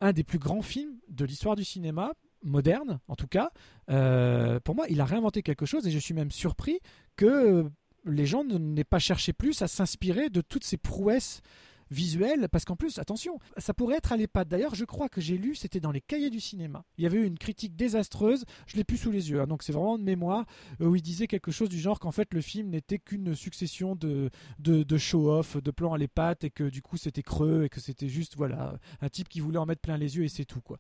[0.02, 2.12] un des plus grands films de l'histoire du cinéma,
[2.44, 3.52] moderne en tout cas.
[3.90, 6.80] Euh, pour moi, il a réinventé quelque chose et je suis même surpris
[7.16, 7.70] que
[8.06, 11.42] les gens n'aient pas cherché plus à s'inspirer de toutes ces prouesses
[11.92, 14.48] visuelles, parce qu'en plus, attention, ça pourrait être à l'EHPAD.
[14.48, 16.86] D'ailleurs, je crois que j'ai lu, c'était dans les cahiers du cinéma.
[16.98, 19.64] Il y avait eu une critique désastreuse, je l'ai plus sous les yeux, hein, donc
[19.64, 20.46] c'est vraiment de mémoire,
[20.82, 23.96] euh, où il disait quelque chose du genre qu'en fait le film n'était qu'une succession
[23.96, 27.70] de, de, de show-off, de plans à l'EHPAD, et que du coup c'était creux, et
[27.70, 30.46] que c'était juste, voilà, un type qui voulait en mettre plein les yeux, et c'est
[30.46, 30.80] tout, quoi.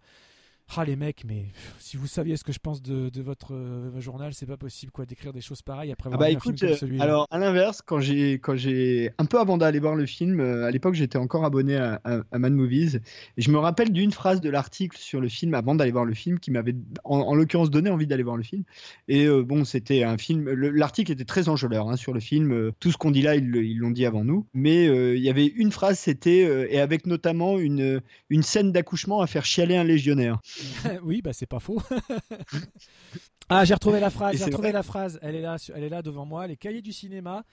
[0.77, 3.53] Ah les mecs, mais pff, si vous saviez ce que je pense de, de votre
[3.53, 6.37] euh, journal, c'est pas possible quoi d'écrire des choses pareilles après Ah avoir bah vu
[6.37, 7.03] un film écoute, comme euh, celui-là.
[7.03, 10.65] alors à l'inverse, quand j'ai quand j'ai un peu avant d'aller voir le film, euh,
[10.65, 12.95] à l'époque j'étais encore abonné à, à, à Mad Movies,
[13.37, 16.13] et je me rappelle d'une phrase de l'article sur le film avant d'aller voir le
[16.13, 18.63] film qui m'avait en, en l'occurrence donné envie d'aller voir le film.
[19.07, 20.49] Et euh, bon, c'était un film.
[20.49, 22.51] le- L'article était très enjôleur hein, sur le film.
[22.51, 24.47] euh, tout ce qu'on dit là, ils l'ont dit avant nous.
[24.53, 28.71] Mais euh, il y avait une phrase, c'était euh, et avec notamment une une scène
[28.71, 30.39] d'accouchement à faire chialer un légionnaire.
[31.03, 31.81] oui, bah c'est pas faux.
[33.49, 35.19] ah, j'ai retrouvé la phrase, j'ai retrouvé la phrase.
[35.21, 36.47] Elle est là, elle est là devant moi.
[36.47, 37.43] Les cahiers du cinéma.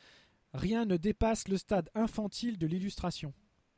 [0.53, 3.33] Rien ne dépasse le stade infantile de l'illustration.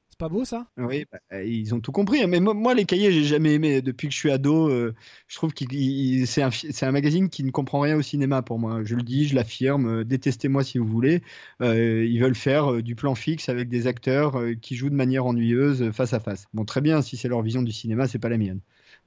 [0.08, 0.66] C'est pas beau ça?
[0.78, 2.22] Oui, bah, ils ont tout compris.
[2.22, 2.26] hein.
[2.28, 3.82] Mais moi, les cahiers, j'ai jamais aimé.
[3.82, 4.94] Depuis que je suis ado, euh,
[5.28, 5.64] je trouve que
[6.26, 6.50] c'est un,
[6.82, 8.82] un magazine qui ne comprend rien au cinéma pour moi.
[8.84, 10.00] Je le dis, je l'affirme.
[10.00, 11.22] euh, Détestez-moi si vous voulez.
[11.60, 15.90] Euh, ils veulent faire du plan fixe avec des acteurs qui jouent de manière ennuyeuse
[15.92, 16.46] face à face.
[16.54, 18.60] Bon, très bien, si c'est leur vision du cinéma, c'est pas la mienne.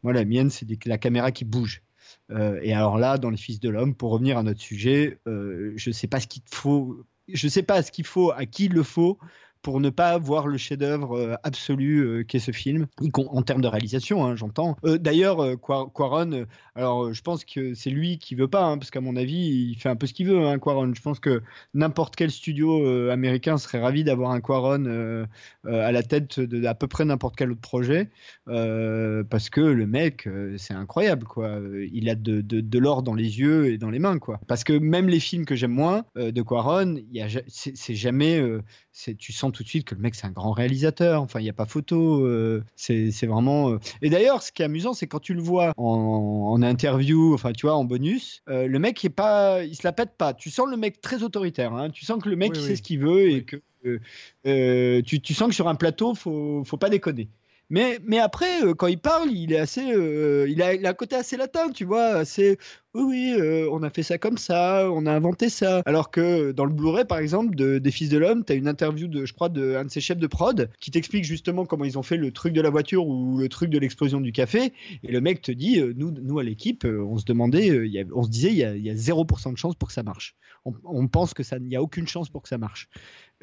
[0.06, 1.82] Moi, la mienne, c'est la caméra qui bouge.
[2.30, 5.74] Euh, et alors là, dans Les Fils de l'Homme, pour revenir à notre sujet, euh,
[5.78, 7.04] je sais pas ce qu'il faut.
[7.28, 9.18] Je sais pas ce qu'il faut, à qui il le faut
[9.66, 12.86] pour ne pas voir le chef-d'œuvre euh, absolu euh, qu'est ce film,
[13.16, 14.78] en termes de réalisation, hein, j'entends.
[14.86, 18.92] Euh, D'ailleurs, Qua- Quaron, alors je pense que c'est lui qui veut pas, hein, parce
[18.92, 20.94] qu'à mon avis, il fait un peu ce qu'il veut, hein, Quaron.
[20.94, 21.42] Je pense que
[21.74, 25.26] n'importe quel studio américain serait ravi d'avoir un Quaron
[25.66, 28.12] à la tête de à peu près n'importe quel autre projet,
[28.46, 31.60] parce que le mec, c'est incroyable, quoi.
[31.92, 34.40] Il a de, de, l'or dans les yeux et dans les mains, quoi.
[34.48, 36.98] Parce que même les films que j'aime moins de Quaron,
[37.48, 38.40] c'est jamais,
[39.18, 41.22] tu sens tout de suite que le mec c'est un grand réalisateur.
[41.22, 42.22] Enfin, il n'y a pas photo.
[42.26, 43.72] euh, c'est c'est vraiment.
[43.72, 43.80] euh.
[44.02, 45.84] Et d'ailleurs, ce qui est amusant, c'est quand tu le vois en,
[46.54, 49.82] en interview, enfin, tu vois, en bonus, euh, le mec il est pas, il se
[49.86, 50.34] la pète pas.
[50.34, 51.74] Tu sens le mec très autoritaire.
[51.74, 51.90] hein.
[51.90, 52.68] Tu sens que le mec Oui, il oui.
[52.70, 53.58] sait ce qu'il veut et que
[54.48, 57.30] euh, tu, tu sens que sur un plateau, faut, faut pas déconner.
[57.70, 61.36] Mais, après, euh, quand il parle, il est assez, euh, il, a, un côté assez
[61.36, 62.58] latin, tu vois, assez.
[62.94, 65.82] Oui, oui, euh, on a fait ça comme ça, on a inventé ça.
[65.86, 68.68] Alors que dans le Blu-ray, par exemple, de, des Fils de l'Homme, tu as une
[68.68, 71.84] interview de, je crois, de un de ses chefs de prod qui t'explique justement comment
[71.84, 74.72] ils ont fait le truc de la voiture ou le truc de l'explosion du café.
[75.04, 78.58] Et le mec te dit, nous, à l'équipe, on se demandait, on se disait, il
[78.58, 80.36] y a, y a 0% de chance pour que ça marche.
[80.64, 82.88] On, on pense que ça, n'y a aucune chance pour que ça marche.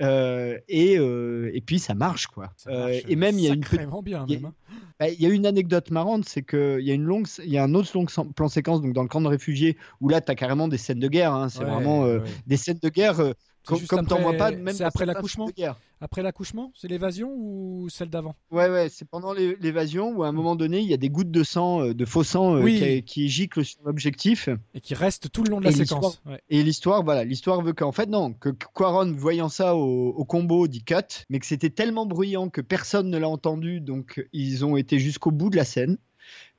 [0.03, 2.53] Euh, et, euh, et puis ça marche, quoi.
[2.57, 3.61] Ça Euh, et même, il y a une
[4.03, 4.53] bien, il y hein.
[4.99, 7.59] bah, Il y a une anecdote marrante, c'est qu'il y a une longue, il y
[7.59, 10.31] a un autre long plan séquence donc dans le camp de réfugiés où là tu
[10.31, 11.33] as carrément des scènes de guerre.
[11.33, 12.21] hein, c'est Ouais, vraiment ouais.
[12.47, 13.21] des scènes de guerre
[13.71, 15.49] juste comme t'en après- vois pas même après l'accouchement.
[16.01, 18.35] Après l'accouchement, c'est l'évasion ou celle d'avant?
[18.51, 21.11] Ouais ouais, c'est pendant l'é- l'évasion où à un moment donné il y a des
[21.11, 22.81] gouttes de sang, euh, de faux sang euh, Oui.
[22.81, 24.49] qui, qui giclent sur l'objectif.
[24.75, 26.21] Et qui reste tout le long de la Et séquence.
[26.27, 26.41] Ouais.
[26.51, 30.67] Et l'histoire, voilà, l'histoire veut qu'en fait, non, que Quaron, voyant ça au, au combo,
[30.67, 30.95] dit cut,
[31.31, 35.31] mais que c'était tellement bruyant que personne ne l'a entendu, donc ils ont été jusqu'au
[35.31, 35.99] bout de la scène.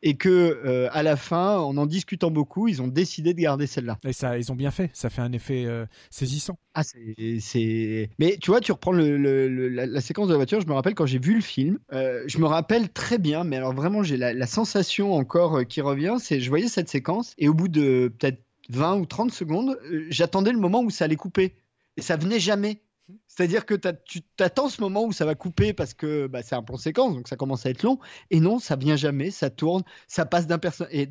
[0.05, 3.67] Et que euh, à la fin, en en discutant beaucoup, ils ont décidé de garder
[3.67, 3.97] celle-là.
[4.05, 4.89] Et ça, ils ont bien fait.
[4.93, 6.59] Ça fait un effet euh, saisissant.
[6.73, 8.09] Ah, c'est.
[8.19, 10.59] Mais tu vois, tu reprends le, le- le- la, la séquence de la voiture.
[10.61, 13.43] Je me rappelle quand j'ai vu le film, euh, je me rappelle très bien.
[13.45, 16.17] Mais alors vraiment, j'ai la, la sensation encore qui revient.
[16.19, 19.77] C'est, je voyais cette séquence et au bout de peut-être 20 ou 30 secondes,
[20.09, 21.53] j'attendais le moment où ça allait couper
[21.97, 22.81] et ça venait jamais.
[23.27, 23.75] C'est-à-dire que
[24.05, 27.13] tu t'attends ce moment où ça va couper parce que bah, c'est un plan séquence,
[27.13, 27.99] donc ça commence à être long.
[28.30, 31.07] Et non, ça vient jamais, ça tourne, ça passe d'un personne et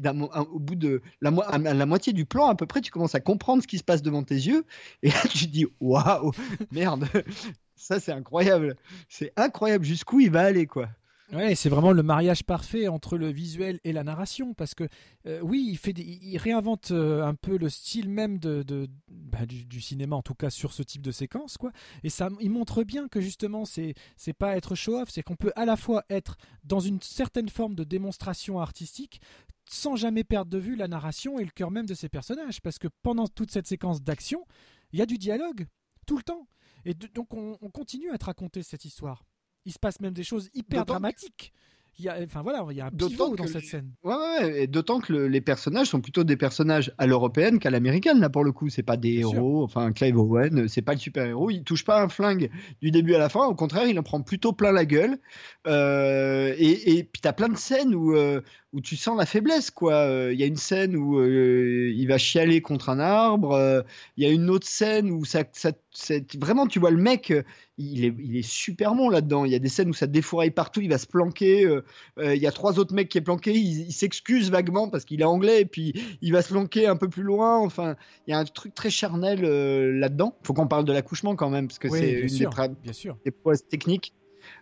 [0.51, 3.63] au bout de la, la moitié du plan à peu près, tu commences à comprendre
[3.63, 4.65] ce qui se passe devant tes yeux.
[5.03, 6.33] Et là, tu te dis waouh,
[6.71, 7.09] merde,
[7.77, 8.77] ça c'est incroyable,
[9.09, 10.89] c'est incroyable jusqu'où il va aller quoi.
[11.33, 14.87] Ouais, c'est vraiment le mariage parfait entre le visuel et la narration parce que
[15.27, 18.63] euh, oui, il réinvente euh, un peu le style même de,
[19.09, 21.73] bah, du, cinéma en tout cas sur ce type de séquence quoi.
[22.03, 25.53] Et ça, il montre bien que justement c'est c'est pas être show-off, c'est qu'on peut
[25.57, 29.23] à la fois être dans une certaine forme de démonstration artistique
[29.65, 32.79] sans jamais perdre de vue la narration et le cœur même de ces personnages parce
[32.79, 34.45] que pendant toute cette séquence d'action,
[34.93, 35.67] il y a du dialogue
[36.07, 36.47] tout le temps
[36.85, 39.25] et donc on, on continue à te raconter cette histoire.
[39.65, 41.53] Il se passe même des choses hyper dramatiques.
[41.99, 43.91] Il y a, enfin voilà, il y a un pivot dans cette scène.
[44.03, 48.31] Ouais, d'autant que le- les personnages sont plutôt des personnages à l'européenne qu'à l'américaine, là
[48.31, 48.71] pour le coup.
[48.71, 49.35] C'est pas des Bien sûr.
[49.39, 52.91] héros, enfin Clive Owen, euh, c'est pas le super-héros, il touche pas un flingue du
[52.91, 55.19] début à la fin, au contraire, il en prend plutôt plein la gueule.
[55.67, 58.41] Euh, et, et puis t'as plein de scènes où, euh,
[58.73, 59.95] où tu sens la faiblesse, quoi.
[59.95, 63.83] Euh, Il y a une scène où euh, il va chialer contre un arbre, euh,
[64.17, 65.45] il y a une autre scène où ça,
[66.39, 67.35] vraiment tu vois le mec,
[67.77, 69.45] il est, il est super bon là-dedans.
[69.45, 71.69] Il y a des scènes où ça défouraille partout, il va se planquer.
[72.19, 75.21] Il y a trois autres mecs qui est planqué, il, il s'excuse vaguement parce qu'il
[75.21, 75.93] est anglais et puis
[76.23, 77.59] il va se planquer un peu plus loin.
[77.59, 77.97] Enfin,
[78.27, 79.43] il y a un truc très charnel
[79.99, 80.35] là-dedans.
[80.45, 82.93] Faut qu'on parle de l'accouchement quand même parce que Oui, c'est une sûr, des, bien
[82.95, 83.19] sûr.
[83.25, 84.15] des prouesses techniques.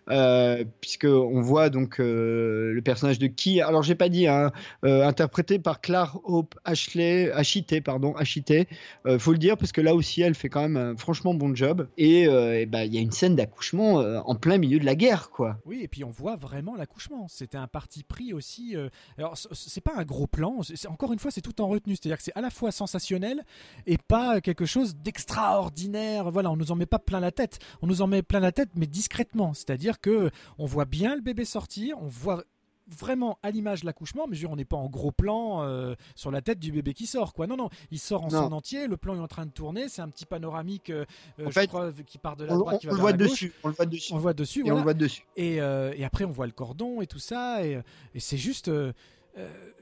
[0.09, 4.51] Euh, puisque on voit donc euh, le personnage de qui alors j'ai pas dit hein,
[4.83, 8.67] euh, interprété par Claire Hope Ashley Achité pardon Achité
[9.05, 11.55] euh, faut le dire parce que là aussi elle fait quand même un franchement bon
[11.55, 12.25] job et
[12.65, 15.81] ben, il y a une scène d'accouchement en plein milieu de la guerre quoi Oui,
[15.83, 17.27] et puis on voit vraiment l'accouchement.
[17.27, 18.75] C'était un parti pris aussi.
[19.17, 20.59] Alors, c'est pas un gros plan.
[20.87, 21.95] encore une fois, c'est tout en retenue.
[21.95, 23.43] C'est-à-dire que c'est à la fois sensationnel
[23.87, 26.31] et pas quelque chose d'extraordinaire.
[26.31, 27.59] Voilà, on nous en met pas plein la tête.
[27.81, 29.53] On nous en met plein la tête, mais discrètement.
[29.53, 31.97] C'est-à-dire que on voit bien le bébé sortir.
[32.01, 32.43] On voit
[32.87, 35.95] vraiment à l'image l'accouchement, mais je veux dire, on n'est pas en gros plan euh,
[36.15, 37.47] sur la tête du bébé qui sort, quoi.
[37.47, 38.41] Non, non, il sort en Non.
[38.47, 41.05] son entier, le plan est en train de tourner, c'est un petit panoramique, euh,
[41.39, 42.95] euh, En je fait, crois, qui part de la on, droite, on- qui on va
[42.95, 43.29] le vers voit la gauche.
[43.31, 45.61] dessus on le voit dessus On le voit dessus, et on le voit dessus Et,
[45.61, 47.65] euh, et après, on voit le cordon et tout ça.
[47.65, 47.79] Et,
[48.13, 48.69] et c'est juste,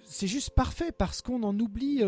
[0.03, 2.03] c'est juste parfait parce qu'on en oublie.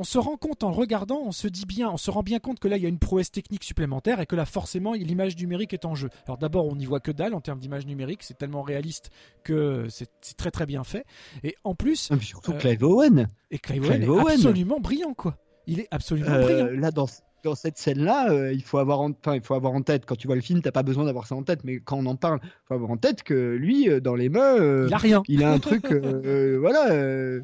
[0.00, 2.58] On se rend compte en regardant, on se dit bien, on se rend bien compte
[2.58, 5.74] que là il y a une prouesse technique supplémentaire et que là forcément l'image numérique
[5.74, 6.08] est en jeu.
[6.26, 9.10] Alors d'abord on n'y voit que dalle en termes d'image numérique, c'est tellement réaliste
[9.44, 10.08] que c'est
[10.38, 11.04] très très bien fait.
[11.44, 14.34] Et en plus, puis surtout Euh, Clive Owen et Clive Clive Owen est Owen.
[14.36, 15.36] absolument brillant quoi.
[15.66, 16.80] Il est absolument Euh, brillant.
[16.80, 17.06] là dans
[17.42, 20.16] dans cette scène-là, euh, il faut avoir en, enfin, il faut avoir en tête quand
[20.16, 22.16] tu vois le film, t'as pas besoin d'avoir ça en tête, mais quand on en
[22.16, 24.98] parle, il faut avoir en tête que lui, euh, dans les mains, euh, Il a
[24.98, 25.22] rien.
[25.28, 27.40] il a un truc, voilà,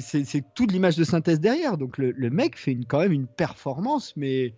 [0.00, 1.78] c'est toute l'image de synthèse derrière.
[1.78, 4.54] Donc le, le mec fait une, quand même une performance, mais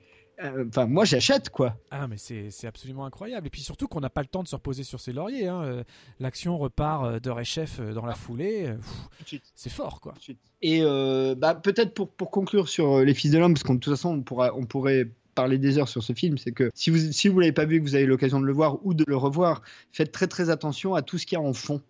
[0.68, 1.76] enfin moi j'achète quoi.
[1.90, 3.46] Ah mais c'est absolument incroyable.
[3.46, 5.48] Et puis surtout qu'on n'a pas le temps de se reposer sur ses lauriers.
[5.48, 5.62] hein.
[5.62, 5.84] Euh,
[6.20, 8.66] L'action repart euh, d'heure et chef euh, dans la foulée.
[8.66, 10.14] Euh, C'est fort quoi.
[10.60, 13.74] Et euh, bah, peut-être pour, pour conclure sur euh, les fils de l'homme, parce qu'en
[13.74, 16.70] de toute façon on, pourra, on pourrait parler des heures sur ce film, c'est que
[16.74, 18.92] si vous si vous l'avez pas vu, que vous avez l'occasion de le voir ou
[18.94, 21.80] de le revoir, faites très très attention à tout ce qu'il y a en fond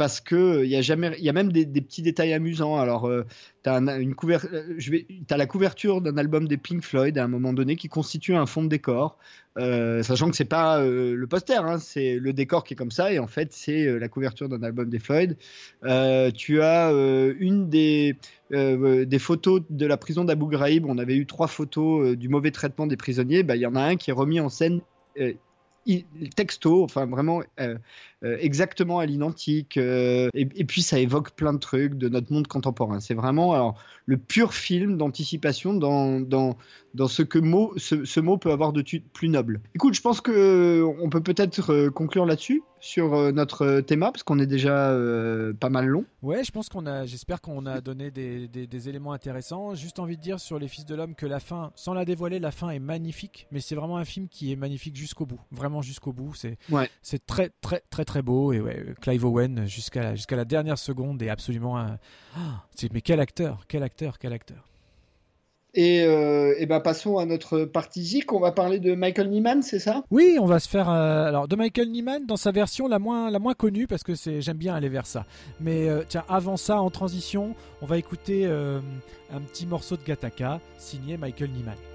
[0.00, 2.78] parce que il y a jamais, il y a même des, petits détails amusants.
[2.78, 3.26] Alors, euh,
[3.62, 7.18] t'as un- une couver- euh, je vais, t'as la couverture d'un album des Pink Floyd
[7.18, 9.18] à un moment donné qui constitue un fond de décor,
[9.58, 12.90] euh, sachant que c'est pas euh, le poster, hein, c'est le décor qui est comme
[12.90, 15.36] ça et en fait c'est euh, la couverture d'un album des Floyd.
[15.84, 18.16] Euh, tu as euh, une des
[18.54, 20.86] euh, photos de la prison d'Abu Ghraib.
[20.86, 23.42] On avait eu trois photos euh, du mauvais traitement des prisonniers.
[23.42, 24.80] Bah, Il y en a un qui est remis en scène.
[26.36, 27.76] Texto, enfin vraiment euh,
[28.24, 29.76] euh, exactement à l'identique.
[29.76, 33.00] euh, et, puis ça évoque plein de trucs de notre monde contemporain.
[33.00, 33.74] C'est vraiment
[34.06, 36.56] le pur film d'anticipation dans,
[36.94, 39.60] dans ce que mot, ce, ce mot peut avoir de plus noble.
[39.74, 44.00] Écoute, je pense que euh, on peut peut-être euh, conclure là-dessus sur euh, notre thème
[44.00, 46.04] parce qu'on est déjà euh, pas mal long.
[46.22, 49.74] Ouais, je pense qu'on a, j'espère qu'on a donné des, des- des éléments intéressants.
[49.74, 52.38] Juste envie de dire sur les Fils de l'homme que la fin, sans la dévoiler,
[52.38, 53.46] la fin est magnifique.
[53.52, 56.34] Mais c'est vraiment un film qui est magnifique jusqu'au bout, vraiment jusqu'au bout.
[56.34, 56.88] C'est, Ouais.
[57.02, 61.22] c'est très très très très beau et ouais, Clive Owen jusqu'à jusqu'à la dernière seconde
[61.22, 61.98] est absolument un.
[62.36, 64.66] Ah, mais quel acteur, quel acteur, quel acteur.
[65.74, 68.32] Et, euh, ben passons à notre partie Zik.
[68.32, 70.04] On va parler de Michael Nyman, c'est ça?
[70.10, 73.54] Oui, on va se faire euh, alors de Michael Nyman dans sa version la moins
[73.54, 75.26] connue parce que c'est j'aime bien aller vers ça.
[75.60, 80.60] Mais euh, tiens, avant ça, en transition, on va écouter un petit morceau de Gattaca
[80.78, 81.89] signé Michael Nyman.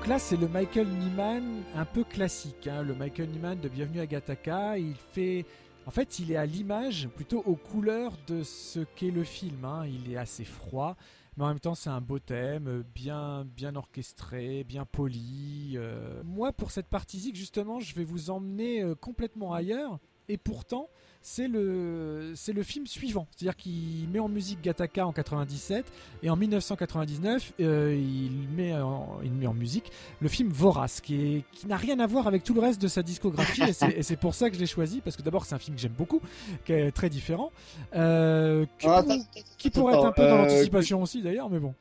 [0.00, 4.00] Donc là, c'est le Michael Nyman un peu classique, hein, le Michael Nyman de Bienvenue
[4.00, 4.78] à Gattaca.
[4.78, 5.44] Il fait,
[5.84, 9.62] en fait, il est à l'image, plutôt aux couleurs de ce qu'est le film.
[9.66, 9.84] hein.
[9.86, 10.96] Il est assez froid,
[11.36, 15.72] mais en même temps, c'est un beau thème, euh, bien, bien orchestré, bien poli.
[15.74, 16.22] euh.
[16.24, 19.98] Moi, pour cette partie justement, je vais vous emmener euh, complètement ailleurs.
[20.30, 20.88] Et pourtant,
[21.22, 23.26] c'est le, c'est le film suivant.
[23.36, 25.84] C'est-à-dire qu'il met en musique Gattaca en 97
[26.22, 31.36] et en 1999, euh, il, met en, il met en musique le film Vorace, qui,
[31.36, 33.62] est, qui n'a rien à voir avec tout le reste de sa discographie.
[33.96, 35.82] et, c'est, pour ça que je l'ai choisi, parce que d'abord, c'est un film que
[35.82, 36.20] j'aime beaucoup,
[36.64, 37.52] qui est très différent,
[37.94, 39.24] euh, qui, Ah, pour- attends,
[39.58, 41.74] qui pourrait être un peu dans euh, l'anticipation aussi d'ailleurs, mais bon.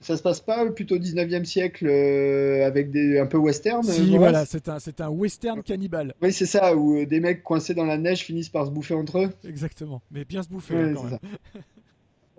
[0.00, 4.16] Ça se passe pas plutôt au 19e siècle euh, avec des un peu western Si,
[4.16, 6.14] voilà, c'est un, c'est un western cannibale.
[6.20, 9.18] Oui, c'est ça, où des mecs coincés dans la neige finissent par se bouffer entre
[9.18, 9.30] eux.
[9.44, 10.02] Exactement.
[10.10, 11.62] Mais bien se bouffer Ouais, hein, quand c'est même.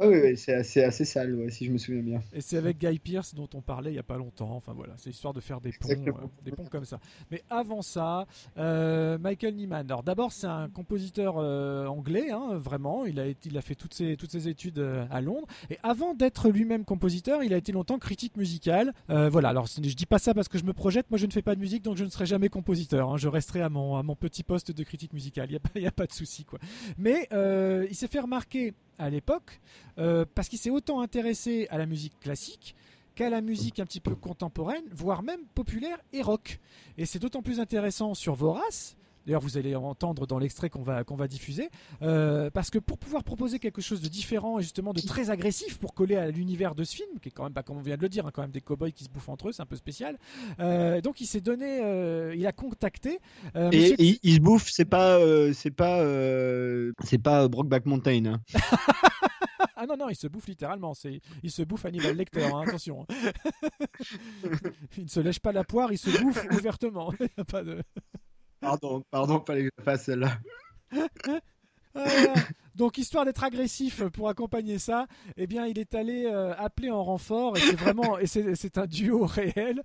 [0.08, 2.22] ouais, c'est assez, assez sale, ouais, si je me souviens bien.
[2.34, 4.52] Et c'est avec Guy Pearce dont on parlait il y a pas longtemps.
[4.56, 6.12] Enfin voilà, c'est histoire de faire des ponts, euh,
[6.44, 7.00] des ponts comme ça.
[7.32, 8.26] Mais avant ça,
[8.58, 9.86] euh, Michael Nyman.
[9.90, 13.06] Alors d'abord, c'est un compositeur euh, anglais, hein, vraiment.
[13.06, 14.80] Il a, été- il a fait toutes ses, toutes ses études
[15.12, 15.48] à Londres.
[15.70, 18.94] Et avant d'être lui-même compositeur, il a été longtemps critique musical.
[19.10, 19.50] Voilà.
[19.50, 21.10] Alors je dis pas ça parce que je me projette.
[21.12, 23.10] Moi, je ne fais pas de musique, donc je ne serai jamais compositeur.
[23.12, 23.18] hein.
[23.18, 25.48] Je resterai à mon, à mon petit poste de critique musicale.
[25.50, 25.52] Il
[25.82, 26.60] n'y a, pas- a de souci, quoi.
[26.98, 27.28] Mais
[27.90, 29.62] il s'est fait remarquer à l'époque
[29.98, 32.76] euh, parce qu'il s'est autant intéressé à la musique classique
[33.16, 36.60] qu'à la musique un petit peu contemporaine, voire même populaire et rock.
[36.98, 38.96] Et c'est d'autant plus intéressant sur Vorace.
[39.26, 41.70] D'ailleurs, vous allez entendre dans l'extrait qu'on va, qu'on va diffuser,
[42.02, 45.78] euh, parce que pour pouvoir proposer quelque chose de différent et justement de très agressif
[45.78, 47.96] pour coller à l'univers de ce film, qui est quand même, bah, comme on vient
[47.98, 49.66] de le dire, hein, quand même des cow-boys qui se bouffent entre eux, c'est un
[49.66, 50.18] peu spécial.
[50.60, 53.20] Euh, donc, il s'est donné, euh, il a contacté.
[53.56, 55.20] Et, monsieur- il se bouffe, c'est pas,
[55.54, 56.00] c'est pas,
[57.04, 58.26] c'est pas Brokeback Mountain.
[58.26, 58.42] hein.
[59.76, 60.94] Ah non, non, il se bouffe littéralement.
[60.94, 63.06] C'est, il se bouffe Hannibal Lecter, hein, attention.
[64.98, 67.12] il ne se lèche pas la poire, il se bouffe ouvertement.
[67.20, 67.82] Il a pas de...
[68.64, 70.38] Pardon, pardon, fallait que je fasse celle-là.
[71.94, 72.34] Voilà.
[72.76, 77.04] Donc, histoire d'être agressif pour accompagner ça, eh bien, il est allé euh, appeler en
[77.04, 79.82] renfort et c'est vraiment, et c'est, un duo réel.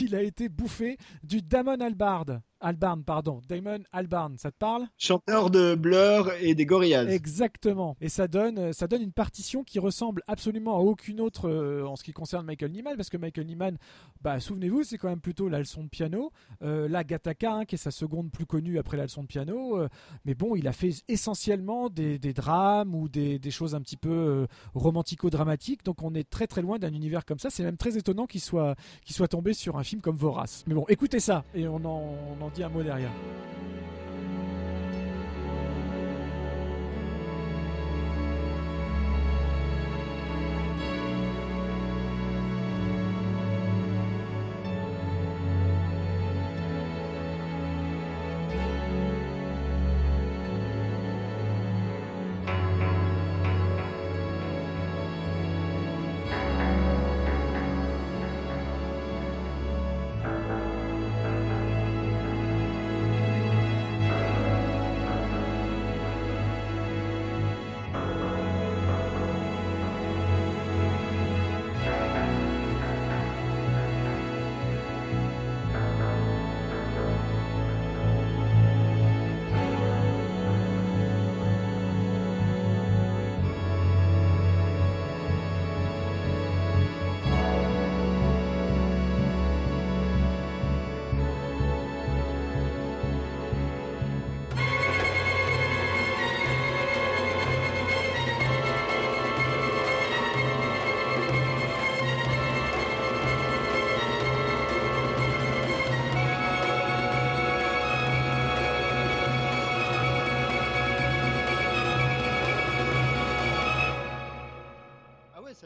[0.00, 2.40] Il a été bouffé du Damon Albarn.
[2.62, 3.40] Albarn, pardon.
[3.48, 4.86] Damon Albarn, ça te parle?
[4.98, 7.08] Chanteur de Blur et des Gorillaz.
[7.08, 7.96] Exactement.
[8.02, 11.86] Et ça donne, euh, ça donne une partition qui ressemble absolument à aucune autre euh,
[11.86, 13.78] en ce qui concerne Michael Nyman, parce que Michael Nyman,
[14.20, 16.32] bah, souvenez-vous, c'est quand même plutôt la leçon de piano.
[16.62, 19.78] Euh, là, Gattaca, hein, qui est sa seconde plus connue après la leçon de piano.
[19.78, 19.88] euh,
[20.26, 23.96] mais bon, il a fait essentiellement des, des- des drames ou des, choses un petit
[23.96, 25.84] peu euh, romantico-dramatiques.
[25.84, 27.50] Donc on est très très loin d'un univers comme ça.
[27.50, 28.76] C'est même très étonnant qu'il soit,
[29.06, 30.64] soit tombé sur un film comme Vorace.
[30.66, 33.10] Mais bon, écoutez ça et on en, on en dit un mot derrière.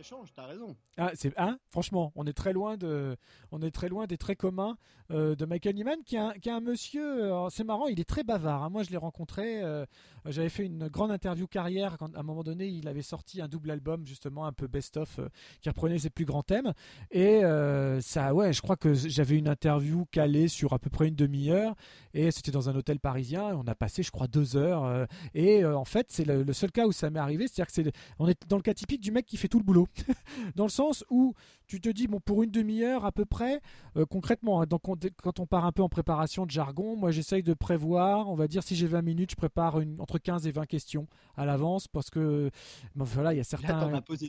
[0.05, 0.77] Change, t'as raison.
[0.97, 3.17] Ah, c'est hein, franchement, on est très loin de,
[3.51, 4.77] on est très loin des traits communs
[5.11, 7.25] euh, de Michael Nyman, qui est un, qui est un monsieur.
[7.25, 8.63] alors, C'est marrant, il est très bavard.
[8.63, 8.71] hein.
[8.71, 9.63] Moi, je l'ai rencontré.
[9.63, 9.85] euh,
[10.27, 13.71] J'avais fait une grande interview carrière à un moment donné, il avait sorti un double
[13.73, 15.29] album justement un peu best-of euh,
[15.61, 16.73] qui reprenait ses plus grands thèmes.
[17.11, 21.09] Et euh, ça, ouais, je crois que j'avais une interview calée sur à peu près
[21.09, 21.75] une demi-heure.
[22.15, 23.51] Et c'était dans un hôtel parisien.
[23.51, 24.85] Et on a passé, je crois, deux heures.
[24.85, 27.47] euh, et euh, en fait, c'est le, le seul cas où ça m'est arrivé.
[27.49, 29.65] C'est-à-dire que c'est, on est dans le cas typique du mec qui fait tout le
[29.65, 29.87] boulot.
[30.57, 31.35] dans le sens où
[31.67, 33.61] tu te dis, bon, pour une demi-heure à peu près,
[33.97, 37.11] euh, concrètement, hein, donc on- quand on part un peu en préparation de jargon, moi
[37.11, 40.47] j'essaye de prévoir, on va dire, si j'ai 20 minutes, je prépare une, entre 15
[40.47, 41.07] et 20 questions
[41.37, 42.51] à l'avance parce que,
[42.95, 43.79] voilà, il y a certains.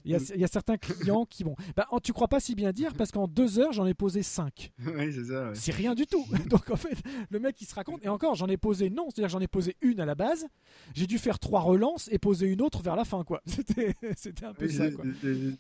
[0.06, 1.56] Il y, a, y certains clients qui vont.
[1.76, 4.24] Bah, en- tu crois pas si bien dire parce qu'en deux heures j'en ai posé
[4.24, 4.72] cinq.
[4.86, 5.50] ouais, c'est ça.
[5.50, 5.56] ouais.
[5.56, 6.26] C'est rien du tout.
[6.50, 6.98] Donc en fait,
[7.30, 8.04] le mec il se raconte.
[8.06, 10.46] Et encore, j'en ai posé non, c'est-à-dire j'en ai posé une à la base.
[10.94, 13.42] J'ai dû faire trois relances et poser une autre vers la fin, quoi.
[13.46, 13.94] C'était,
[14.46, 15.04] un peu Oui, ça, quoi.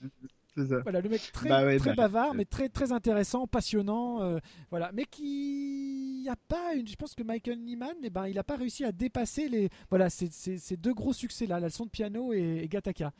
[0.02, 0.28] C'est-
[0.58, 0.80] c'est ça.
[0.84, 4.40] Voilà, le mec très, Bah ouais, très bah, bavard, mais très, très intéressant, passionnant, euh,
[4.70, 4.92] voilà.
[4.94, 6.88] Mais qui y a pas une.
[6.88, 10.10] Je pense que Michael Nyman, eh ben, il a pas réussi à dépasser les, voilà,
[10.10, 13.12] ces, ces- ces deux gros succès là, la leçon de piano et, et Gattaca.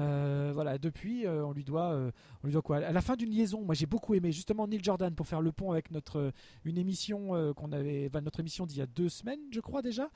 [0.00, 2.10] Euh, voilà, depuis, euh, on lui doit, euh,
[2.42, 2.78] on lui doit quoi?
[2.78, 5.52] À la fin d'une liaison, moi j'ai beaucoup aimé justement Neil Jordan pour faire le
[5.52, 6.32] pont avec notre
[6.64, 10.10] une émission qu'on avait, notre émission d'il y a deux semaines, je crois déjà,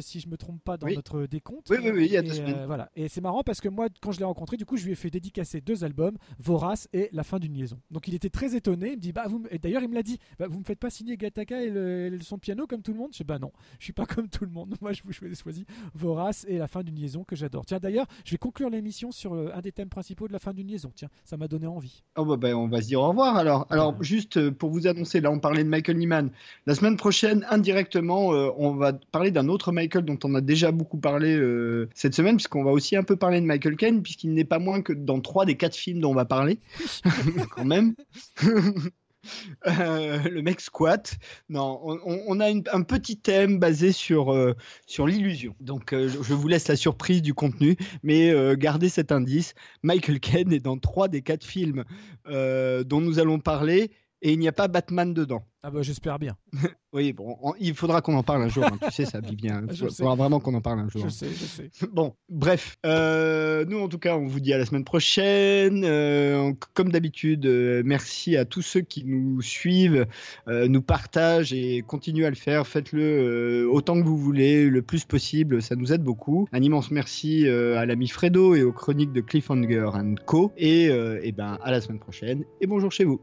[0.00, 0.94] si je me trompe pas dans Oui.
[0.96, 1.68] notre décompte.
[1.70, 2.66] Oui, oui, oui, il y a deux Et, semaines.
[2.66, 2.90] voilà.
[2.96, 4.96] Et c'est marrant parce que moi, quand je l'ai rencontré, du coup, je lui ai
[4.96, 7.80] fait dédicacer deux albums, Vorace et La fin d'une liaison.
[7.90, 8.90] Donc il était très étonné.
[8.92, 10.78] Il me dit, bah, vous, et d'ailleurs, il me l'a dit, bah, vous me faites
[10.78, 13.10] pas signer Gattaca et le, et le son de piano comme tout le monde?
[13.12, 14.74] Je dis, bah non, je suis pas comme tout le monde.
[14.80, 17.64] Moi, je vous ai choisi Vorace et La fin d'une liaison que j'adore.
[17.66, 20.52] Tiens, d'ailleurs, je vais conclure l'émission sur euh, un des thèmes principaux de La fin
[20.52, 20.90] d'une liaison.
[20.94, 22.02] Tiens, ça m'a donné envie.
[22.16, 23.66] Oh bah, bah, on va se dire au revoir alors.
[23.70, 26.30] Alors juste euh, pour vous annoncer, là on parlait de Michael Nyman.
[26.66, 30.72] La semaine prochaine, indirectement, euh, on va parler d'un autre Michael dont on a déjà
[30.72, 34.34] beaucoup parlé euh, cette semaine, puisqu'on va aussi un peu parler de Michael Caine, puisqu'il
[34.34, 36.58] n'est pas moins que dans trois des quatre films dont on va parler,
[37.56, 37.94] quand même.
[39.66, 41.16] Euh, le mec squat.
[41.48, 44.54] Non, on, a un petit thème basé sur, euh,
[44.86, 45.54] sur l'illusion.
[45.60, 49.54] Donc euh, je vous laisse la surprise du contenu, mais gardez cet indice.
[49.82, 51.84] Michael Caine est dans trois des quatre films
[52.26, 53.90] dont nous allons parler
[54.24, 55.44] et il n'y a pas Batman dedans.
[55.62, 56.36] Ah bah j'espère bien.
[56.96, 58.62] Oui, bon, on- il faudra qu'on en parle un jour.
[58.66, 59.62] hein, tu sais, ça vit bien.
[59.68, 61.02] Il faudra vraiment qu'on en parle un jour.
[61.02, 61.70] Je sais, je sais.
[61.92, 65.82] Bon, bref, euh, nous en tout cas, on vous dit à la semaine prochaine.
[65.84, 70.06] Euh, comme d'habitude, euh, merci à tous ceux qui nous suivent,
[70.46, 72.64] nous partagent et continuent à le faire.
[72.68, 76.46] Faites-le autant que vous voulez, le plus possible, ça nous aide beaucoup.
[76.52, 79.88] Un immense merci à l'ami Fredo et aux chroniques de Cliffhanger
[80.26, 80.52] Co.
[80.56, 83.20] Et, et ben à la semaine prochaine et bonjour chez vous.